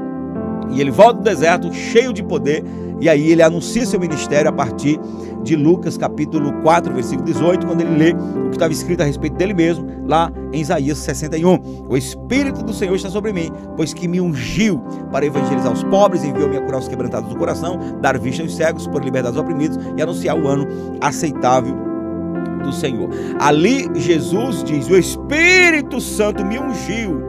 e 0.71 0.81
ele 0.81 0.91
volta 0.91 1.15
do 1.15 1.23
deserto 1.23 1.73
cheio 1.73 2.13
de 2.13 2.23
poder. 2.23 2.65
E 3.01 3.09
aí 3.09 3.31
ele 3.31 3.43
anuncia 3.43 3.85
seu 3.85 3.99
ministério 3.99 4.49
a 4.49 4.53
partir 4.53 4.99
de 5.43 5.55
Lucas 5.55 5.97
capítulo 5.97 6.53
4, 6.63 6.93
versículo 6.95 7.27
18, 7.27 7.67
quando 7.67 7.83
ele 7.83 7.97
lê 7.97 8.13
o 8.13 8.49
que 8.49 8.57
estava 8.57 8.73
escrito 8.73 9.03
a 9.03 9.05
respeito 9.05 9.37
dele 9.37 9.53
mesmo, 9.53 9.87
lá 10.07 10.33
em 10.53 10.61
Isaías 10.61 10.99
61. 10.99 11.87
O 11.89 11.97
Espírito 11.97 12.63
do 12.63 12.73
Senhor 12.73 12.95
está 12.95 13.11
sobre 13.11 13.33
mim, 13.33 13.51
pois 13.77 13.93
que 13.93 14.09
me 14.09 14.21
ungiu 14.21 14.79
para 15.13 15.27
evangelizar 15.27 15.73
os 15.73 15.83
pobres, 15.85 16.25
enviou-me 16.25 16.57
a 16.57 16.63
curar 16.63 16.81
os 16.81 16.89
quebrantados 16.89 17.29
do 17.29 17.37
coração, 17.37 17.79
dar 18.01 18.19
vista 18.19 18.43
aos 18.43 18.55
cegos, 18.57 18.87
por 18.87 19.05
liberdade 19.05 19.37
aos 19.37 19.45
oprimidos 19.45 19.79
e 19.97 20.03
anunciar 20.03 20.39
o 20.39 20.49
ano 20.49 20.67
aceitável 21.01 21.77
do 22.63 22.73
Senhor. 22.73 23.11
Ali 23.39 23.89
Jesus 23.95 24.65
diz: 24.65 24.89
O 24.89 24.97
Espírito 24.97 26.01
Santo 26.01 26.45
me 26.45 26.59
ungiu 26.59 27.21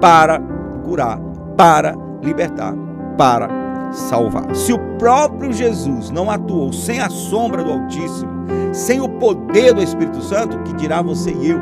para 0.00 0.40
curar, 0.84 1.18
para 1.56 1.94
libertar, 2.22 2.74
para 3.16 3.57
salvar. 3.92 4.54
Se 4.54 4.72
o 4.72 4.78
próprio 4.98 5.52
Jesus 5.52 6.10
não 6.10 6.30
atuou 6.30 6.72
sem 6.72 7.00
a 7.00 7.08
sombra 7.08 7.62
do 7.64 7.72
Altíssimo, 7.72 8.30
sem 8.72 9.00
o 9.00 9.08
poder 9.08 9.74
do 9.74 9.82
Espírito 9.82 10.22
Santo, 10.22 10.58
que 10.64 10.74
dirá 10.74 11.02
você 11.02 11.32
e 11.32 11.50
eu? 11.50 11.58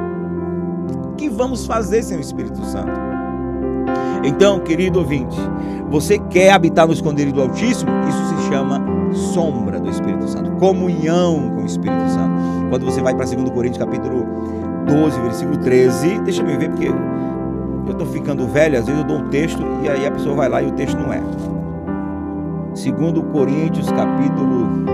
O 1.05 1.14
que 1.16 1.29
vamos 1.29 1.66
fazer 1.66 2.03
sem 2.03 2.18
o 2.18 2.20
Espírito 2.20 2.64
Santo? 2.64 2.93
Então, 4.24 4.61
querido 4.61 4.99
ouvinte, 4.99 5.37
você 5.89 6.18
quer 6.18 6.51
habitar 6.51 6.87
no 6.87 6.93
esconderijo 6.93 7.35
do 7.35 7.43
Altíssimo? 7.43 7.91
Isso 8.09 8.37
se 8.37 8.49
chama 8.49 8.81
sombra 9.12 9.79
do 9.79 9.89
Espírito 9.89 10.29
Santo, 10.29 10.51
comunhão 10.53 11.51
com 11.55 11.62
o 11.62 11.66
Espírito 11.66 12.09
Santo. 12.09 12.35
Quando 12.68 12.85
você 12.85 13.01
vai 13.01 13.14
para 13.14 13.24
2 13.24 13.51
Coríntios 13.51 13.83
capítulo 13.83 14.27
12, 14.87 15.20
versículo 15.20 15.57
13, 15.59 16.20
deixa 16.20 16.43
eu 16.43 16.59
ver 16.59 16.70
porque 16.70 16.89
eu 16.89 17.93
estou 17.93 18.07
ficando 18.07 18.47
velho, 18.47 18.79
às 18.79 18.87
vezes 18.87 19.01
eu 19.01 19.07
dou 19.07 19.18
um 19.18 19.29
texto 19.29 19.62
e 19.83 19.89
aí 19.89 20.07
a 20.07 20.11
pessoa 20.11 20.35
vai 20.35 20.49
lá 20.49 20.61
e 20.61 20.66
o 20.66 20.72
texto 20.72 20.99
não 20.99 21.12
é. 21.12 21.22
2 22.77 22.93
Coríntios 23.33 23.91
capítulo 23.91 24.85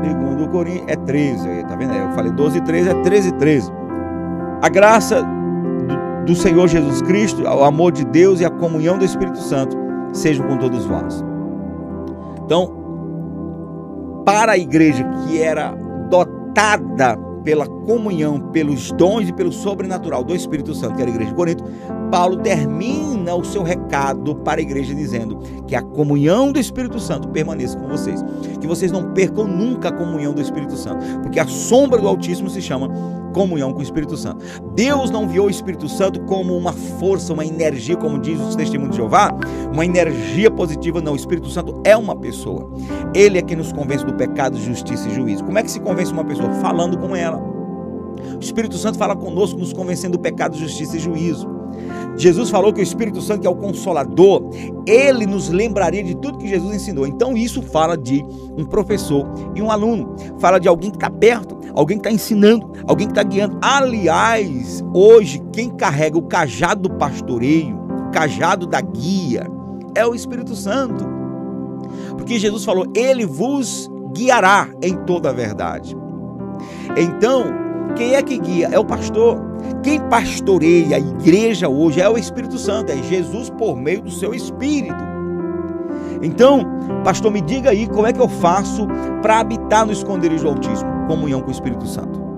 2 0.00 0.48
Coríntios 0.52 0.86
é 0.86 0.94
13, 0.94 1.64
tá 1.64 1.74
vendo? 1.74 1.92
Eu 1.92 2.12
falei 2.12 2.30
12 2.30 2.58
e 2.58 2.60
13 2.60 2.88
é 2.88 3.02
13 3.02 3.28
e 3.28 3.32
13. 3.32 3.72
A 4.62 4.68
graça 4.68 5.26
do 6.24 6.36
Senhor 6.36 6.68
Jesus 6.68 7.02
Cristo, 7.02 7.42
o 7.42 7.64
amor 7.64 7.90
de 7.90 8.04
Deus 8.04 8.40
e 8.40 8.44
a 8.44 8.50
comunhão 8.50 8.96
do 8.96 9.04
Espírito 9.04 9.38
Santo 9.38 9.76
sejam 10.12 10.46
com 10.46 10.56
todos 10.56 10.86
vós. 10.86 11.24
Então, 12.44 12.72
para 14.24 14.52
a 14.52 14.58
igreja 14.58 15.04
que 15.04 15.42
era 15.42 15.74
dotada 16.08 17.16
pela 17.42 17.66
comunhão, 17.66 18.38
pelos 18.52 18.92
dons 18.92 19.28
e 19.28 19.32
pelo 19.32 19.50
sobrenatural 19.50 20.22
do 20.22 20.34
Espírito 20.34 20.74
Santo, 20.74 20.94
que 20.94 21.02
era 21.02 21.10
a 21.10 21.14
igreja 21.14 21.30
de 21.30 21.36
Corinto, 21.36 21.64
Paulo 22.10 22.36
termina 22.38 23.34
o 23.34 23.44
seu 23.44 23.62
recado 23.62 24.34
para 24.36 24.60
a 24.60 24.62
igreja 24.62 24.94
dizendo 24.94 25.38
que 25.66 25.74
a 25.74 25.82
comunhão 25.82 26.50
do 26.50 26.58
Espírito 26.58 26.98
Santo 26.98 27.28
permaneça 27.28 27.78
com 27.78 27.88
vocês, 27.88 28.24
que 28.60 28.66
vocês 28.66 28.90
não 28.90 29.12
percam 29.12 29.46
nunca 29.46 29.88
a 29.88 29.92
comunhão 29.92 30.32
do 30.32 30.40
Espírito 30.40 30.76
Santo, 30.76 31.04
porque 31.22 31.38
a 31.38 31.46
sombra 31.46 32.00
do 32.00 32.08
Altíssimo 32.08 32.48
se 32.48 32.62
chama 32.62 32.88
comunhão 33.32 33.72
com 33.72 33.80
o 33.80 33.82
Espírito 33.82 34.16
Santo. 34.16 34.44
Deus 34.74 35.10
não 35.10 35.28
viu 35.28 35.44
o 35.44 35.50
Espírito 35.50 35.88
Santo 35.88 36.20
como 36.22 36.56
uma 36.56 36.72
força, 36.72 37.32
uma 37.32 37.44
energia, 37.44 37.96
como 37.96 38.18
diz 38.18 38.40
os 38.40 38.56
testemunhos 38.56 38.92
de 38.92 38.96
Jeová, 38.96 39.32
uma 39.72 39.84
energia 39.84 40.50
positiva, 40.50 41.00
não. 41.00 41.12
O 41.12 41.16
Espírito 41.16 41.48
Santo 41.48 41.80
é 41.84 41.96
uma 41.96 42.16
pessoa. 42.16 42.70
Ele 43.14 43.38
é 43.38 43.42
quem 43.42 43.56
nos 43.56 43.72
convence 43.72 44.04
do 44.04 44.14
pecado, 44.14 44.58
justiça 44.58 45.08
e 45.08 45.14
juízo. 45.14 45.44
Como 45.44 45.58
é 45.58 45.62
que 45.62 45.70
se 45.70 45.80
convence 45.80 46.12
uma 46.12 46.24
pessoa? 46.24 46.50
Falando 46.54 46.96
com 46.98 47.14
ela. 47.14 47.57
O 48.36 48.40
Espírito 48.40 48.76
Santo 48.76 48.98
fala 48.98 49.16
conosco, 49.16 49.58
nos 49.58 49.72
convencendo 49.72 50.16
do 50.16 50.20
pecado, 50.20 50.56
justiça 50.56 50.96
e 50.96 51.00
juízo. 51.00 51.58
Jesus 52.16 52.50
falou 52.50 52.72
que 52.72 52.80
o 52.80 52.82
Espírito 52.82 53.20
Santo, 53.20 53.42
que 53.42 53.46
é 53.46 53.50
o 53.50 53.54
consolador, 53.54 54.50
ele 54.84 55.24
nos 55.24 55.48
lembraria 55.48 56.02
de 56.02 56.16
tudo 56.16 56.38
que 56.38 56.48
Jesus 56.48 56.74
ensinou. 56.74 57.06
Então, 57.06 57.36
isso 57.36 57.62
fala 57.62 57.96
de 57.96 58.24
um 58.56 58.64
professor 58.64 59.24
e 59.54 59.62
um 59.62 59.70
aluno, 59.70 60.16
fala 60.40 60.58
de 60.58 60.66
alguém 60.66 60.90
que 60.90 60.96
está 60.96 61.08
perto, 61.08 61.56
alguém 61.74 61.98
que 61.98 62.08
está 62.08 62.10
ensinando, 62.10 62.72
alguém 62.88 63.06
que 63.06 63.12
está 63.12 63.22
guiando. 63.22 63.56
Aliás, 63.62 64.82
hoje, 64.92 65.40
quem 65.52 65.70
carrega 65.70 66.18
o 66.18 66.22
cajado 66.22 66.88
do 66.88 66.94
pastoreio, 66.96 67.76
o 67.76 68.10
cajado 68.10 68.66
da 68.66 68.80
guia, 68.80 69.46
é 69.94 70.04
o 70.04 70.14
Espírito 70.14 70.56
Santo. 70.56 71.06
Porque 72.16 72.38
Jesus 72.38 72.64
falou: 72.64 72.86
Ele 72.96 73.24
vos 73.24 73.88
guiará 74.12 74.68
em 74.82 74.96
toda 75.04 75.30
a 75.30 75.32
verdade. 75.32 75.96
Então, 76.96 77.67
quem 77.96 78.14
é 78.14 78.22
que 78.22 78.38
guia? 78.38 78.68
É 78.72 78.78
o 78.78 78.84
pastor. 78.84 79.38
Quem 79.82 80.00
pastoreia 80.08 80.96
a 80.96 81.00
igreja 81.00 81.68
hoje 81.68 82.00
é 82.00 82.08
o 82.08 82.16
Espírito 82.16 82.58
Santo, 82.58 82.92
é 82.92 83.02
Jesus 83.02 83.50
por 83.50 83.76
meio 83.76 84.02
do 84.02 84.10
seu 84.10 84.34
Espírito. 84.34 85.08
Então, 86.22 86.66
pastor, 87.04 87.30
me 87.30 87.40
diga 87.40 87.70
aí 87.70 87.86
como 87.86 88.06
é 88.06 88.12
que 88.12 88.20
eu 88.20 88.28
faço 88.28 88.86
para 89.22 89.40
habitar 89.40 89.86
no 89.86 89.92
esconderijo 89.92 90.44
do 90.44 90.50
Altíssimo? 90.50 90.90
Comunhão 91.06 91.40
com 91.40 91.48
o 91.48 91.52
Espírito 91.52 91.86
Santo. 91.86 92.28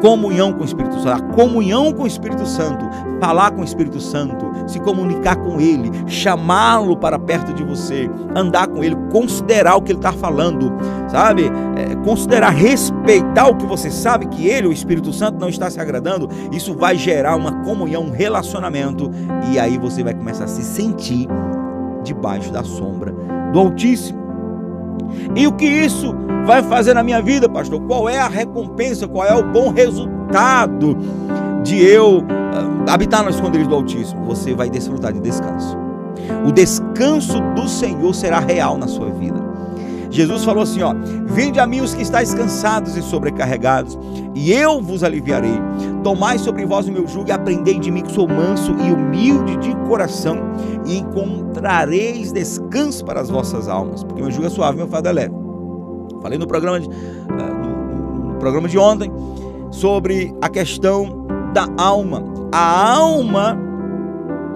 Comunhão 0.00 0.52
com 0.52 0.62
o 0.62 0.64
Espírito 0.64 0.94
Santo. 1.00 1.08
A 1.08 1.34
comunhão 1.34 1.92
com 1.92 2.02
o 2.02 2.06
Espírito 2.06 2.46
Santo. 2.46 2.84
Falar 3.20 3.50
com 3.52 3.62
o 3.62 3.64
Espírito 3.64 4.00
Santo. 4.00 4.47
Se 4.68 4.78
comunicar 4.78 5.36
com 5.36 5.60
Ele. 5.60 5.90
Chamá-lo 6.06 6.96
para 6.96 7.18
perto 7.18 7.52
de 7.52 7.64
você. 7.64 8.08
Andar 8.36 8.68
com 8.68 8.84
Ele. 8.84 8.94
Considerar 9.10 9.74
o 9.76 9.82
que 9.82 9.90
Ele 9.90 9.98
está 9.98 10.12
falando. 10.12 10.72
Sabe? 11.08 11.50
É, 11.76 11.96
considerar, 12.04 12.50
respeitar 12.50 13.48
o 13.48 13.56
que 13.56 13.66
você 13.66 13.90
sabe 13.90 14.26
que 14.26 14.46
Ele, 14.46 14.68
o 14.68 14.72
Espírito 14.72 15.12
Santo, 15.12 15.40
não 15.40 15.48
está 15.48 15.68
se 15.70 15.80
agradando. 15.80 16.28
Isso 16.52 16.74
vai 16.74 16.96
gerar 16.96 17.34
uma 17.34 17.64
comunhão, 17.64 18.04
um 18.04 18.10
relacionamento. 18.10 19.10
E 19.50 19.58
aí 19.58 19.76
você 19.76 20.04
vai 20.04 20.14
começar 20.14 20.44
a 20.44 20.48
se 20.48 20.62
sentir 20.62 21.26
debaixo 22.04 22.52
da 22.52 22.62
sombra 22.62 23.12
do 23.52 23.58
Altíssimo. 23.58 24.28
E 25.34 25.46
o 25.46 25.52
que 25.52 25.66
isso 25.66 26.14
vai 26.46 26.62
fazer 26.62 26.94
na 26.94 27.02
minha 27.02 27.20
vida, 27.22 27.48
pastor? 27.48 27.80
Qual 27.82 28.08
é 28.08 28.18
a 28.18 28.28
recompensa? 28.28 29.08
Qual 29.08 29.26
é 29.26 29.34
o 29.34 29.42
bom 29.42 29.70
resultado 29.70 30.96
de 31.62 31.82
eu 31.84 32.24
ah, 32.30 32.92
habitar 32.92 33.22
no 33.22 33.30
esconderijo 33.30 33.68
do 33.68 33.76
Altíssimo? 33.76 34.24
Você 34.24 34.54
vai 34.54 34.70
desfrutar 34.70 35.12
de 35.12 35.20
descanso. 35.20 35.76
O 36.46 36.52
descanso 36.52 37.40
do 37.54 37.68
Senhor 37.68 38.14
será 38.14 38.40
real 38.40 38.76
na 38.76 38.88
sua 38.88 39.10
vida. 39.10 39.48
Jesus 40.10 40.44
falou 40.44 40.62
assim, 40.62 40.82
ó: 40.82 40.94
"Vinde 41.26 41.60
a 41.60 41.66
mim 41.66 41.80
os 41.80 41.94
que 41.94 42.02
estáis 42.02 42.32
cansados 42.34 42.96
e 42.96 43.02
sobrecarregados, 43.02 43.98
e 44.34 44.52
eu 44.52 44.80
vos 44.80 45.04
aliviarei. 45.04 45.60
Tomai 46.02 46.38
sobre 46.38 46.64
vós 46.64 46.88
o 46.88 46.92
meu 46.92 47.06
jugo 47.06 47.28
e 47.28 47.32
aprendei 47.32 47.78
de 47.78 47.90
mim 47.90 48.02
que 48.02 48.12
sou 48.12 48.26
manso 48.26 48.74
e 48.80 48.90
humilde 48.90 49.56
de 49.56 49.76
coração, 49.86 50.38
e 50.86 50.98
encontrareis 50.98 52.32
descanso 52.32 53.04
para 53.04 53.20
as 53.20 53.28
vossas 53.28 53.68
almas, 53.68 54.02
porque 54.02 54.22
meu 54.22 54.30
jugo 54.30 54.46
é 54.46 54.50
suave, 54.50 54.78
meu 54.78 54.88
fardo 54.88 55.08
é 55.08 55.12
leve." 55.12 55.34
Falei 56.22 56.38
no 56.38 56.46
programa 56.46 56.80
de, 56.80 56.88
no, 56.88 58.32
no 58.32 58.38
programa 58.38 58.68
de 58.68 58.78
ontem 58.78 59.12
sobre 59.70 60.34
a 60.40 60.48
questão 60.48 61.17
da 61.52 61.66
alma. 61.76 62.22
A 62.52 62.92
alma 62.92 63.68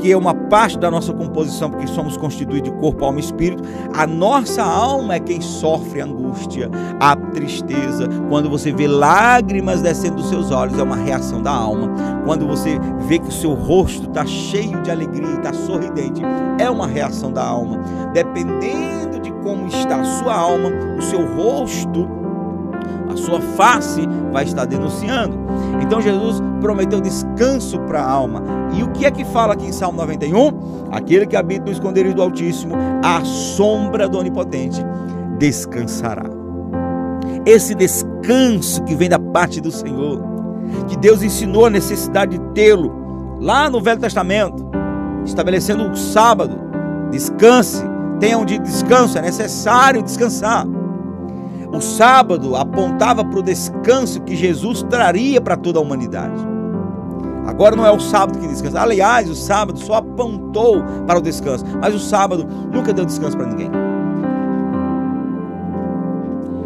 que 0.03 0.11
é 0.11 0.17
uma 0.17 0.35
parte 0.35 0.77
da 0.79 0.91
nossa 0.91 1.13
composição, 1.13 1.71
porque 1.71 1.87
somos 1.87 2.17
constituídos 2.17 2.71
de 2.71 2.77
corpo, 2.79 3.05
alma 3.05 3.21
e 3.21 3.23
espírito, 3.23 3.63
a 3.95 4.05
nossa 4.05 4.63
alma 4.63 5.15
é 5.15 5.21
quem 5.21 5.41
sofre 5.41 6.01
a 6.01 6.05
angústia, 6.05 6.69
a 6.99 7.15
tristeza. 7.15 8.09
Quando 8.29 8.51
você 8.51 8.73
vê 8.73 8.89
lágrimas 8.89 9.81
descendo 9.81 10.17
dos 10.17 10.29
seus 10.29 10.51
olhos, 10.51 10.77
é 10.77 10.83
uma 10.83 10.97
reação 10.97 11.41
da 11.41 11.53
alma. 11.53 11.89
Quando 12.25 12.47
você 12.49 12.79
vê 13.07 13.21
que 13.21 13.29
o 13.29 13.33
seu 13.33 13.55
rosto 13.55 14.09
está 14.09 14.27
cheio 14.27 14.83
de 14.83 14.91
alegria 14.91 15.37
está 15.37 15.53
sorridente, 15.53 16.21
é 16.59 16.69
uma 16.69 16.89
reação 16.89 17.33
da 17.33 17.45
alma. 17.45 17.79
Dependendo 18.13 19.21
de 19.21 19.31
como 19.35 19.69
está 19.69 20.01
a 20.01 20.05
sua 20.05 20.35
alma, 20.35 20.69
o 20.99 21.03
seu 21.03 21.25
rosto 21.37 22.22
a 23.09 23.17
sua 23.17 23.41
face 23.41 24.09
vai 24.33 24.45
estar 24.45 24.65
denunciando. 24.65 25.39
Então 25.81 26.01
Jesus 26.01 26.43
prometeu 26.61 27.01
descanso 27.01 27.79
para 27.81 28.01
a 28.01 28.11
alma. 28.11 28.43
E 28.75 28.83
o 28.83 28.89
que 28.89 29.05
é 29.05 29.11
que 29.11 29.25
fala 29.25 29.53
aqui 29.55 29.67
em 29.67 29.73
Salmo 29.73 29.99
91? 29.99 30.91
Aquele 30.91 31.27
que 31.27 31.37
habita 31.37 31.67
no 31.67 31.73
esconderijo 31.73 32.15
do 32.15 32.23
Altíssimo, 32.23 32.75
a 33.05 33.25
sombra 33.25 34.09
do 34.09 34.19
Onipotente, 34.19 34.85
descansará. 35.39 36.25
Esse 37.45 37.75
descanso 37.75 38.83
que 38.85 38.95
vem 38.95 39.09
da 39.09 39.19
parte 39.19 39.61
do 39.61 39.71
Senhor, 39.71 40.23
que 40.89 40.97
Deus 40.97 41.23
ensinou 41.23 41.67
a 41.67 41.71
necessidade 41.71 42.39
de 42.39 42.45
tê-lo 42.53 43.37
lá 43.41 43.69
no 43.69 43.81
Velho 43.81 44.01
Testamento, 44.01 44.65
estabelecendo 45.25 45.91
o 45.91 45.97
sábado, 45.97 46.57
descanse, 47.11 47.85
tenha 48.21 48.39
um 48.39 48.45
dia 48.45 48.59
de 48.59 48.71
descanso, 48.71 49.19
é 49.19 49.23
necessário 49.23 50.03
descansar. 50.03 50.67
O 51.73 51.81
sábado 51.81 52.55
apontava 52.55 53.25
para 53.25 53.39
o 53.39 53.43
descanso 53.43 54.21
que 54.21 54.37
Jesus 54.37 54.83
traria 54.83 55.41
para 55.41 55.57
toda 55.57 55.79
a 55.79 55.83
humanidade. 55.83 56.53
Agora 57.47 57.75
não 57.75 57.87
é 57.87 57.91
o 57.91 57.99
sábado 57.99 58.39
que 58.39 58.47
descansa. 58.47 58.81
Aliás, 58.81 59.29
o 59.29 59.35
sábado 59.35 59.79
só 59.79 59.95
apontou 59.95 60.83
para 61.07 61.19
o 61.19 61.23
descanso, 61.23 61.65
mas 61.81 61.95
o 61.95 61.99
sábado 61.99 62.47
nunca 62.71 62.93
deu 62.93 63.05
descanso 63.05 63.37
para 63.37 63.47
ninguém. 63.47 63.71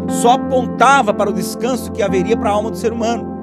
Só 0.09 0.33
apontava 0.33 1.13
para 1.13 1.29
o 1.29 1.33
descanso 1.33 1.91
que 1.91 2.03
haveria 2.03 2.35
para 2.35 2.49
a 2.49 2.53
alma 2.53 2.69
do 2.69 2.77
ser 2.77 2.91
humano. 2.91 3.37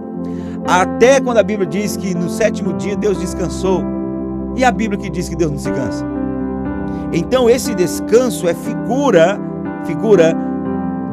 Até 0.66 1.20
quando 1.20 1.38
a 1.38 1.42
Bíblia 1.42 1.66
diz 1.66 1.96
que 1.96 2.14
no 2.14 2.28
sétimo 2.28 2.74
dia 2.74 2.96
Deus 2.96 3.18
descansou. 3.18 3.82
E 4.56 4.64
a 4.64 4.70
Bíblia 4.70 4.98
que 4.98 5.10
diz 5.10 5.28
que 5.28 5.36
Deus 5.36 5.50
não 5.50 5.58
se 5.58 5.70
cansa. 5.70 6.04
Então 7.12 7.48
esse 7.50 7.74
descanso 7.74 8.48
é 8.48 8.54
figura, 8.54 9.38
figura 9.84 10.36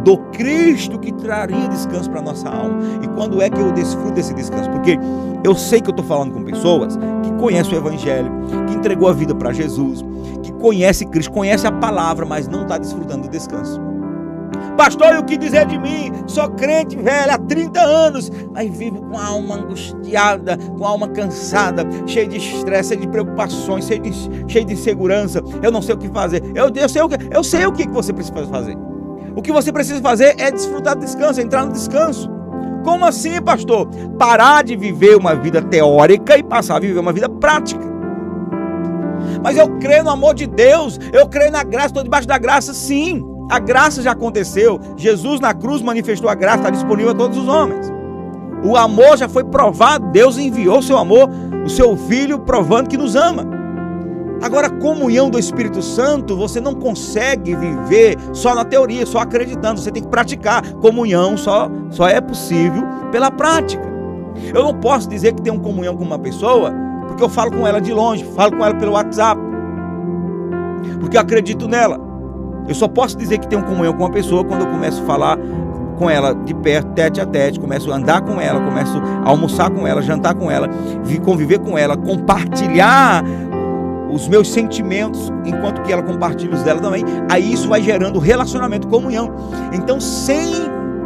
do 0.04 0.18
Cristo 0.32 1.00
que 1.00 1.12
traria 1.14 1.68
descanso 1.68 2.10
para 2.10 2.22
nossa 2.22 2.50
alma. 2.50 2.80
E 3.02 3.08
quando 3.10 3.42
é 3.42 3.50
que 3.50 3.60
eu 3.60 3.72
desfruto 3.72 4.14
desse 4.14 4.34
descanso? 4.34 4.70
Porque 4.70 4.98
eu 5.44 5.56
sei 5.56 5.82
que 5.82 5.90
eu 5.90 5.92
estou 5.92 6.06
falando 6.06 6.34
com 6.34 6.44
pessoas 6.44 6.98
que 7.24 7.32
conhecem 7.34 7.74
o 7.74 7.78
Evangelho, 7.78 8.32
que 8.68 8.74
entregou 8.74 9.08
a 9.08 9.14
vida 9.14 9.34
para 9.36 9.52
Jesus, 9.52 10.04
que 10.44 10.52
conhece 10.54 11.06
Cristo, 11.06 11.32
conhece 11.32 11.66
a 11.68 11.72
palavra, 11.72 12.26
mas 12.26 12.48
não 12.48 12.64
está 12.64 12.78
desfrutando 12.78 13.24
do 13.24 13.30
descanso. 13.30 13.80
Pastor, 14.78 15.16
e 15.16 15.18
o 15.18 15.24
que 15.24 15.38
dizer 15.38 15.66
de 15.66 15.78
mim? 15.78 16.12
Sou 16.28 16.50
crente 16.50 16.96
velho 16.96 17.32
há 17.32 17.38
30 17.38 17.80
anos, 17.80 18.32
mas 18.54 18.70
vivo 18.76 19.02
com 19.02 19.18
a 19.18 19.26
alma 19.26 19.56
angustiada, 19.56 20.58
com 20.58 20.86
a 20.86 20.90
alma 20.90 21.08
cansada, 21.10 21.86
cheio 22.08 22.28
de 22.28 22.38
estresse, 22.38 22.90
cheio 22.90 23.02
de 23.02 23.08
preocupações, 23.08 23.86
cheio 23.86 24.02
de, 24.02 24.12
cheio 24.52 24.66
de 24.66 24.74
insegurança. 24.74 25.42
Eu 25.62 25.72
não 25.72 25.82
sei 25.82 25.96
o 25.96 25.98
que 25.98 26.10
fazer. 26.10 26.42
Eu, 26.56 26.72
eu, 26.74 26.90
sei, 26.90 27.02
o 27.02 27.10
que, 27.10 27.18
eu 27.32 27.44
sei 27.44 27.66
o 27.66 27.72
que 27.72 27.88
você 27.90 28.14
precisa 28.14 28.48
fazer. 28.48 28.78
O 29.36 29.42
que 29.42 29.52
você 29.52 29.72
precisa 29.72 30.02
fazer 30.02 30.36
é 30.40 30.52
desfrutar 30.52 30.96
do 30.96 31.06
descanso, 31.06 31.40
entrar 31.40 31.66
no 31.66 31.72
descanso. 31.72 32.30
Como 32.84 33.06
assim, 33.06 33.42
pastor? 33.42 33.88
Parar 34.18 34.64
de 34.64 34.76
viver 34.76 35.16
uma 35.16 35.36
vida 35.36 35.62
teórica 35.62 36.38
e 36.38 36.44
passar 36.44 36.78
a 36.78 36.80
viver 36.80 37.00
uma 37.00 37.14
vida 37.14 37.30
prática. 37.30 37.86
Mas 39.44 39.58
eu 39.58 39.68
creio 39.80 40.04
no 40.04 40.10
amor 40.10 40.34
de 40.34 40.48
Deus, 40.48 41.00
eu 41.14 41.28
creio 41.28 41.52
na 41.52 41.64
graça, 41.64 41.88
estou 41.88 42.04
debaixo 42.04 42.28
da 42.28 42.38
graça, 42.38 42.74
sim. 42.74 43.26
A 43.50 43.60
graça 43.60 44.02
já 44.02 44.12
aconteceu. 44.12 44.80
Jesus 44.98 45.40
na 45.40 45.54
cruz 45.54 45.82
manifestou 45.82 46.30
a 46.30 46.36
graça, 46.36 46.58
está 46.58 46.70
disponível 46.70 47.12
a 47.12 47.16
todos 47.16 47.38
os 47.38 47.48
homens. 47.48 47.92
O 48.64 48.78
amor 48.78 49.18
já 49.18 49.28
foi 49.28 49.44
provado, 49.44 50.08
Deus 50.12 50.38
enviou 50.38 50.80
o 50.80 50.84
seu 50.84 50.98
amor, 50.98 51.30
o 51.66 51.70
seu 51.70 51.98
filho, 51.98 52.40
provando 52.40 52.90
que 52.90 52.98
nos 52.98 53.16
ama. 53.16 53.61
Agora, 54.42 54.70
comunhão 54.70 55.30
do 55.30 55.38
Espírito 55.38 55.82
Santo, 55.82 56.36
você 56.36 56.60
não 56.60 56.74
consegue 56.74 57.56
viver 57.56 58.18
só 58.34 58.56
na 58.56 58.66
teoria, 58.66 59.06
só 59.06 59.20
acreditando, 59.20 59.80
você 59.80 59.92
tem 59.92 60.02
que 60.02 60.10
praticar. 60.10 60.64
Comunhão 60.74 61.38
só, 61.38 61.70
só 61.92 62.08
é 62.08 62.20
possível 62.20 62.84
pela 63.12 63.30
prática. 63.30 63.84
Eu 64.54 64.64
não 64.64 64.74
posso 64.74 65.08
dizer 65.08 65.34
que 65.34 65.42
tenho 65.42 65.60
comunhão 65.60 65.96
com 65.96 66.04
uma 66.04 66.18
pessoa 66.18 66.74
porque 67.08 67.24
eu 67.24 67.30
falo 67.30 67.52
com 67.52 67.68
ela 67.68 67.80
de 67.80 67.94
longe, 67.94 68.24
falo 68.36 68.56
com 68.58 68.66
ela 68.66 68.74
pelo 68.74 68.94
WhatsApp, 68.94 69.40
porque 71.00 71.18
eu 71.18 71.22
acredito 71.22 71.68
nela. 71.68 72.00
Eu 72.68 72.74
só 72.74 72.88
posso 72.88 73.18
dizer 73.18 73.38
que 73.38 73.48
tenho 73.48 73.64
comunhão 73.64 73.94
com 73.94 74.04
uma 74.04 74.12
pessoa 74.12 74.46
quando 74.46 74.62
eu 74.62 74.68
começo 74.68 75.02
a 75.04 75.06
falar 75.06 75.38
com 75.98 76.10
ela 76.10 76.34
de 76.34 76.54
perto, 76.56 76.94
tete 76.94 77.20
a 77.22 77.26
tete, 77.26 77.60
começo 77.60 77.92
a 77.92 77.96
andar 77.96 78.22
com 78.22 78.40
ela, 78.40 78.60
começo 78.60 78.98
a 79.24 79.30
almoçar 79.30 79.70
com 79.70 79.86
ela, 79.86 80.02
jantar 80.02 80.34
com 80.34 80.50
ela, 80.50 80.70
conviver 81.24 81.60
com 81.60 81.78
ela, 81.78 81.98
compartilhar 81.98 83.24
os 84.12 84.28
meus 84.28 84.52
sentimentos, 84.52 85.32
enquanto 85.46 85.82
que 85.82 85.92
ela 85.92 86.04
compartilha 86.04 86.54
os 86.54 86.64
dela 86.64 86.80
também, 86.80 87.04
aí 87.30 87.54
isso 87.54 87.68
vai 87.68 87.82
gerando 87.82 88.20
relacionamento, 88.20 88.88
comunhão. 88.88 89.34
Então, 89.74 90.00
sem 90.00 90.54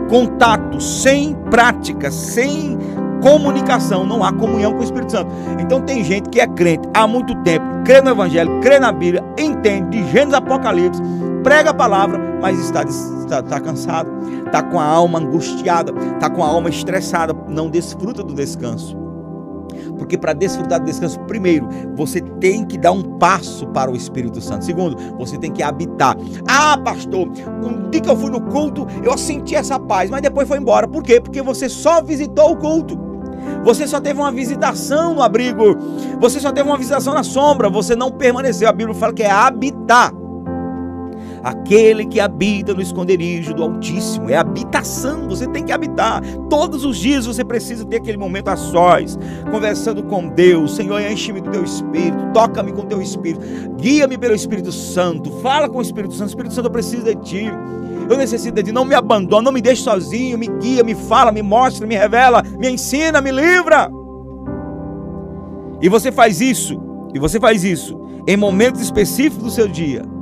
contato, 0.09 0.81
sem 0.81 1.35
prática, 1.49 2.11
sem 2.11 2.77
comunicação, 3.21 4.05
não 4.05 4.23
há 4.23 4.31
comunhão 4.31 4.73
com 4.73 4.79
o 4.79 4.83
Espírito 4.83 5.11
Santo. 5.11 5.31
Então 5.59 5.81
tem 5.81 6.03
gente 6.03 6.29
que 6.29 6.39
é 6.39 6.47
crente 6.47 6.87
há 6.93 7.07
muito 7.07 7.35
tempo, 7.41 7.65
crê 7.83 8.01
no 8.01 8.11
Evangelho, 8.11 8.59
crê 8.61 8.79
na 8.79 8.91
Bíblia, 8.91 9.23
entende 9.37 9.97
de 9.97 10.11
Gênesis 10.11 10.35
Apocalipse, 10.35 11.01
prega 11.43 11.71
a 11.71 11.73
palavra, 11.73 12.19
mas 12.39 12.59
está, 12.59 12.83
está, 12.83 13.39
está 13.39 13.59
cansado, 13.59 14.11
está 14.45 14.61
com 14.61 14.79
a 14.79 14.85
alma 14.85 15.19
angustiada, 15.19 15.91
está 16.13 16.29
com 16.29 16.43
a 16.43 16.47
alma 16.47 16.69
estressada, 16.69 17.35
não 17.47 17.67
desfruta 17.67 18.21
do 18.21 18.33
descanso. 18.33 19.04
Porque 19.97 20.17
para 20.17 20.33
desfrutar 20.33 20.79
do 20.79 20.85
descanso, 20.85 21.19
primeiro, 21.21 21.67
você 21.95 22.21
tem 22.21 22.65
que 22.65 22.77
dar 22.77 22.91
um 22.91 23.03
passo 23.17 23.67
para 23.67 23.91
o 23.91 23.95
Espírito 23.95 24.41
Santo. 24.41 24.65
Segundo, 24.65 24.97
você 25.17 25.37
tem 25.37 25.51
que 25.51 25.63
habitar. 25.63 26.15
Ah, 26.47 26.77
pastor, 26.77 27.27
um 27.63 27.89
dia 27.89 28.01
que 28.01 28.09
eu 28.09 28.17
fui 28.17 28.29
no 28.29 28.41
culto, 28.41 28.87
eu 29.03 29.17
senti 29.17 29.55
essa 29.55 29.79
paz, 29.79 30.09
mas 30.09 30.21
depois 30.21 30.47
foi 30.47 30.57
embora. 30.57 30.87
Por 30.87 31.03
quê? 31.03 31.19
Porque 31.19 31.41
você 31.41 31.69
só 31.69 32.01
visitou 32.01 32.51
o 32.51 32.57
culto. 32.57 33.05
Você 33.63 33.87
só 33.87 33.99
teve 33.99 34.19
uma 34.19 34.31
visitação 34.31 35.13
no 35.13 35.21
abrigo. 35.21 35.77
Você 36.19 36.39
só 36.39 36.51
teve 36.51 36.67
uma 36.67 36.77
visitação 36.77 37.13
na 37.13 37.23
sombra. 37.23 37.69
Você 37.69 37.95
não 37.95 38.11
permaneceu. 38.11 38.67
A 38.67 38.73
Bíblia 38.73 38.95
fala 38.95 39.13
que 39.13 39.23
é 39.23 39.29
habitar. 39.29 40.11
Aquele 41.45 42.07
que 42.07 42.19
habita 42.19 42.73
no 42.73 42.81
esconderijo 42.81 43.53
do 43.53 43.61
Altíssimo. 43.61 44.31
É 44.31 44.35
habitação, 44.35 45.29
você 45.29 45.45
tem 45.45 45.63
que 45.63 45.71
habitar. 45.71 46.19
Todos 46.49 46.83
os 46.83 46.97
dias 46.97 47.27
você 47.27 47.45
precisa 47.45 47.85
ter 47.85 47.97
aquele 47.97 48.17
momento 48.17 48.47
a 48.47 48.55
sós, 48.55 49.15
conversando 49.51 50.01
com 50.01 50.27
Deus. 50.27 50.75
Senhor, 50.75 50.99
enche-me 50.99 51.41
do 51.41 51.51
teu 51.51 51.63
espírito, 51.63 52.31
toca-me 52.33 52.71
com 52.71 52.81
teu 52.87 52.99
espírito, 52.99 53.45
guia-me 53.77 54.17
pelo 54.17 54.33
Espírito 54.33 54.71
Santo, 54.71 55.29
fala 55.43 55.69
com 55.69 55.77
o 55.77 55.81
Espírito 55.83 56.15
Santo. 56.15 56.29
Espírito 56.29 56.55
Santo, 56.55 56.65
eu 56.65 56.71
preciso 56.71 57.03
de 57.03 57.15
ti. 57.17 57.45
Eu 58.09 58.17
necessito 58.17 58.55
de 58.55 58.63
ti. 58.63 58.71
Não 58.71 58.83
me 58.83 58.95
abandona, 58.95 59.43
não 59.43 59.51
me 59.51 59.61
deixe 59.61 59.83
sozinho. 59.83 60.39
Me 60.39 60.47
guia, 60.47 60.83
me 60.83 60.95
fala, 60.95 61.31
me 61.31 61.43
mostra, 61.43 61.85
me 61.85 61.95
revela, 61.95 62.41
me 62.57 62.71
ensina, 62.71 63.21
me 63.21 63.31
livra. 63.31 63.91
E 65.79 65.87
você 65.89 66.11
faz 66.11 66.41
isso, 66.41 66.81
e 67.13 67.19
você 67.19 67.39
faz 67.39 67.63
isso 67.63 68.03
em 68.27 68.35
momentos 68.35 68.81
específicos 68.81 69.43
do 69.43 69.51
seu 69.51 69.67
dia 69.67 70.14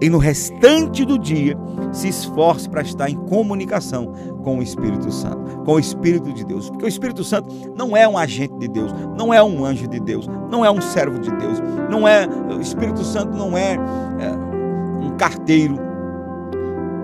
e 0.00 0.10
no 0.10 0.18
restante 0.18 1.04
do 1.04 1.18
dia 1.18 1.56
se 1.92 2.08
esforce 2.08 2.68
para 2.68 2.82
estar 2.82 3.08
em 3.08 3.16
comunicação 3.16 4.12
com 4.42 4.58
o 4.58 4.62
Espírito 4.62 5.10
Santo, 5.10 5.64
com 5.64 5.74
o 5.74 5.78
Espírito 5.78 6.32
de 6.32 6.44
Deus, 6.44 6.68
porque 6.68 6.84
o 6.84 6.88
Espírito 6.88 7.24
Santo 7.24 7.48
não 7.76 7.96
é 7.96 8.06
um 8.06 8.18
agente 8.18 8.54
de 8.58 8.68
Deus, 8.68 8.92
não 9.16 9.32
é 9.32 9.42
um 9.42 9.64
anjo 9.64 9.88
de 9.88 9.98
Deus, 9.98 10.28
não 10.50 10.64
é 10.64 10.70
um 10.70 10.80
servo 10.80 11.18
de 11.18 11.30
Deus, 11.30 11.62
não 11.90 12.06
é 12.06 12.26
o 12.26 12.60
Espírito 12.60 13.02
Santo 13.04 13.36
não 13.36 13.56
é, 13.56 13.74
é 13.74 15.06
um 15.06 15.16
carteiro. 15.16 15.78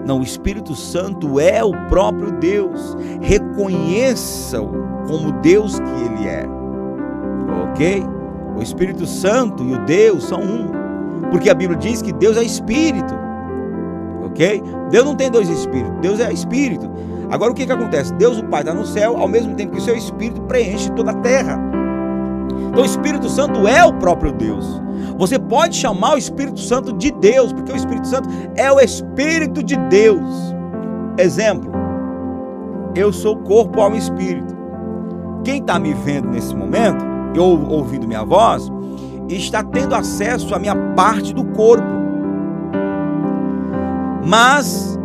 Não, 0.05 0.19
o 0.19 0.23
Espírito 0.23 0.75
Santo 0.75 1.39
é 1.39 1.63
o 1.63 1.73
próprio 1.89 2.33
Deus. 2.33 2.97
Reconheça-o 3.21 4.69
como 5.07 5.33
Deus 5.41 5.79
que 5.79 5.91
ele 5.91 6.29
é. 6.29 6.45
OK? 7.71 8.05
O 8.57 8.63
Espírito 8.63 9.07
Santo 9.07 9.63
e 9.63 9.75
o 9.75 9.85
Deus 9.85 10.25
são 10.25 10.41
um. 10.41 10.82
Porque 11.33 11.51
a 11.51 11.55
Bíblia 11.55 11.79
diz 11.79 12.01
que 12.01 12.13
Deus 12.13 12.37
é 12.37 12.45
espírito. 12.45 13.15
Ok? 14.25 14.63
Deus 14.91 15.05
não 15.05 15.17
tem 15.17 15.31
dois 15.31 15.49
espíritos, 15.49 15.99
Deus 16.01 16.21
é 16.21 16.33
espírito. 16.33 16.89
Agora 17.31 17.51
o 17.51 17.55
que, 17.55 17.67
que 17.67 17.73
acontece? 17.73 18.13
Deus, 18.15 18.39
o 18.39 18.45
Pai, 18.45 18.61
está 18.61 18.73
no 18.73 18.87
céu, 18.87 19.17
ao 19.17 19.27
mesmo 19.27 19.55
tempo 19.57 19.73
que 19.73 19.79
o 19.79 19.83
seu 19.83 19.97
espírito 19.97 20.43
preenche 20.43 20.93
toda 20.93 21.11
a 21.11 21.15
terra. 21.15 21.59
Então 22.69 22.83
o 22.83 22.87
Espírito 22.87 23.29
Santo 23.29 23.67
é 23.67 23.85
o 23.85 23.95
próprio 23.95 24.33
Deus. 24.33 24.81
Você 25.19 25.39
pode 25.39 25.77
chamar 25.77 26.15
o 26.15 26.19
Espírito 26.19 26.61
Santo 26.61 26.93
de 26.93 27.11
Deus, 27.11 27.53
porque 27.53 27.73
o 27.73 27.77
Espírito 27.77 28.07
Santo 28.07 28.29
é 28.55 28.71
o 28.71 28.79
Espírito 28.81 29.63
de 29.63 29.77
Deus. 29.77 30.55
Exemplo, 31.19 31.71
eu 32.95 33.13
sou 33.13 33.37
corpo, 33.37 33.81
alma 33.81 33.97
e 33.97 33.99
espírito. 33.99 34.55
Quem 35.45 35.59
está 35.59 35.79
me 35.79 35.93
vendo 35.93 36.29
nesse 36.29 36.55
momento, 36.55 37.05
ou 37.39 37.69
ouvindo 37.71 38.07
minha 38.07 38.25
voz, 38.25 38.71
está 39.37 39.63
tendo 39.63 39.95
acesso 39.95 40.55
à 40.55 40.59
minha 40.59 40.75
parte 40.95 41.33
do 41.33 41.45
corpo. 41.45 41.87
Mas 44.27 44.99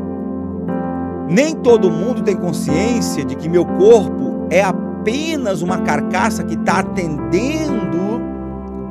nem 1.29 1.55
todo 1.55 1.91
mundo 1.91 2.21
tem 2.21 2.35
consciência 2.35 3.25
de 3.25 3.35
que 3.35 3.49
meu 3.49 3.65
corpo 3.65 4.47
é 4.49 4.63
apenas 4.63 5.61
uma 5.61 5.79
carcaça 5.79 6.43
que 6.43 6.55
está 6.55 6.79
atendendo 6.79 8.21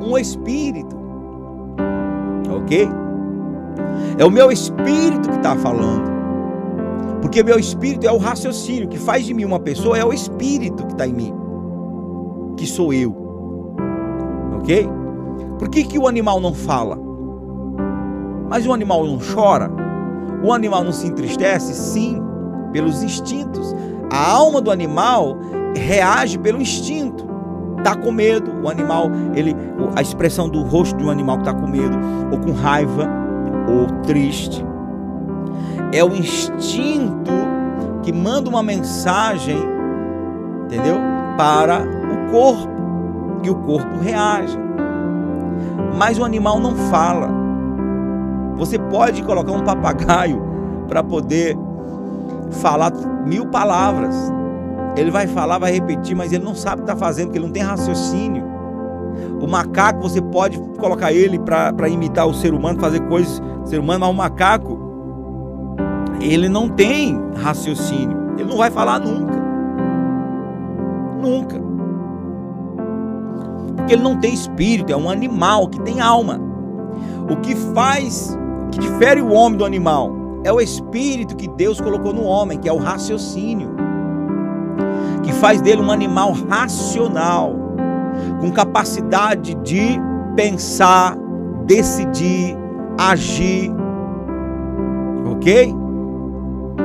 um 0.01 0.17
espírito. 0.17 0.95
Ok? 2.49 2.89
É 4.17 4.25
o 4.25 4.31
meu 4.31 4.51
espírito 4.51 5.29
que 5.29 5.35
está 5.35 5.55
falando. 5.55 6.17
Porque 7.21 7.43
meu 7.43 7.59
espírito 7.59 8.05
é 8.05 8.11
o 8.11 8.17
raciocínio 8.17 8.87
que 8.87 8.97
faz 8.97 9.25
de 9.25 9.33
mim 9.33 9.43
uma 9.43 9.59
pessoa, 9.59 9.97
é 9.97 10.05
o 10.05 10.13
espírito 10.13 10.85
que 10.85 10.93
está 10.93 11.07
em 11.07 11.13
mim, 11.13 11.33
que 12.55 12.65
sou 12.65 12.93
eu. 12.93 13.15
Ok? 14.59 14.87
Por 15.57 15.69
que, 15.69 15.83
que 15.83 15.97
o 15.97 16.07
animal 16.07 16.39
não 16.39 16.53
fala? 16.53 16.97
Mas 18.49 18.65
o 18.65 18.73
animal 18.73 19.05
não 19.05 19.19
chora? 19.19 19.69
O 20.43 20.53
animal 20.53 20.83
não 20.83 20.91
se 20.91 21.07
entristece? 21.07 21.73
Sim, 21.73 22.21
pelos 22.71 23.01
instintos. 23.01 23.75
A 24.11 24.31
alma 24.31 24.61
do 24.61 24.69
animal 24.69 25.37
reage 25.75 26.37
pelo 26.37 26.61
instinto. 26.61 27.27
Está 27.77 27.95
com 27.95 28.11
medo, 28.11 28.51
o 28.63 28.69
animal, 28.69 29.09
ele, 29.35 29.55
a 29.95 30.01
expressão 30.01 30.49
do 30.49 30.63
rosto 30.63 30.97
de 30.97 31.03
um 31.03 31.09
animal 31.09 31.37
que 31.37 31.43
está 31.43 31.53
com 31.53 31.67
medo, 31.67 31.97
ou 32.31 32.39
com 32.39 32.51
raiva, 32.51 33.07
ou 33.67 33.87
triste. 34.03 34.65
É 35.93 36.03
o 36.03 36.09
instinto 36.09 37.31
que 38.03 38.11
manda 38.11 38.49
uma 38.49 38.61
mensagem, 38.61 39.57
entendeu? 40.65 40.97
Para 41.37 41.81
o 41.81 42.31
corpo. 42.31 42.77
E 43.43 43.49
o 43.49 43.55
corpo 43.55 43.97
reage 44.01 44.66
mas 45.97 46.17
o 46.17 46.23
animal 46.23 46.59
não 46.59 46.75
fala. 46.75 47.29
Você 48.55 48.77
pode 48.77 49.23
colocar 49.23 49.51
um 49.51 49.63
papagaio 49.63 50.41
para 50.87 51.03
poder 51.03 51.57
falar 52.51 52.91
mil 53.25 53.47
palavras. 53.47 54.15
Ele 54.95 55.11
vai 55.11 55.27
falar, 55.27 55.59
vai 55.59 55.71
repetir, 55.71 56.15
mas 56.15 56.33
ele 56.33 56.43
não 56.43 56.55
sabe 56.55 56.81
o 56.81 56.85
que 56.85 56.91
está 56.91 56.95
fazendo, 56.95 57.27
porque 57.27 57.37
ele 57.37 57.45
não 57.45 57.53
tem 57.53 57.63
raciocínio. 57.63 58.43
O 59.39 59.47
macaco, 59.47 60.01
você 60.01 60.21
pode 60.21 60.59
colocar 60.79 61.11
ele 61.11 61.39
para 61.39 61.89
imitar 61.89 62.27
o 62.27 62.33
ser 62.33 62.53
humano, 62.53 62.79
fazer 62.79 63.01
coisas 63.01 63.41
ser 63.65 63.79
humano, 63.79 63.99
mas 63.99 64.09
o 64.09 64.13
macaco, 64.13 64.79
ele 66.21 66.49
não 66.49 66.69
tem 66.69 67.19
raciocínio. 67.35 68.17
Ele 68.37 68.49
não 68.49 68.57
vai 68.57 68.71
falar 68.71 68.99
nunca. 68.99 69.37
Nunca 71.21 71.66
porque 73.77 73.93
ele 73.93 74.03
não 74.03 74.19
tem 74.19 74.33
espírito, 74.33 74.91
é 74.91 74.97
um 74.97 75.09
animal 75.09 75.69
que 75.69 75.79
tem 75.81 76.01
alma. 76.01 76.41
O 77.29 77.37
que 77.37 77.55
faz, 77.55 78.37
o 78.65 78.69
que 78.71 78.79
difere 78.79 79.21
o 79.21 79.31
homem 79.31 79.57
do 79.57 79.63
animal 79.63 80.11
é 80.43 80.51
o 80.51 80.59
espírito 80.59 81.35
que 81.35 81.47
Deus 81.47 81.79
colocou 81.79 82.13
no 82.13 82.23
homem, 82.23 82.57
que 82.57 82.67
é 82.67 82.73
o 82.73 82.77
raciocínio, 82.77 83.69
que 85.23 85.31
faz 85.33 85.61
dele 85.61 85.81
um 85.81 85.91
animal 85.91 86.33
racional, 86.49 87.53
com 88.39 88.51
capacidade 88.51 89.55
de 89.55 89.99
pensar, 90.35 91.17
decidir, 91.65 92.57
agir. 92.97 93.71
Ok? 95.31 95.73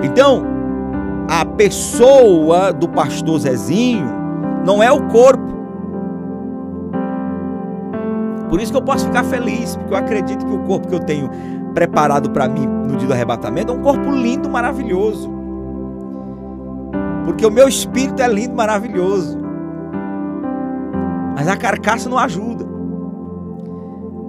Então, 0.03 0.45
a 1.29 1.45
pessoa 1.45 2.73
do 2.73 2.89
pastor 2.89 3.39
Zezinho 3.39 4.07
não 4.67 4.83
é 4.83 4.91
o 4.91 5.09
corpo. 5.09 5.52
Por 8.53 8.61
isso 8.61 8.71
que 8.71 8.77
eu 8.77 8.83
posso 8.83 9.07
ficar 9.07 9.25
feliz, 9.25 9.77
porque 9.77 9.95
eu 9.95 9.97
acredito 9.97 10.45
que 10.45 10.53
o 10.53 10.59
corpo 10.59 10.87
que 10.87 10.95
eu 10.95 11.01
tenho 11.01 11.31
preparado 11.73 12.29
para 12.33 12.47
mim 12.47 12.67
no 12.67 12.99
dia 12.99 13.09
do 13.09 13.13
arrebatamento 13.15 13.73
é 13.73 13.75
um 13.75 13.81
corpo 13.81 14.11
lindo, 14.11 14.47
maravilhoso. 14.47 15.33
Porque 17.25 17.47
o 17.47 17.51
meu 17.51 17.67
espírito 17.67 18.21
é 18.21 18.29
lindo, 18.29 18.55
maravilhoso. 18.55 19.39
Mas 21.35 21.49
a 21.49 21.57
carcaça 21.57 22.11
não 22.11 22.19
ajuda. 22.19 22.67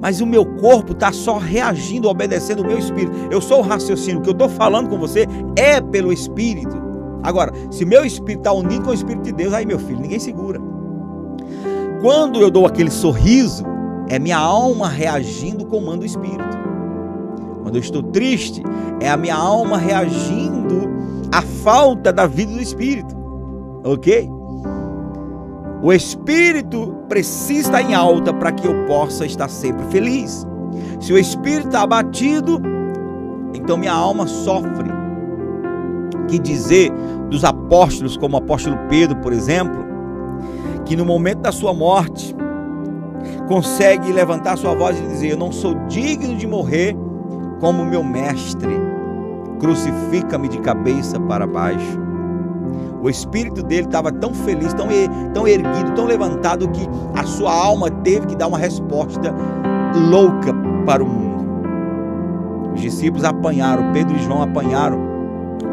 Mas 0.01 0.21
o 0.21 0.25
meu 0.25 0.45
corpo 0.45 0.93
está 0.93 1.11
só 1.11 1.37
reagindo, 1.37 2.07
obedecendo 2.07 2.61
o 2.61 2.65
meu 2.65 2.79
espírito. 2.79 3.11
Eu 3.29 3.41
sou 3.41 3.59
o 3.59 3.61
raciocínio. 3.61 4.19
O 4.19 4.23
que 4.23 4.29
eu 4.29 4.31
estou 4.31 4.47
falando 4.47 4.87
com 4.87 4.97
você 4.97 5.27
é 5.57 5.81
pelo 5.81 6.13
espírito. 6.13 6.81
Agora, 7.21 7.51
se 7.69 7.83
meu 7.83 8.05
espírito 8.05 8.39
está 8.39 8.53
unido 8.53 8.85
com 8.85 8.91
o 8.91 8.93
espírito 8.93 9.23
de 9.23 9.33
Deus, 9.33 9.53
aí 9.53 9.65
meu 9.65 9.79
filho, 9.79 9.99
ninguém 9.99 10.19
segura. 10.19 10.61
Quando 11.99 12.39
eu 12.39 12.49
dou 12.49 12.65
aquele 12.65 12.89
sorriso, 12.89 13.72
é 14.13 14.19
minha 14.19 14.37
alma 14.37 14.87
reagindo 14.87 15.65
com 15.65 15.77
o 15.77 15.79
comando 15.79 16.01
do 16.01 16.05
espírito. 16.05 16.57
Quando 17.63 17.77
eu 17.77 17.81
estou 17.81 18.03
triste, 18.03 18.61
é 18.99 19.09
a 19.09 19.17
minha 19.17 19.35
alma 19.35 19.75
reagindo 19.75 20.87
à 21.31 21.41
falta 21.41 22.13
da 22.13 22.27
vida 22.27 22.53
do 22.53 22.61
espírito. 22.61 23.15
Ok? 23.83 24.29
O 25.81 25.91
espírito 25.91 26.95
precisa 27.09 27.69
estar 27.69 27.81
em 27.81 27.95
alta 27.95 28.31
para 28.31 28.51
que 28.51 28.67
eu 28.67 28.85
possa 28.85 29.25
estar 29.25 29.49
sempre 29.49 29.83
feliz. 29.87 30.45
Se 30.99 31.11
o 31.11 31.17
espírito 31.17 31.69
está 31.69 31.81
abatido, 31.81 32.61
então 33.55 33.77
minha 33.77 33.93
alma 33.93 34.27
sofre. 34.27 34.91
Que 36.27 36.37
dizer 36.37 36.91
dos 37.31 37.43
apóstolos, 37.43 38.15
como 38.15 38.35
o 38.35 38.39
apóstolo 38.39 38.77
Pedro, 38.89 39.17
por 39.21 39.33
exemplo, 39.33 39.83
que 40.85 40.95
no 40.95 41.03
momento 41.03 41.39
da 41.39 41.51
sua 41.51 41.73
morte 41.73 42.32
consegue 43.47 44.11
levantar 44.11 44.57
sua 44.57 44.73
voz 44.73 44.97
e 44.97 45.01
dizer: 45.01 45.31
Eu 45.31 45.37
não 45.37 45.51
sou 45.51 45.75
digno 45.87 46.35
de 46.35 46.47
morrer 46.47 46.95
como 47.59 47.85
meu 47.85 48.03
mestre, 48.03 48.75
crucifica-me 49.59 50.47
de 50.47 50.59
cabeça 50.59 51.19
para 51.19 51.47
baixo. 51.47 51.99
O 53.01 53.09
espírito 53.09 53.61
dele 53.61 53.87
estava 53.87 54.11
tão 54.11 54.33
feliz, 54.33 54.73
tão, 54.73 54.87
tão 55.33 55.47
erguido, 55.47 55.91
tão 55.93 56.05
levantado 56.05 56.69
que 56.69 56.87
a 57.13 57.23
sua 57.23 57.53
alma 57.53 57.89
teve 57.89 58.27
que 58.27 58.35
dar 58.35 58.47
uma 58.47 58.57
resposta 58.57 59.33
louca 60.09 60.53
para 60.85 61.03
o 61.03 61.07
mundo. 61.07 61.33
Os 62.73 62.81
discípulos 62.81 63.25
apanharam, 63.25 63.91
Pedro 63.91 64.15
e 64.15 64.23
João 64.23 64.41
apanharam 64.41 65.12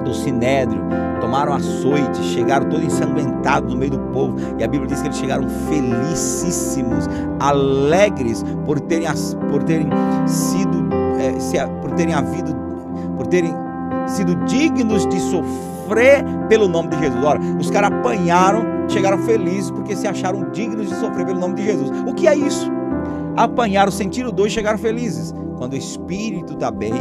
do 0.05 0.15
sinédrio, 0.15 0.83
tomaram 1.21 1.53
açoite, 1.53 2.23
chegaram 2.23 2.69
todos 2.69 2.85
ensanguentados 2.85 3.73
no 3.73 3.79
meio 3.79 3.93
do 3.93 3.99
povo, 4.13 4.37
e 4.59 4.65
a 4.65 4.69
Bíblia 4.69 4.89
diz 4.89 5.01
que 5.01 5.09
eles 5.09 5.19
chegaram 5.19 5.49
felicíssimos, 5.49 7.09
alegres 7.39 8.45
por 8.65 8.81
terem, 8.81 9.07
por 9.51 9.63
terem 9.63 9.89
sido, 10.27 10.89
é, 11.19 11.67
por 11.81 11.93
terem 11.93 12.15
havido, 12.15 12.55
por 13.17 13.27
terem 13.27 13.55
sido 14.07 14.35
dignos 14.47 15.07
de 15.07 15.21
sofrer 15.21 16.25
pelo 16.49 16.69
nome 16.69 16.89
de 16.89 16.99
Jesus. 16.99 17.25
Ora, 17.25 17.41
os 17.59 17.71
caras 17.71 17.93
apanharam, 17.93 18.89
chegaram 18.89 19.19
felizes 19.19 19.71
porque 19.71 19.95
se 19.95 20.07
acharam 20.07 20.51
dignos 20.51 20.89
de 20.89 20.95
sofrer 20.97 21.27
pelo 21.27 21.39
nome 21.39 21.55
de 21.55 21.65
Jesus. 21.65 21.91
O 22.07 22.15
que 22.15 22.27
é 22.27 22.35
isso? 22.35 22.71
Apanharam, 23.37 23.93
sentiram 23.93 24.31
dor 24.31 24.47
e 24.47 24.51
chegaram 24.51 24.79
felizes. 24.79 25.35
Quando 25.57 25.75
o 25.75 25.77
espírito 25.77 26.55
está 26.55 26.71
bem, 26.71 26.93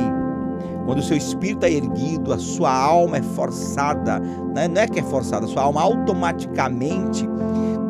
quando 0.89 1.01
o 1.01 1.03
seu 1.03 1.17
espírito 1.17 1.67
é 1.67 1.71
erguido, 1.71 2.33
a 2.33 2.39
sua 2.39 2.73
alma 2.73 3.17
é 3.17 3.21
forçada, 3.21 4.17
né? 4.55 4.67
não 4.67 4.81
é 4.81 4.87
que 4.87 4.99
é 4.99 5.03
forçada, 5.03 5.45
a 5.45 5.47
sua 5.47 5.61
alma 5.61 5.83
automaticamente 5.83 7.29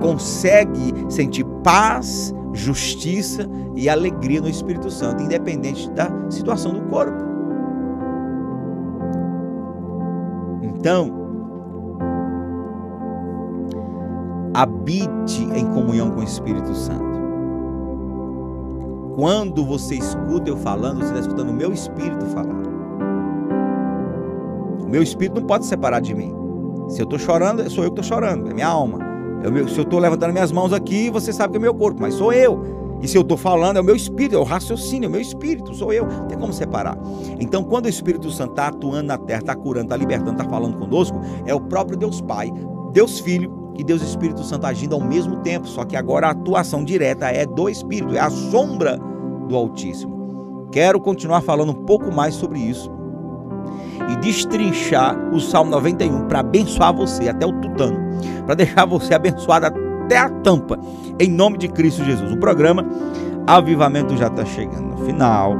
consegue 0.01 0.93
sentir 1.07 1.45
paz, 1.63 2.35
justiça 2.51 3.49
e 3.73 3.87
alegria 3.87 4.41
no 4.41 4.49
Espírito 4.49 4.91
Santo, 4.91 5.23
independente 5.23 5.89
da 5.91 6.11
situação 6.29 6.73
do 6.73 6.81
corpo. 6.89 7.23
Então, 10.61 11.09
habite 14.53 15.41
em 15.55 15.65
comunhão 15.67 16.11
com 16.11 16.19
o 16.19 16.23
Espírito 16.23 16.75
Santo. 16.75 17.17
Quando 19.15 19.63
você 19.63 19.95
escuta 19.95 20.49
eu 20.49 20.57
falando, 20.57 20.97
você 20.97 21.05
está 21.05 21.19
escutando 21.21 21.51
o 21.51 21.53
meu 21.53 21.71
espírito 21.71 22.25
falar. 22.25 22.68
O 24.89 24.91
meu 24.91 25.03
espírito 25.03 25.39
não 25.39 25.45
pode 25.45 25.65
se 25.65 25.69
separar 25.69 25.99
de 25.99 26.15
mim. 26.15 26.33
Se 26.87 26.99
eu 26.99 27.03
estou 27.03 27.19
chorando, 27.19 27.69
sou 27.69 27.83
eu 27.83 27.91
que 27.91 28.01
estou 28.01 28.17
chorando, 28.17 28.49
é 28.49 28.53
minha 28.55 28.67
alma. 28.67 28.97
Eu, 29.43 29.67
se 29.67 29.77
eu 29.77 29.83
estou 29.83 29.99
levantando 29.99 30.33
minhas 30.33 30.51
mãos 30.51 30.73
aqui, 30.73 31.11
você 31.11 31.31
sabe 31.31 31.51
que 31.51 31.57
é 31.57 31.61
meu 31.61 31.75
corpo, 31.75 32.01
mas 32.01 32.15
sou 32.15 32.33
eu. 32.33 32.97
E 32.99 33.07
se 33.07 33.15
eu 33.15 33.21
estou 33.21 33.37
falando, 33.37 33.77
é 33.77 33.81
o 33.81 33.83
meu 33.83 33.95
espírito, 33.95 34.35
é 34.35 34.39
o 34.39 34.43
raciocínio, 34.43 35.05
é 35.05 35.07
o 35.07 35.11
meu 35.11 35.21
espírito, 35.21 35.75
sou 35.75 35.93
eu. 35.93 36.07
Não 36.07 36.25
tem 36.25 36.39
como 36.39 36.51
separar. 36.51 36.97
Então, 37.39 37.63
quando 37.63 37.85
o 37.85 37.87
Espírito 37.87 38.31
Santo 38.31 38.53
está 38.53 38.69
atuando 38.69 39.03
na 39.03 39.17
terra, 39.19 39.41
está 39.41 39.55
curando, 39.55 39.85
está 39.85 39.95
libertando, 39.95 40.31
está 40.31 40.45
falando 40.45 40.75
conosco, 40.79 41.21
é 41.45 41.53
o 41.53 41.61
próprio 41.61 41.95
Deus 41.95 42.19
Pai, 42.19 42.51
Deus 42.91 43.19
Filho 43.19 43.71
e 43.77 43.83
Deus 43.83 44.01
Espírito 44.01 44.43
Santo 44.43 44.65
agindo 44.65 44.95
ao 44.95 45.01
mesmo 45.01 45.37
tempo. 45.43 45.67
Só 45.67 45.85
que 45.85 45.95
agora 45.95 46.25
a 46.25 46.31
atuação 46.31 46.83
direta 46.83 47.27
é 47.27 47.45
do 47.45 47.69
Espírito, 47.69 48.15
é 48.15 48.19
a 48.19 48.31
sombra 48.31 48.99
do 49.47 49.55
Altíssimo. 49.55 50.67
Quero 50.71 50.99
continuar 50.99 51.41
falando 51.41 51.73
um 51.73 51.85
pouco 51.85 52.11
mais 52.11 52.33
sobre 52.33 52.57
isso 52.57 52.98
e 54.10 54.16
destrinchar 54.18 55.18
o 55.34 55.39
Salmo 55.39 55.72
91 55.72 56.28
para 56.28 56.39
abençoar 56.39 56.93
você 56.93 57.30
até 57.30 57.45
o 57.45 57.53
tutano, 57.53 57.97
para 58.45 58.55
deixar 58.55 58.86
você 58.86 59.14
abençoado 59.14 59.68
até 59.68 60.18
a 60.18 60.30
tampa, 60.30 60.80
em 61.20 61.30
nome 61.30 61.57
de 61.57 61.68
Cristo 61.68 62.03
Jesus. 62.03 62.32
O 62.32 62.38
programa 62.38 62.86
Avivamento 63.45 64.16
já 64.16 64.28
está 64.28 64.45
chegando 64.45 64.95
no 64.95 65.05
final. 65.05 65.55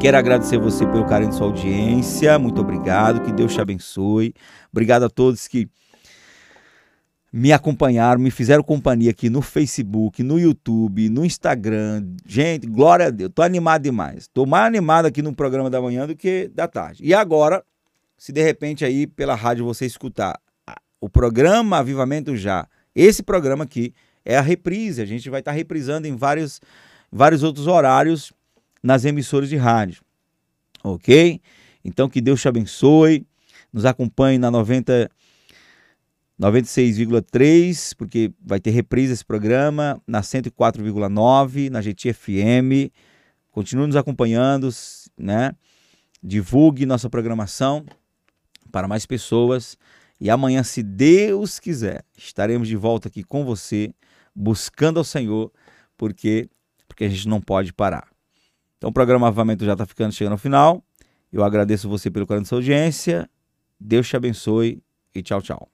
Quero 0.00 0.18
agradecer 0.18 0.58
você 0.58 0.86
pelo 0.86 1.04
carinho 1.04 1.30
de 1.30 1.36
sua 1.36 1.46
audiência. 1.46 2.38
Muito 2.38 2.60
obrigado. 2.60 3.22
Que 3.22 3.32
Deus 3.32 3.54
te 3.54 3.60
abençoe. 3.60 4.34
Obrigado 4.70 5.04
a 5.04 5.08
todos 5.08 5.48
que 5.48 5.68
me 7.36 7.52
acompanharam, 7.52 8.20
me 8.20 8.30
fizeram 8.30 8.62
companhia 8.62 9.10
aqui 9.10 9.28
no 9.28 9.42
Facebook, 9.42 10.22
no 10.22 10.38
YouTube, 10.38 11.08
no 11.08 11.24
Instagram. 11.24 12.06
Gente, 12.24 12.64
glória 12.64 13.06
a 13.06 13.10
Deus. 13.10 13.28
Tô 13.34 13.42
animado 13.42 13.82
demais. 13.82 14.28
Tô 14.28 14.46
mais 14.46 14.68
animado 14.68 15.06
aqui 15.06 15.20
no 15.20 15.34
programa 15.34 15.68
da 15.68 15.82
manhã 15.82 16.06
do 16.06 16.14
que 16.14 16.48
da 16.54 16.68
tarde. 16.68 17.02
E 17.04 17.12
agora, 17.12 17.64
se 18.16 18.30
de 18.30 18.40
repente 18.40 18.84
aí 18.84 19.04
pela 19.04 19.34
rádio 19.34 19.64
você 19.64 19.84
escutar 19.84 20.38
o 21.00 21.08
programa 21.08 21.78
Avivamento 21.78 22.36
Já 22.36 22.68
esse 22.94 23.20
programa 23.20 23.64
aqui 23.64 23.92
é 24.24 24.38
a 24.38 24.40
reprise, 24.40 25.02
a 25.02 25.04
gente 25.04 25.28
vai 25.28 25.40
estar 25.40 25.50
reprisando 25.50 26.06
em 26.06 26.14
vários, 26.14 26.60
vários 27.10 27.42
outros 27.42 27.66
horários 27.66 28.32
nas 28.80 29.04
emissoras 29.04 29.48
de 29.48 29.56
rádio. 29.56 30.04
Ok? 30.84 31.40
Então 31.84 32.08
que 32.08 32.20
Deus 32.20 32.40
te 32.40 32.46
abençoe, 32.46 33.26
nos 33.72 33.84
acompanhe 33.84 34.38
na 34.38 34.52
90 34.52 35.10
96,3, 36.40 37.94
porque 37.96 38.32
vai 38.44 38.58
ter 38.58 38.70
reprise 38.70 39.12
esse 39.12 39.24
programa, 39.24 40.00
na 40.06 40.20
104,9, 40.20 41.70
na 41.70 41.80
GTFM. 41.80 42.90
Continue 43.50 43.86
nos 43.86 43.96
acompanhando, 43.96 44.68
né? 45.16 45.52
Divulgue 46.22 46.86
nossa 46.86 47.08
programação 47.08 47.84
para 48.72 48.88
mais 48.88 49.06
pessoas. 49.06 49.76
E 50.20 50.28
amanhã, 50.28 50.62
se 50.62 50.82
Deus 50.82 51.60
quiser, 51.60 52.04
estaremos 52.16 52.66
de 52.66 52.76
volta 52.76 53.08
aqui 53.08 53.22
com 53.22 53.44
você, 53.44 53.94
buscando 54.34 54.98
ao 54.98 55.04
Senhor, 55.04 55.52
porque 55.96 56.48
porque 56.94 57.04
a 57.04 57.08
gente 57.08 57.26
não 57.28 57.40
pode 57.40 57.72
parar. 57.72 58.08
Então 58.78 58.90
o 58.90 58.92
programa 58.92 59.26
Avamento 59.26 59.64
já 59.64 59.72
está 59.72 59.84
ficando 59.84 60.12
chegando 60.12 60.32
ao 60.32 60.38
final. 60.38 60.84
Eu 61.32 61.42
agradeço 61.42 61.88
você 61.88 62.10
pelo 62.10 62.26
carinho 62.26 62.44
da 62.44 62.48
sua 62.48 62.58
audiência. 62.58 63.28
Deus 63.80 64.08
te 64.08 64.16
abençoe 64.16 64.82
e 65.12 65.22
tchau, 65.22 65.42
tchau. 65.42 65.73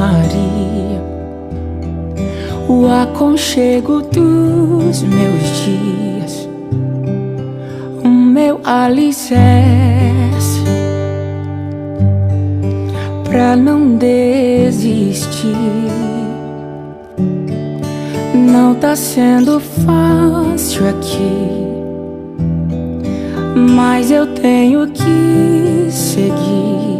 calmaria, 0.00 1.02
o 2.66 2.86
aconchego 2.90 4.00
dos 4.00 5.02
meus 5.02 5.42
dias, 5.64 6.48
o 8.02 8.08
meu 8.08 8.60
alicerce 8.64 9.50
pra 13.24 13.54
não 13.54 13.96
desistir. 13.96 15.54
Não 18.34 18.74
tá 18.74 18.96
sendo 18.96 19.60
fácil 19.60 20.88
aqui, 20.88 21.46
mas 23.54 24.10
eu 24.10 24.26
tenho 24.34 24.88
que 24.88 25.90
seguir. 25.90 26.99